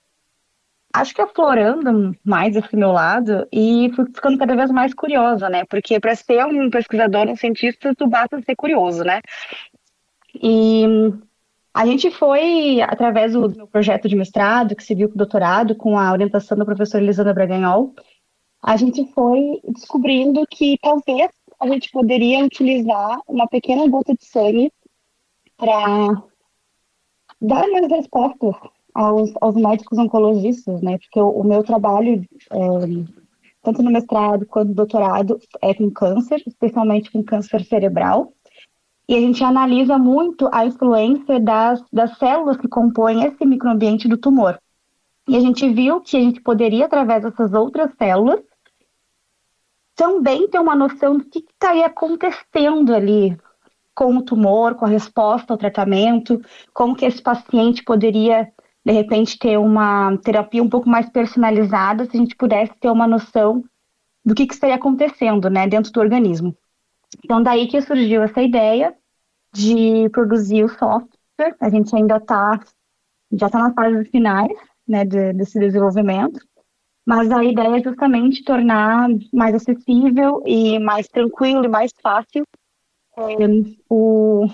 acho 0.92 1.14
que 1.14 1.22
aflorando 1.22 2.16
mais 2.24 2.56
esse 2.56 2.74
meu 2.76 2.92
lado 2.92 3.46
e 3.52 3.90
fui 3.94 4.06
ficando 4.06 4.38
cada 4.38 4.56
vez 4.56 4.70
mais 4.70 4.94
curiosa, 4.94 5.48
né? 5.48 5.64
Porque 5.66 6.00
para 6.00 6.14
ser 6.14 6.44
um 6.46 6.70
pesquisador, 6.70 7.28
um 7.28 7.36
cientista, 7.36 7.94
tu 7.94 8.06
basta 8.06 8.40
ser 8.42 8.56
curioso, 8.56 9.04
né? 9.04 9.20
E 10.34 10.84
a 11.74 11.86
gente 11.86 12.10
foi, 12.10 12.80
através 12.82 13.32
do 13.32 13.48
meu 13.50 13.66
projeto 13.66 14.08
de 14.08 14.16
mestrado, 14.16 14.74
que 14.74 14.82
seguiu 14.82 15.08
com 15.08 15.14
o 15.14 15.18
doutorado, 15.18 15.76
com 15.76 15.98
a 15.98 16.12
orientação 16.12 16.56
da 16.56 16.64
professora 16.64 17.04
Elisandra 17.04 17.34
Braganhol, 17.34 17.94
a 18.62 18.76
gente 18.76 19.06
foi 19.12 19.60
descobrindo 19.68 20.44
que 20.50 20.76
talvez 20.82 21.30
a 21.60 21.68
gente 21.68 21.90
poderia 21.90 22.44
utilizar 22.44 23.20
uma 23.26 23.46
pequena 23.46 23.86
gota 23.88 24.14
de 24.14 24.24
sangue 24.24 24.72
para 25.56 26.22
dar 27.40 27.68
mais 27.68 27.88
respostas 27.88 28.56
aos, 28.98 29.30
aos 29.40 29.54
médicos 29.54 29.96
oncologistas, 29.96 30.82
né? 30.82 30.98
Porque 30.98 31.20
o, 31.20 31.28
o 31.28 31.44
meu 31.44 31.62
trabalho, 31.62 32.24
é, 32.50 32.58
tanto 33.62 33.80
no 33.80 33.92
mestrado 33.92 34.44
quanto 34.44 34.70
no 34.70 34.74
doutorado, 34.74 35.38
é 35.62 35.72
com 35.72 35.88
câncer, 35.88 36.42
especialmente 36.44 37.12
com 37.12 37.22
câncer 37.22 37.64
cerebral. 37.64 38.32
E 39.08 39.14
a 39.14 39.20
gente 39.20 39.42
analisa 39.44 39.96
muito 39.96 40.50
a 40.52 40.66
influência 40.66 41.38
das, 41.38 41.80
das 41.92 42.18
células 42.18 42.56
que 42.56 42.66
compõem 42.66 43.24
esse 43.24 43.46
microambiente 43.46 44.08
do 44.08 44.18
tumor. 44.18 44.58
E 45.28 45.36
a 45.36 45.40
gente 45.40 45.68
viu 45.72 46.00
que 46.00 46.16
a 46.16 46.20
gente 46.20 46.40
poderia, 46.40 46.86
através 46.86 47.22
dessas 47.22 47.52
outras 47.52 47.94
células, 47.96 48.40
também 49.94 50.48
ter 50.48 50.58
uma 50.58 50.74
noção 50.74 51.18
do 51.18 51.24
que 51.24 51.38
estaria 51.38 51.86
acontecendo 51.86 52.92
ali 52.92 53.38
com 53.94 54.16
o 54.16 54.22
tumor, 54.22 54.74
com 54.74 54.84
a 54.84 54.88
resposta 54.88 55.52
ao 55.52 55.58
tratamento, 55.58 56.40
como 56.74 56.96
que 56.96 57.04
esse 57.04 57.22
paciente 57.22 57.82
poderia, 57.84 58.48
de 58.88 58.94
repente, 58.94 59.38
ter 59.38 59.58
uma 59.58 60.16
terapia 60.16 60.62
um 60.62 60.68
pouco 60.68 60.88
mais 60.88 61.06
personalizada, 61.10 62.06
se 62.06 62.16
a 62.16 62.20
gente 62.20 62.34
pudesse 62.34 62.72
ter 62.80 62.90
uma 62.90 63.06
noção 63.06 63.62
do 64.24 64.34
que, 64.34 64.46
que 64.46 64.54
estaria 64.54 64.76
acontecendo, 64.76 65.50
né, 65.50 65.68
dentro 65.68 65.92
do 65.92 66.00
organismo. 66.00 66.56
Então, 67.22 67.42
daí 67.42 67.66
que 67.68 67.82
surgiu 67.82 68.22
essa 68.22 68.40
ideia 68.40 68.96
de 69.52 70.08
produzir 70.08 70.64
o 70.64 70.70
software. 70.70 71.54
A 71.60 71.68
gente 71.68 71.94
ainda 71.94 72.16
está, 72.16 72.58
já 73.30 73.48
está 73.48 73.58
nas 73.58 73.74
fases 73.74 74.08
finais, 74.08 74.56
né, 74.88 75.04
de, 75.04 75.34
desse 75.34 75.58
desenvolvimento. 75.58 76.40
Mas 77.06 77.30
a 77.30 77.44
ideia 77.44 77.76
é 77.76 77.82
justamente 77.82 78.42
tornar 78.42 79.06
mais 79.34 79.54
acessível 79.54 80.42
e 80.46 80.78
mais 80.78 81.06
tranquilo 81.08 81.62
e 81.66 81.68
mais 81.68 81.92
fácil 82.02 82.42
é, 83.18 83.22
o, 83.90 84.46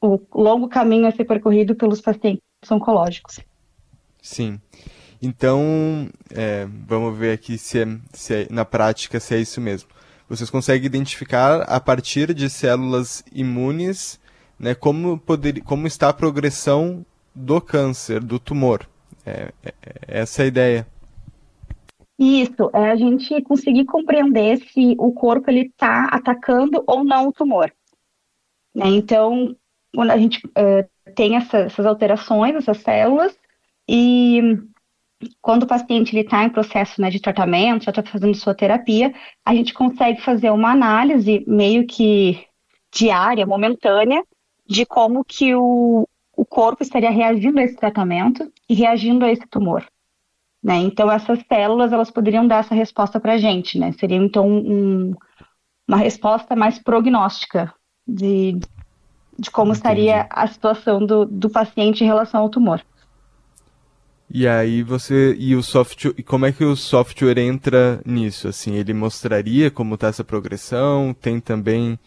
o 0.00 0.20
longo 0.34 0.68
caminho 0.68 1.06
a 1.06 1.12
ser 1.12 1.24
percorrido 1.24 1.74
pelos 1.74 2.00
pacientes 2.00 2.42
oncológicos. 2.70 3.40
Sim. 4.22 4.60
Então, 5.20 6.08
é, 6.30 6.66
vamos 6.86 7.16
ver 7.18 7.32
aqui 7.32 7.58
se, 7.58 7.80
é, 7.80 7.86
se 8.12 8.34
é, 8.34 8.46
na 8.50 8.64
prática 8.64 9.18
se 9.18 9.34
é 9.34 9.40
isso 9.40 9.60
mesmo. 9.60 9.88
Vocês 10.28 10.50
conseguem 10.50 10.86
identificar 10.86 11.62
a 11.62 11.80
partir 11.80 12.34
de 12.34 12.48
células 12.48 13.24
imunes 13.32 14.20
né, 14.58 14.74
como, 14.74 15.18
poder, 15.18 15.62
como 15.62 15.86
está 15.86 16.08
a 16.08 16.12
progressão 16.12 17.04
do 17.34 17.60
câncer, 17.60 18.22
do 18.22 18.38
tumor. 18.38 18.86
É, 19.24 19.52
é, 19.62 19.74
é 19.82 20.20
essa 20.20 20.42
é 20.42 20.44
a 20.44 20.48
ideia. 20.48 20.86
Isso, 22.18 22.68
é 22.72 22.90
a 22.90 22.96
gente 22.96 23.40
conseguir 23.42 23.84
compreender 23.84 24.58
se 24.58 24.96
o 24.98 25.12
corpo 25.12 25.50
ele 25.50 25.66
está 25.66 26.06
atacando 26.06 26.82
ou 26.86 27.04
não 27.04 27.28
o 27.28 27.32
tumor. 27.32 27.72
Né? 28.74 28.88
Então, 28.88 29.56
quando 29.94 30.10
a 30.10 30.18
gente 30.18 30.44
uh, 30.46 31.12
tem 31.14 31.36
essa, 31.36 31.58
essas 31.58 31.86
alterações, 31.86 32.54
essas 32.54 32.78
células, 32.78 33.36
e 33.88 34.58
quando 35.40 35.64
o 35.64 35.66
paciente 35.66 36.16
está 36.16 36.44
em 36.44 36.50
processo 36.50 37.00
né, 37.00 37.10
de 37.10 37.20
tratamento, 37.20 37.84
já 37.84 37.90
está 37.90 38.02
fazendo 38.02 38.34
sua 38.36 38.54
terapia, 38.54 39.12
a 39.44 39.54
gente 39.54 39.74
consegue 39.74 40.20
fazer 40.20 40.50
uma 40.50 40.70
análise 40.70 41.44
meio 41.46 41.86
que 41.86 42.46
diária, 42.92 43.46
momentânea, 43.46 44.22
de 44.66 44.84
como 44.86 45.24
que 45.24 45.54
o, 45.54 46.06
o 46.36 46.44
corpo 46.44 46.82
estaria 46.82 47.10
reagindo 47.10 47.58
a 47.58 47.62
esse 47.62 47.76
tratamento 47.76 48.52
e 48.68 48.74
reagindo 48.74 49.24
a 49.24 49.32
esse 49.32 49.46
tumor. 49.48 49.84
Né? 50.62 50.76
Então, 50.76 51.10
essas 51.10 51.40
células, 51.46 51.92
elas 51.92 52.10
poderiam 52.10 52.46
dar 52.46 52.60
essa 52.60 52.74
resposta 52.74 53.18
para 53.18 53.34
a 53.34 53.38
gente, 53.38 53.78
né? 53.78 53.92
Seria, 53.92 54.16
então, 54.16 54.46
um, 54.48 55.14
uma 55.86 55.96
resposta 55.96 56.54
mais 56.56 56.78
prognóstica 56.78 57.72
de, 58.06 58.58
de 59.38 59.50
como 59.50 59.72
Entendi. 59.72 59.78
estaria 59.78 60.26
a 60.30 60.46
situação 60.46 61.04
do, 61.04 61.24
do 61.24 61.48
paciente 61.48 62.02
em 62.02 62.06
relação 62.06 62.40
ao 62.40 62.48
tumor. 62.48 62.82
E 64.30 64.46
aí 64.46 64.82
você 64.82 65.34
e 65.38 65.56
o 65.56 65.62
software, 65.62 66.12
e 66.18 66.22
como 66.22 66.44
é 66.44 66.52
que 66.52 66.62
o 66.62 66.76
software 66.76 67.38
entra 67.38 68.02
nisso? 68.04 68.48
Assim, 68.48 68.74
ele 68.74 68.92
mostraria 68.92 69.70
como 69.70 69.94
está 69.94 70.08
essa 70.08 70.22
progressão? 70.22 71.14
Tem 71.18 71.40
também 71.40 71.98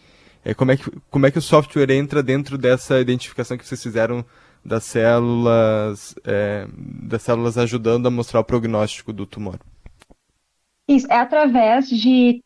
é, 0.44 0.54
como 0.54 0.70
é 0.70 0.76
que 0.76 0.88
como 1.10 1.26
é 1.26 1.30
que 1.32 1.38
o 1.38 1.42
software 1.42 1.90
entra 1.90 2.22
dentro 2.22 2.56
dessa 2.56 3.00
identificação 3.00 3.56
que 3.56 3.66
vocês 3.66 3.82
fizeram 3.82 4.24
das 4.64 4.84
células 4.84 6.14
é, 6.24 6.66
das 6.76 7.22
células 7.22 7.58
ajudando 7.58 8.06
a 8.06 8.10
mostrar 8.10 8.38
o 8.38 8.44
prognóstico 8.44 9.12
do 9.12 9.26
tumor? 9.26 9.58
Isso 10.86 11.10
é 11.10 11.16
através 11.16 11.88
de 11.88 12.42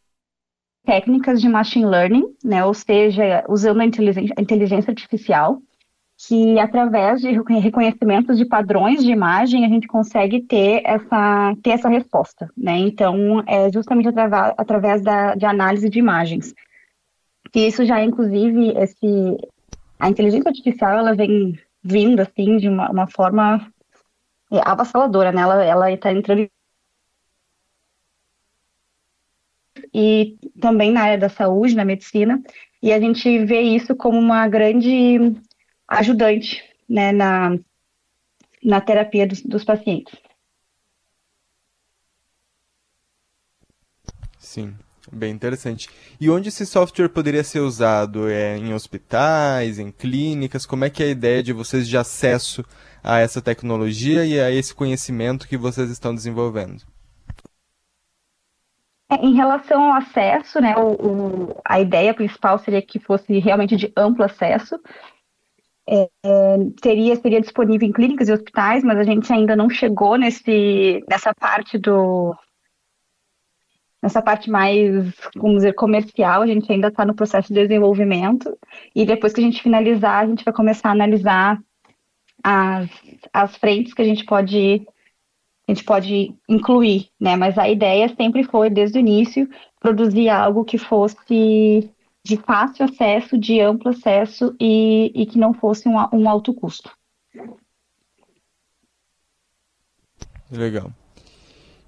técnicas 0.87 1.41
de 1.41 1.49
machine 1.49 1.85
learning, 1.85 2.25
né? 2.43 2.65
Ou 2.65 2.73
seja, 2.73 3.45
usando 3.49 3.81
a 3.81 3.85
inteligência, 3.85 4.35
a 4.39 4.41
inteligência 4.41 4.91
artificial 4.91 5.61
que 6.19 6.59
através 6.59 7.21
de 7.21 7.31
reconhecimento 7.31 8.35
de 8.35 8.47
padrões 8.47 9.05
de 9.05 9.11
imagem 9.11 9.67
a 9.67 9.69
gente 9.69 9.87
consegue 9.87 10.41
ter 10.41 10.81
essa, 10.83 11.55
ter 11.63 11.71
essa 11.71 11.91
resposta, 11.91 12.49
né? 12.57 12.79
Então, 12.79 13.43
é 13.47 13.71
justamente 13.71 14.09
através, 14.09 14.55
através 14.57 15.03
da, 15.03 15.35
de 15.35 15.45
análise 15.45 15.91
de 15.91 15.99
imagens. 15.99 16.55
E 17.55 17.67
isso 17.67 17.85
já, 17.85 18.03
inclusive, 18.03 18.71
esse, 18.79 19.37
a 19.99 20.09
inteligência 20.09 20.49
artificial, 20.49 20.99
ela 20.99 21.15
vem 21.15 21.59
vindo, 21.83 22.21
assim, 22.21 22.57
de 22.57 22.69
uma, 22.69 22.91
uma 22.91 23.07
forma 23.07 23.71
avassaladora, 24.65 25.33
né? 25.33 25.43
Ela 25.43 25.93
está 25.93 26.13
entrando 26.13 26.49
e 29.99 30.37
também 30.61 30.93
na 30.93 31.01
área 31.01 31.17
da 31.17 31.31
saúde, 31.31 31.75
na 31.75 31.83
medicina, 31.83 32.43
e 32.83 32.93
a 32.93 33.01
gente 33.01 33.47
vê 33.47 33.63
isso 33.63 33.97
como 33.97 34.19
uma 34.19 34.47
grande 34.47 35.35
ajudante 35.89 36.63
né, 36.87 37.13
na, 37.13 37.59
na 38.63 38.79
terapia 38.79 39.27
dos, 39.27 39.41
dos 39.41 39.65
pacientes. 39.65 40.15
Sim, 44.39 44.75
bem 45.11 45.33
interessante. 45.33 45.89
E 46.21 46.29
onde 46.29 46.51
esse 46.51 46.67
software 46.67 47.09
poderia 47.09 47.43
ser 47.43 47.61
usado? 47.61 48.29
É 48.29 48.59
em 48.59 48.75
hospitais, 48.75 49.79
em 49.79 49.91
clínicas? 49.91 50.67
Como 50.67 50.85
é 50.85 50.91
que 50.91 51.03
é 51.03 51.07
a 51.07 51.11
ideia 51.11 51.43
de 51.43 51.55
vocês 51.55 51.89
de 51.89 51.97
acesso 51.97 52.63
a 53.03 53.19
essa 53.19 53.41
tecnologia 53.41 54.27
e 54.27 54.39
a 54.39 54.51
esse 54.51 54.75
conhecimento 54.75 55.49
que 55.49 55.57
vocês 55.57 55.91
estão 55.91 56.15
desenvolvendo? 56.15 56.85
É, 59.09 59.15
em 59.25 59.35
relação 59.35 59.85
ao 59.85 59.93
acesso, 59.95 60.61
né, 60.61 60.77
o, 60.77 60.93
o, 60.93 61.61
a 61.65 61.81
ideia 61.81 62.13
principal 62.13 62.59
seria 62.59 62.83
que 62.83 62.99
fosse 62.99 63.39
realmente 63.39 63.77
de 63.77 63.93
amplo 63.97 64.25
acesso. 64.25 64.81
É, 65.89 66.09
teria, 66.83 67.15
seria 67.15 67.41
disponível 67.41 67.89
em 67.89 67.93
clínicas 67.93 68.29
e 68.29 68.33
hospitais, 68.33 68.83
mas 68.83 68.99
a 68.99 69.05
gente 69.05 69.33
ainda 69.33 69.55
não 69.55 69.71
chegou 69.71 70.17
nesse, 70.17 71.05
nessa 71.09 71.33
parte 71.33 71.79
do 71.79 72.35
nessa 74.03 74.23
parte 74.23 74.51
mais, 74.51 75.15
vamos 75.35 75.57
dizer, 75.57 75.73
comercial, 75.75 76.43
a 76.43 76.47
gente 76.47 76.71
ainda 76.71 76.89
está 76.89 77.05
no 77.05 77.15
processo 77.15 77.53
de 77.53 77.61
desenvolvimento, 77.61 78.57
e 78.95 79.05
depois 79.05 79.33
que 79.33 79.41
a 79.41 79.45
gente 79.45 79.63
finalizar, 79.63 80.23
a 80.23 80.27
gente 80.27 80.45
vai 80.45 80.55
começar 80.55 80.91
a 80.91 80.93
analisar 80.93 81.59
as, 82.43 82.89
as 83.33 83.57
frentes 83.57 83.93
que 83.93 84.03
a 84.03 84.05
gente 84.05 84.25
pode 84.25 84.87
a 85.67 85.73
gente 85.73 85.85
pode 85.85 86.35
incluir, 86.49 87.09
né? 87.21 87.35
Mas 87.37 87.59
a 87.59 87.69
ideia 87.69 88.09
sempre 88.15 88.45
foi, 88.45 88.71
desde 88.71 88.99
o 88.99 89.01
início, 89.01 89.49
produzir 89.81 90.29
algo 90.29 90.65
que 90.65 90.79
fosse 90.79 91.91
de 92.25 92.37
fácil 92.37 92.85
acesso, 92.85 93.39
de 93.39 93.61
amplo 93.61 93.91
acesso 93.91 94.55
e, 94.61 95.13
e 95.15 95.27
que 95.27 95.39
não 95.39 95.55
fosse 95.55 95.89
um, 95.89 95.97
um 96.13 96.29
alto 96.29 96.53
custo. 96.53 96.91
Legal. 100.51 100.93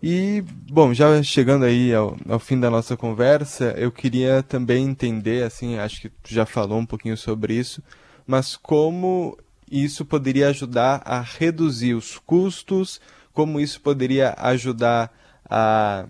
E, 0.02 0.44
bom, 0.70 0.94
já 0.94 1.20
chegando 1.22 1.64
aí 1.64 1.92
ao, 1.92 2.16
ao, 2.28 2.38
fim 2.38 2.58
da 2.58 2.70
nossa 2.70 2.96
conversa, 2.96 3.74
eu 3.76 3.90
queria 3.90 4.42
também 4.42 4.86
entender, 4.86 5.42
assim, 5.42 5.76
acho 5.76 6.02
que 6.02 6.08
tu 6.08 6.32
já 6.32 6.46
falou 6.46 6.78
um 6.78 6.86
pouquinho 6.86 7.16
sobre 7.16 7.54
isso, 7.54 7.82
mas 8.24 8.56
como 8.56 9.36
isso 9.70 10.04
poderia 10.04 10.48
ajudar 10.48 11.02
a 11.04 11.20
reduzir 11.20 11.94
os 11.94 12.16
custos, 12.16 13.00
como 13.38 13.60
isso 13.60 13.80
poderia 13.80 14.34
ajudar 14.36 15.12
a 15.48 16.06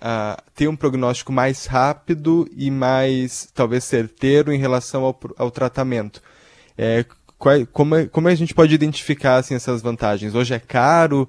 uh, 0.00 0.42
ter 0.54 0.66
um 0.66 0.74
prognóstico 0.74 1.30
mais 1.30 1.66
rápido 1.66 2.48
e 2.56 2.70
mais, 2.70 3.50
talvez, 3.54 3.84
certeiro 3.84 4.50
em 4.50 4.58
relação 4.58 5.04
ao, 5.04 5.20
ao 5.36 5.50
tratamento. 5.50 6.22
É, 6.78 7.04
qual, 7.36 7.66
como, 7.66 7.96
é, 7.96 8.06
como 8.06 8.28
a 8.28 8.34
gente 8.34 8.54
pode 8.54 8.74
identificar 8.74 9.36
assim, 9.36 9.54
essas 9.54 9.82
vantagens? 9.82 10.34
Hoje 10.34 10.54
é 10.54 10.58
caro 10.58 11.28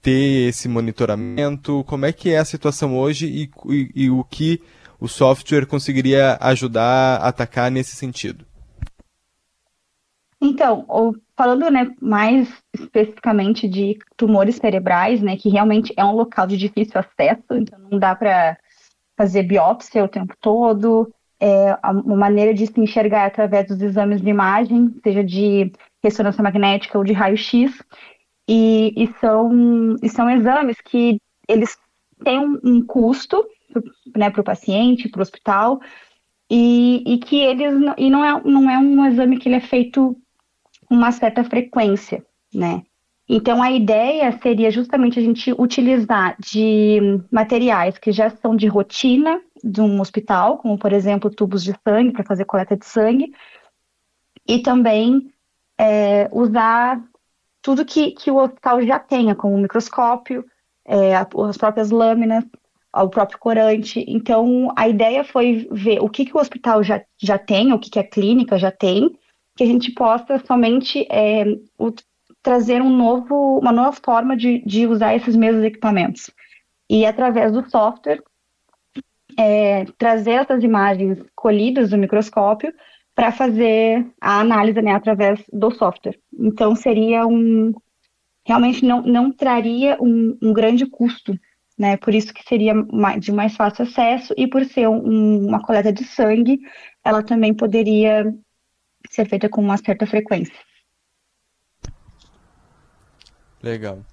ter 0.00 0.50
esse 0.50 0.68
monitoramento? 0.68 1.82
Como 1.88 2.06
é 2.06 2.12
que 2.12 2.30
é 2.30 2.38
a 2.38 2.44
situação 2.44 2.96
hoje 2.96 3.26
e, 3.26 3.50
e, 3.68 3.90
e 4.04 4.08
o 4.08 4.22
que 4.22 4.62
o 5.00 5.08
software 5.08 5.66
conseguiria 5.66 6.38
ajudar 6.40 7.16
a 7.16 7.26
atacar 7.26 7.72
nesse 7.72 7.96
sentido? 7.96 8.46
Então, 10.40 10.86
falando 11.36 11.70
né, 11.70 11.94
mais 12.00 12.52
especificamente 12.74 13.68
de 13.68 13.98
tumores 14.16 14.56
cerebrais, 14.56 15.22
né, 15.22 15.36
que 15.36 15.48
realmente 15.48 15.92
é 15.96 16.04
um 16.04 16.12
local 16.12 16.46
de 16.46 16.56
difícil 16.56 17.00
acesso, 17.00 17.44
então 17.52 17.78
não 17.78 17.98
dá 17.98 18.14
para 18.14 18.58
fazer 19.16 19.42
biópsia 19.44 20.04
o 20.04 20.08
tempo 20.08 20.34
todo. 20.40 21.12
É 21.40 21.76
uma 21.84 22.16
maneira 22.16 22.54
de 22.54 22.66
se 22.66 22.80
enxergar 22.80 23.26
através 23.26 23.66
dos 23.66 23.80
exames 23.80 24.20
de 24.20 24.28
imagem, 24.28 24.94
seja 25.02 25.22
de 25.22 25.70
ressonância 26.02 26.42
magnética 26.42 26.96
ou 26.98 27.04
de 27.04 27.12
raio-x. 27.12 27.82
e, 28.48 28.92
e, 28.96 29.12
são, 29.20 29.96
e 30.02 30.08
são 30.08 30.30
exames 30.30 30.80
que 30.80 31.20
eles 31.48 31.76
têm 32.24 32.38
um, 32.38 32.58
um 32.64 32.86
custo 32.86 33.44
né, 34.16 34.30
para 34.30 34.40
o 34.40 34.44
paciente, 34.44 35.08
para 35.08 35.18
o 35.18 35.22
hospital, 35.22 35.80
e, 36.50 37.02
e, 37.06 37.18
que 37.18 37.36
eles 37.40 37.74
e 37.98 38.08
não 38.08 38.24
é, 38.24 38.42
não 38.44 38.70
é 38.70 38.78
um 38.78 39.04
exame 39.04 39.38
que 39.38 39.48
ele 39.48 39.56
é 39.56 39.60
feito 39.60 40.16
uma 40.90 41.12
certa 41.12 41.44
frequência, 41.44 42.24
né? 42.54 42.82
Então 43.28 43.60
a 43.60 43.72
ideia 43.72 44.30
seria 44.40 44.70
justamente 44.70 45.18
a 45.18 45.22
gente 45.22 45.52
utilizar 45.58 46.36
de 46.38 47.20
materiais 47.30 47.98
que 47.98 48.12
já 48.12 48.30
são 48.30 48.54
de 48.54 48.68
rotina 48.68 49.40
de 49.64 49.80
um 49.80 50.00
hospital, 50.00 50.58
como 50.58 50.78
por 50.78 50.92
exemplo 50.92 51.28
tubos 51.28 51.64
de 51.64 51.74
sangue 51.82 52.12
para 52.12 52.24
fazer 52.24 52.44
coleta 52.44 52.76
de 52.76 52.86
sangue, 52.86 53.32
e 54.46 54.60
também 54.60 55.32
é, 55.76 56.28
usar 56.32 57.02
tudo 57.60 57.84
que, 57.84 58.12
que 58.12 58.30
o 58.30 58.36
hospital 58.36 58.80
já 58.82 58.98
tenha, 58.98 59.34
como 59.34 59.56
o 59.56 59.58
microscópio, 59.58 60.44
é, 60.84 61.16
as 61.16 61.56
próprias 61.56 61.90
lâminas, 61.90 62.44
o 62.94 63.08
próprio 63.08 63.38
corante. 63.38 64.04
Então, 64.06 64.72
a 64.76 64.88
ideia 64.88 65.24
foi 65.24 65.68
ver 65.72 66.00
o 66.00 66.08
que, 66.08 66.24
que 66.24 66.36
o 66.36 66.40
hospital 66.40 66.82
já, 66.82 67.02
já 67.20 67.36
tem, 67.36 67.72
o 67.72 67.78
que, 67.78 67.90
que 67.90 67.98
a 67.98 68.08
clínica 68.08 68.56
já 68.56 68.70
tem, 68.70 69.18
que 69.56 69.64
a 69.64 69.66
gente 69.66 69.92
possa 69.92 70.38
somente 70.46 71.06
é, 71.10 71.44
o, 71.78 71.92
trazer 72.42 72.82
um 72.82 72.94
novo, 72.94 73.58
uma 73.58 73.72
nova 73.72 73.92
forma 73.92 74.36
de, 74.36 74.62
de 74.64 74.86
usar 74.86 75.16
esses 75.16 75.34
mesmos 75.34 75.64
equipamentos. 75.64 76.30
E 76.88 77.04
através 77.04 77.52
do 77.52 77.68
software, 77.68 78.22
é, 79.38 79.84
trazer 79.98 80.32
essas 80.32 80.62
imagens 80.62 81.18
colhidas 81.34 81.90
do 81.90 81.98
microscópio 81.98 82.72
para 83.14 83.32
fazer 83.32 84.06
a 84.20 84.40
análise 84.40 84.80
né, 84.82 84.92
através 84.92 85.42
do 85.52 85.70
software. 85.70 86.18
Então, 86.38 86.76
seria 86.76 87.26
um. 87.26 87.72
Realmente 88.46 88.84
não, 88.84 89.02
não 89.02 89.32
traria 89.32 89.96
um, 90.00 90.38
um 90.40 90.52
grande 90.52 90.86
custo 90.86 91.36
né? 91.78 91.96
Por 91.96 92.14
isso 92.14 92.32
que 92.32 92.42
seria 92.42 92.74
de 93.18 93.32
mais 93.32 93.54
fácil 93.54 93.84
acesso 93.84 94.32
e 94.36 94.46
por 94.46 94.64
ser 94.64 94.88
um, 94.88 95.46
uma 95.46 95.60
coleta 95.60 95.92
de 95.92 96.04
sangue, 96.04 96.58
ela 97.04 97.22
também 97.22 97.52
poderia 97.52 98.34
ser 99.16 99.28
feita 99.28 99.48
com 99.48 99.60
uma 99.60 99.76
certa 99.76 100.06
frequência. 100.06 100.54
Legal. 103.62 104.04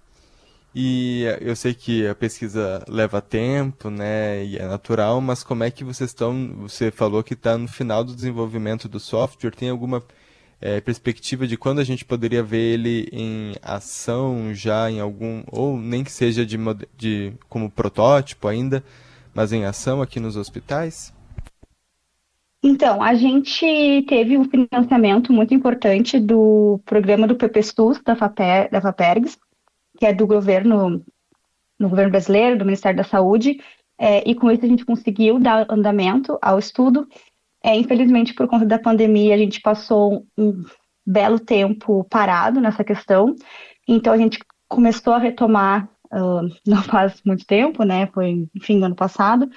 E 0.75 1.23
eu 1.39 1.55
sei 1.55 1.75
que 1.75 2.07
a 2.07 2.15
pesquisa 2.15 2.83
leva 2.87 3.21
tempo, 3.21 3.91
né, 3.91 4.43
e 4.43 4.57
é 4.57 4.65
natural, 4.65 5.21
mas 5.21 5.43
como 5.43 5.63
é 5.63 5.69
que 5.69 5.83
vocês 5.83 6.09
estão? 6.09 6.55
Você 6.61 6.89
falou 6.89 7.23
que 7.23 7.35
está 7.35 7.55
no 7.55 7.67
final 7.67 8.03
do 8.03 8.15
desenvolvimento 8.15 8.89
do 8.89 8.99
software. 8.99 9.51
Tem 9.51 9.69
alguma 9.69 10.03
é, 10.59 10.81
perspectiva 10.81 11.45
de 11.45 11.57
quando 11.57 11.79
a 11.79 11.83
gente 11.83 12.03
poderia 12.03 12.41
ver 12.41 12.73
ele 12.73 13.07
em 13.11 13.53
ação 13.61 14.51
já 14.55 14.89
em 14.89 14.99
algum, 14.99 15.43
ou 15.51 15.77
nem 15.77 16.03
que 16.03 16.11
seja 16.11 16.43
de, 16.43 16.57
de 16.97 17.33
como 17.47 17.69
protótipo 17.69 18.47
ainda, 18.47 18.83
mas 19.31 19.53
em 19.53 19.65
ação 19.65 20.01
aqui 20.01 20.19
nos 20.19 20.35
hospitais? 20.35 21.13
Então, 22.63 23.03
a 23.03 23.13
gente 23.13 24.05
teve 24.07 24.37
um 24.37 24.45
financiamento 24.45 25.33
muito 25.33 25.53
importante 25.53 26.19
do 26.19 26.79
programa 26.85 27.27
do 27.27 27.35
PPSUS, 27.35 28.01
da, 28.01 28.15
FAPER, 28.15 28.71
da 28.71 28.79
FAPERGS, 28.79 29.37
que 29.99 30.05
é 30.05 30.13
do 30.13 30.25
governo, 30.25 31.03
no 31.77 31.89
governo 31.89 32.11
brasileiro, 32.11 32.57
do 32.57 32.65
Ministério 32.65 32.97
da 32.97 33.03
Saúde, 33.03 33.59
é, 33.99 34.27
e 34.27 34.33
com 34.33 34.49
isso 34.49 34.65
a 34.65 34.67
gente 34.67 34.85
conseguiu 34.85 35.39
dar 35.39 35.65
andamento 35.69 36.39
ao 36.41 36.57
estudo 36.57 37.07
é, 37.63 37.77
infelizmente, 37.77 38.33
por 38.33 38.45
conta 38.47 38.65
da 38.65 38.77
pandemia, 38.77 39.33
a 39.33 39.37
gente 39.37 39.61
passou 39.61 40.27
um 40.37 40.65
belo 41.05 41.39
tempo 41.39 42.03
parado 42.09 42.59
nessa 42.59 42.83
questão. 42.83 43.33
Então, 43.87 44.11
a 44.11 44.17
gente 44.17 44.37
começou 44.67 45.13
a 45.13 45.17
retomar, 45.17 45.87
uh, 46.11 46.41
não 46.67 46.83
faz 46.83 47.21
muito 47.25 47.45
tempo, 47.45 47.83
né? 47.83 48.07
Foi 48.07 48.49
do 48.53 48.85
ano 48.85 48.95
passado. 48.95 49.49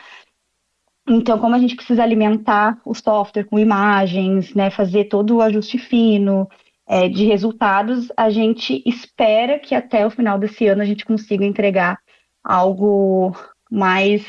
Então, 1.08 1.38
como 1.38 1.54
a 1.54 1.58
gente 1.58 1.76
precisa 1.76 2.02
alimentar 2.02 2.80
o 2.84 2.92
software 2.92 3.44
com 3.44 3.58
imagens, 3.58 4.52
né? 4.54 4.70
Fazer 4.70 5.04
todo 5.04 5.36
o 5.36 5.42
ajuste 5.42 5.78
fino 5.78 6.48
é, 6.86 7.08
de 7.08 7.24
resultados, 7.24 8.08
a 8.16 8.28
gente 8.28 8.82
espera 8.84 9.58
que 9.58 9.74
até 9.74 10.04
o 10.04 10.10
final 10.10 10.38
desse 10.38 10.66
ano 10.66 10.82
a 10.82 10.84
gente 10.84 11.04
consiga 11.04 11.44
entregar 11.44 11.98
algo 12.42 13.36
mais 13.70 14.24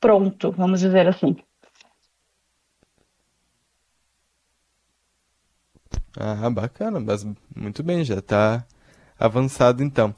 pronto, 0.00 0.52
vamos 0.52 0.80
dizer 0.80 1.06
assim. 1.06 1.36
Ah, 6.18 6.50
bacana, 6.50 7.00
mas 7.00 7.26
muito 7.54 7.82
bem, 7.82 8.04
já 8.04 8.18
está 8.18 8.66
avançado 9.18 9.82
então. 9.82 10.14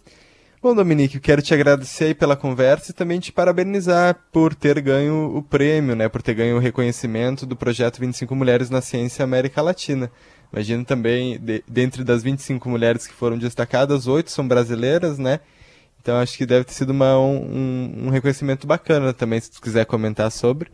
Bom, 0.62 0.74
Dominique, 0.74 1.14
eu 1.14 1.22
quero 1.22 1.40
te 1.40 1.54
agradecer 1.54 2.04
aí 2.04 2.14
pela 2.14 2.36
conversa 2.36 2.90
e 2.90 2.94
também 2.94 3.18
te 3.18 3.32
parabenizar 3.32 4.14
por 4.30 4.54
ter 4.54 4.78
ganho 4.82 5.34
o 5.34 5.42
prêmio, 5.42 5.96
né, 5.96 6.06
por 6.06 6.20
ter 6.20 6.34
ganho 6.34 6.56
o 6.56 6.58
reconhecimento 6.58 7.46
do 7.46 7.56
projeto 7.56 7.98
25 7.98 8.36
Mulheres 8.36 8.68
na 8.68 8.82
Ciência 8.82 9.24
América 9.24 9.62
Latina. 9.62 10.12
Imagino 10.52 10.84
também, 10.84 11.38
de, 11.38 11.64
dentre 11.66 12.04
das 12.04 12.22
25 12.22 12.68
mulheres 12.68 13.06
que 13.06 13.14
foram 13.14 13.38
destacadas, 13.38 14.06
oito 14.06 14.30
são 14.30 14.46
brasileiras, 14.46 15.18
né? 15.18 15.40
Então 15.98 16.18
acho 16.18 16.36
que 16.36 16.44
deve 16.44 16.64
ter 16.66 16.74
sido 16.74 16.90
uma, 16.90 17.18
um, 17.18 18.08
um 18.08 18.10
reconhecimento 18.10 18.66
bacana 18.66 19.14
também, 19.14 19.40
se 19.40 19.50
tu 19.50 19.62
quiser 19.62 19.86
comentar 19.86 20.30
sobre. 20.30 20.70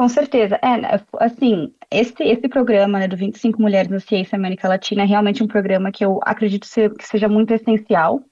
Com 0.00 0.08
certeza. 0.08 0.58
É, 0.62 0.78
né, 0.78 1.00
assim, 1.18 1.74
esse, 1.90 2.22
esse 2.22 2.48
programa 2.48 2.98
né, 2.98 3.06
do 3.06 3.18
25 3.18 3.60
Mulheres 3.60 3.90
na 3.90 4.00
Ciência 4.00 4.34
América 4.34 4.66
Latina 4.66 5.02
é 5.02 5.04
realmente 5.04 5.42
um 5.42 5.46
programa 5.46 5.92
que 5.92 6.02
eu 6.02 6.18
acredito 6.22 6.64
ser, 6.64 6.94
que 6.94 7.06
seja 7.06 7.28
muito 7.28 7.52
essencial, 7.52 8.22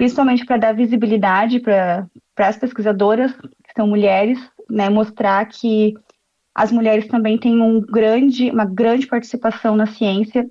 principalmente 0.00 0.46
para 0.46 0.56
dar 0.56 0.72
visibilidade 0.72 1.60
para 1.60 2.08
as 2.38 2.56
pesquisadoras, 2.56 3.32
que 3.34 3.74
são 3.76 3.86
mulheres, 3.86 4.38
né, 4.70 4.88
mostrar 4.88 5.44
que 5.44 5.92
as 6.54 6.72
mulheres 6.72 7.06
também 7.06 7.36
têm 7.36 7.60
um 7.60 7.82
grande, 7.82 8.50
uma 8.50 8.64
grande 8.64 9.06
participação 9.06 9.76
na 9.76 9.84
ciência 9.84 10.48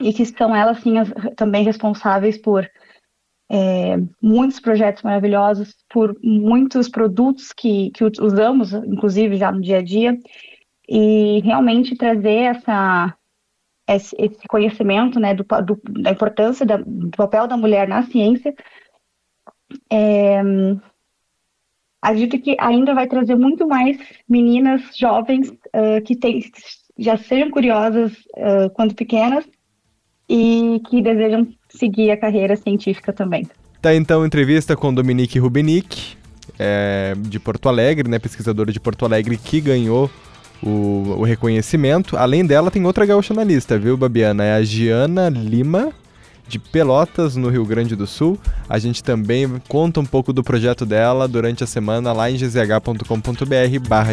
e 0.00 0.12
que 0.12 0.24
são 0.24 0.54
elas, 0.54 0.78
sim, 0.78 0.98
as, 0.98 1.10
também 1.34 1.64
responsáveis 1.64 2.38
por 2.38 2.64
é, 3.50 3.96
muitos 4.22 4.60
projetos 4.60 5.02
maravilhosos, 5.02 5.74
por 5.88 6.16
muitos 6.22 6.88
produtos 6.88 7.52
que, 7.52 7.90
que 7.90 8.04
usamos, 8.04 8.72
inclusive 8.72 9.36
já 9.36 9.50
no 9.50 9.60
dia 9.60 9.78
a 9.78 9.82
dia, 9.82 10.16
e 10.88 11.40
realmente 11.40 11.96
trazer 11.96 12.54
essa, 12.54 13.12
esse, 13.88 14.46
conhecimento 14.48 15.18
né, 15.18 15.34
do, 15.34 15.44
do, 15.44 15.80
da 16.02 16.12
importância 16.12 16.64
da, 16.64 16.76
do 16.76 17.10
papel 17.16 17.48
da 17.48 17.56
mulher 17.56 17.88
na 17.88 18.04
ciência. 18.04 18.54
É, 19.90 20.40
acredito 22.00 22.38
que 22.40 22.56
ainda 22.58 22.94
vai 22.94 23.06
trazer 23.06 23.34
muito 23.34 23.66
mais 23.66 23.98
meninas 24.28 24.82
jovens 24.96 25.48
uh, 25.48 26.00
que, 26.04 26.16
tem, 26.16 26.40
que 26.40 26.50
já 26.98 27.16
sejam 27.16 27.50
curiosas 27.50 28.12
uh, 28.36 28.70
quando 28.74 28.94
pequenas 28.94 29.44
e 30.28 30.80
que 30.88 31.02
desejam 31.02 31.46
seguir 31.68 32.10
a 32.10 32.16
carreira 32.16 32.56
científica 32.56 33.12
também. 33.12 33.46
Tá 33.80 33.94
então 33.94 34.26
entrevista 34.26 34.76
com 34.76 34.92
Dominique 34.92 35.38
Rubenick, 35.38 36.16
é, 36.58 37.14
de 37.16 37.38
Porto 37.38 37.68
Alegre, 37.68 38.08
né, 38.08 38.18
pesquisadora 38.18 38.72
de 38.72 38.80
Porto 38.80 39.04
Alegre, 39.04 39.36
que 39.36 39.60
ganhou 39.60 40.10
o, 40.62 41.16
o, 41.18 41.22
reconhecimento. 41.22 42.16
Além 42.16 42.44
dela, 42.44 42.70
tem 42.70 42.84
outra 42.84 43.04
gaúcha 43.04 43.34
na 43.34 43.44
lista, 43.44 43.78
viu, 43.78 43.96
Babiana? 43.96 44.44
É 44.44 44.54
a 44.54 44.62
Giana 44.62 45.28
Lima, 45.28 45.92
de 46.48 46.58
Pelotas, 46.58 47.36
no 47.36 47.48
Rio 47.48 47.64
Grande 47.64 47.96
do 47.96 48.06
Sul. 48.06 48.38
A 48.68 48.78
gente 48.78 49.02
também 49.02 49.60
conta 49.68 50.00
um 50.00 50.04
pouco 50.04 50.32
do 50.32 50.42
projeto 50.42 50.86
dela 50.86 51.26
durante 51.26 51.64
a 51.64 51.66
semana 51.66 52.12
lá 52.12 52.30
em 52.30 52.36
gzh.com.br 52.36 53.88
barra 53.88 54.12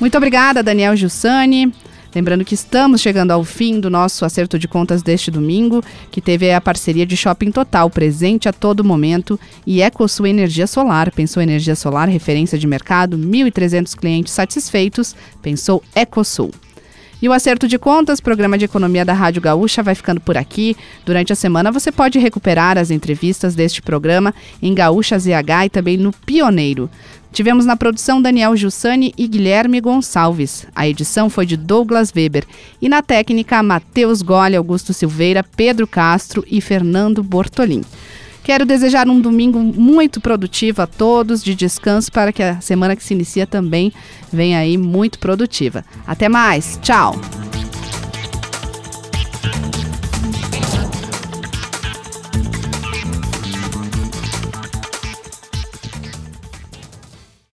Muito 0.00 0.16
obrigada, 0.16 0.62
Daniel 0.62 0.96
Giussani. 0.96 1.72
Lembrando 2.14 2.44
que 2.44 2.54
estamos 2.54 3.00
chegando 3.00 3.32
ao 3.32 3.42
fim 3.42 3.80
do 3.80 3.90
nosso 3.90 4.24
acerto 4.24 4.56
de 4.56 4.68
contas 4.68 5.02
deste 5.02 5.32
domingo, 5.32 5.82
que 6.12 6.20
teve 6.20 6.52
a 6.52 6.60
parceria 6.60 7.04
de 7.04 7.16
Shopping 7.16 7.50
Total, 7.50 7.90
presente 7.90 8.48
a 8.48 8.52
todo 8.52 8.84
momento, 8.84 9.38
e 9.66 9.82
EcoSul 9.82 10.28
Energia 10.28 10.68
Solar. 10.68 11.10
Pensou 11.10 11.42
energia 11.42 11.74
solar, 11.74 12.08
referência 12.08 12.56
de 12.56 12.68
mercado, 12.68 13.18
1.300 13.18 13.96
clientes 13.96 14.32
satisfeitos, 14.32 15.16
pensou 15.42 15.82
EcoSul. 15.92 16.52
E 17.24 17.28
o 17.28 17.32
Acerto 17.32 17.66
de 17.66 17.78
Contas, 17.78 18.20
programa 18.20 18.58
de 18.58 18.66
economia 18.66 19.02
da 19.02 19.14
Rádio 19.14 19.40
Gaúcha, 19.40 19.82
vai 19.82 19.94
ficando 19.94 20.20
por 20.20 20.36
aqui. 20.36 20.76
Durante 21.06 21.32
a 21.32 21.36
semana 21.36 21.72
você 21.72 21.90
pode 21.90 22.18
recuperar 22.18 22.76
as 22.76 22.90
entrevistas 22.90 23.54
deste 23.54 23.80
programa 23.80 24.34
em 24.60 24.74
Gaúcha 24.74 25.18
ZH 25.18 25.64
e 25.64 25.70
também 25.70 25.96
no 25.96 26.12
Pioneiro. 26.12 26.90
Tivemos 27.32 27.64
na 27.64 27.78
produção 27.78 28.20
Daniel 28.20 28.54
Jussani 28.54 29.14
e 29.16 29.26
Guilherme 29.26 29.80
Gonçalves. 29.80 30.66
A 30.76 30.86
edição 30.86 31.30
foi 31.30 31.46
de 31.46 31.56
Douglas 31.56 32.12
Weber. 32.14 32.44
E 32.78 32.90
na 32.90 33.00
técnica, 33.00 33.62
Matheus 33.62 34.20
Gole, 34.20 34.54
Augusto 34.54 34.92
Silveira, 34.92 35.42
Pedro 35.42 35.86
Castro 35.86 36.44
e 36.46 36.60
Fernando 36.60 37.22
Bortolim. 37.22 37.80
Quero 38.44 38.66
desejar 38.66 39.08
um 39.08 39.18
domingo 39.18 39.58
muito 39.58 40.20
produtivo 40.20 40.82
a 40.82 40.86
todos, 40.86 41.42
de 41.42 41.54
descanso, 41.54 42.12
para 42.12 42.30
que 42.30 42.42
a 42.42 42.60
semana 42.60 42.94
que 42.94 43.02
se 43.02 43.14
inicia 43.14 43.46
também 43.46 43.90
venha 44.30 44.58
aí 44.58 44.76
muito 44.76 45.18
produtiva. 45.18 45.82
Até 46.06 46.28
mais, 46.28 46.78
tchau! 46.82 47.14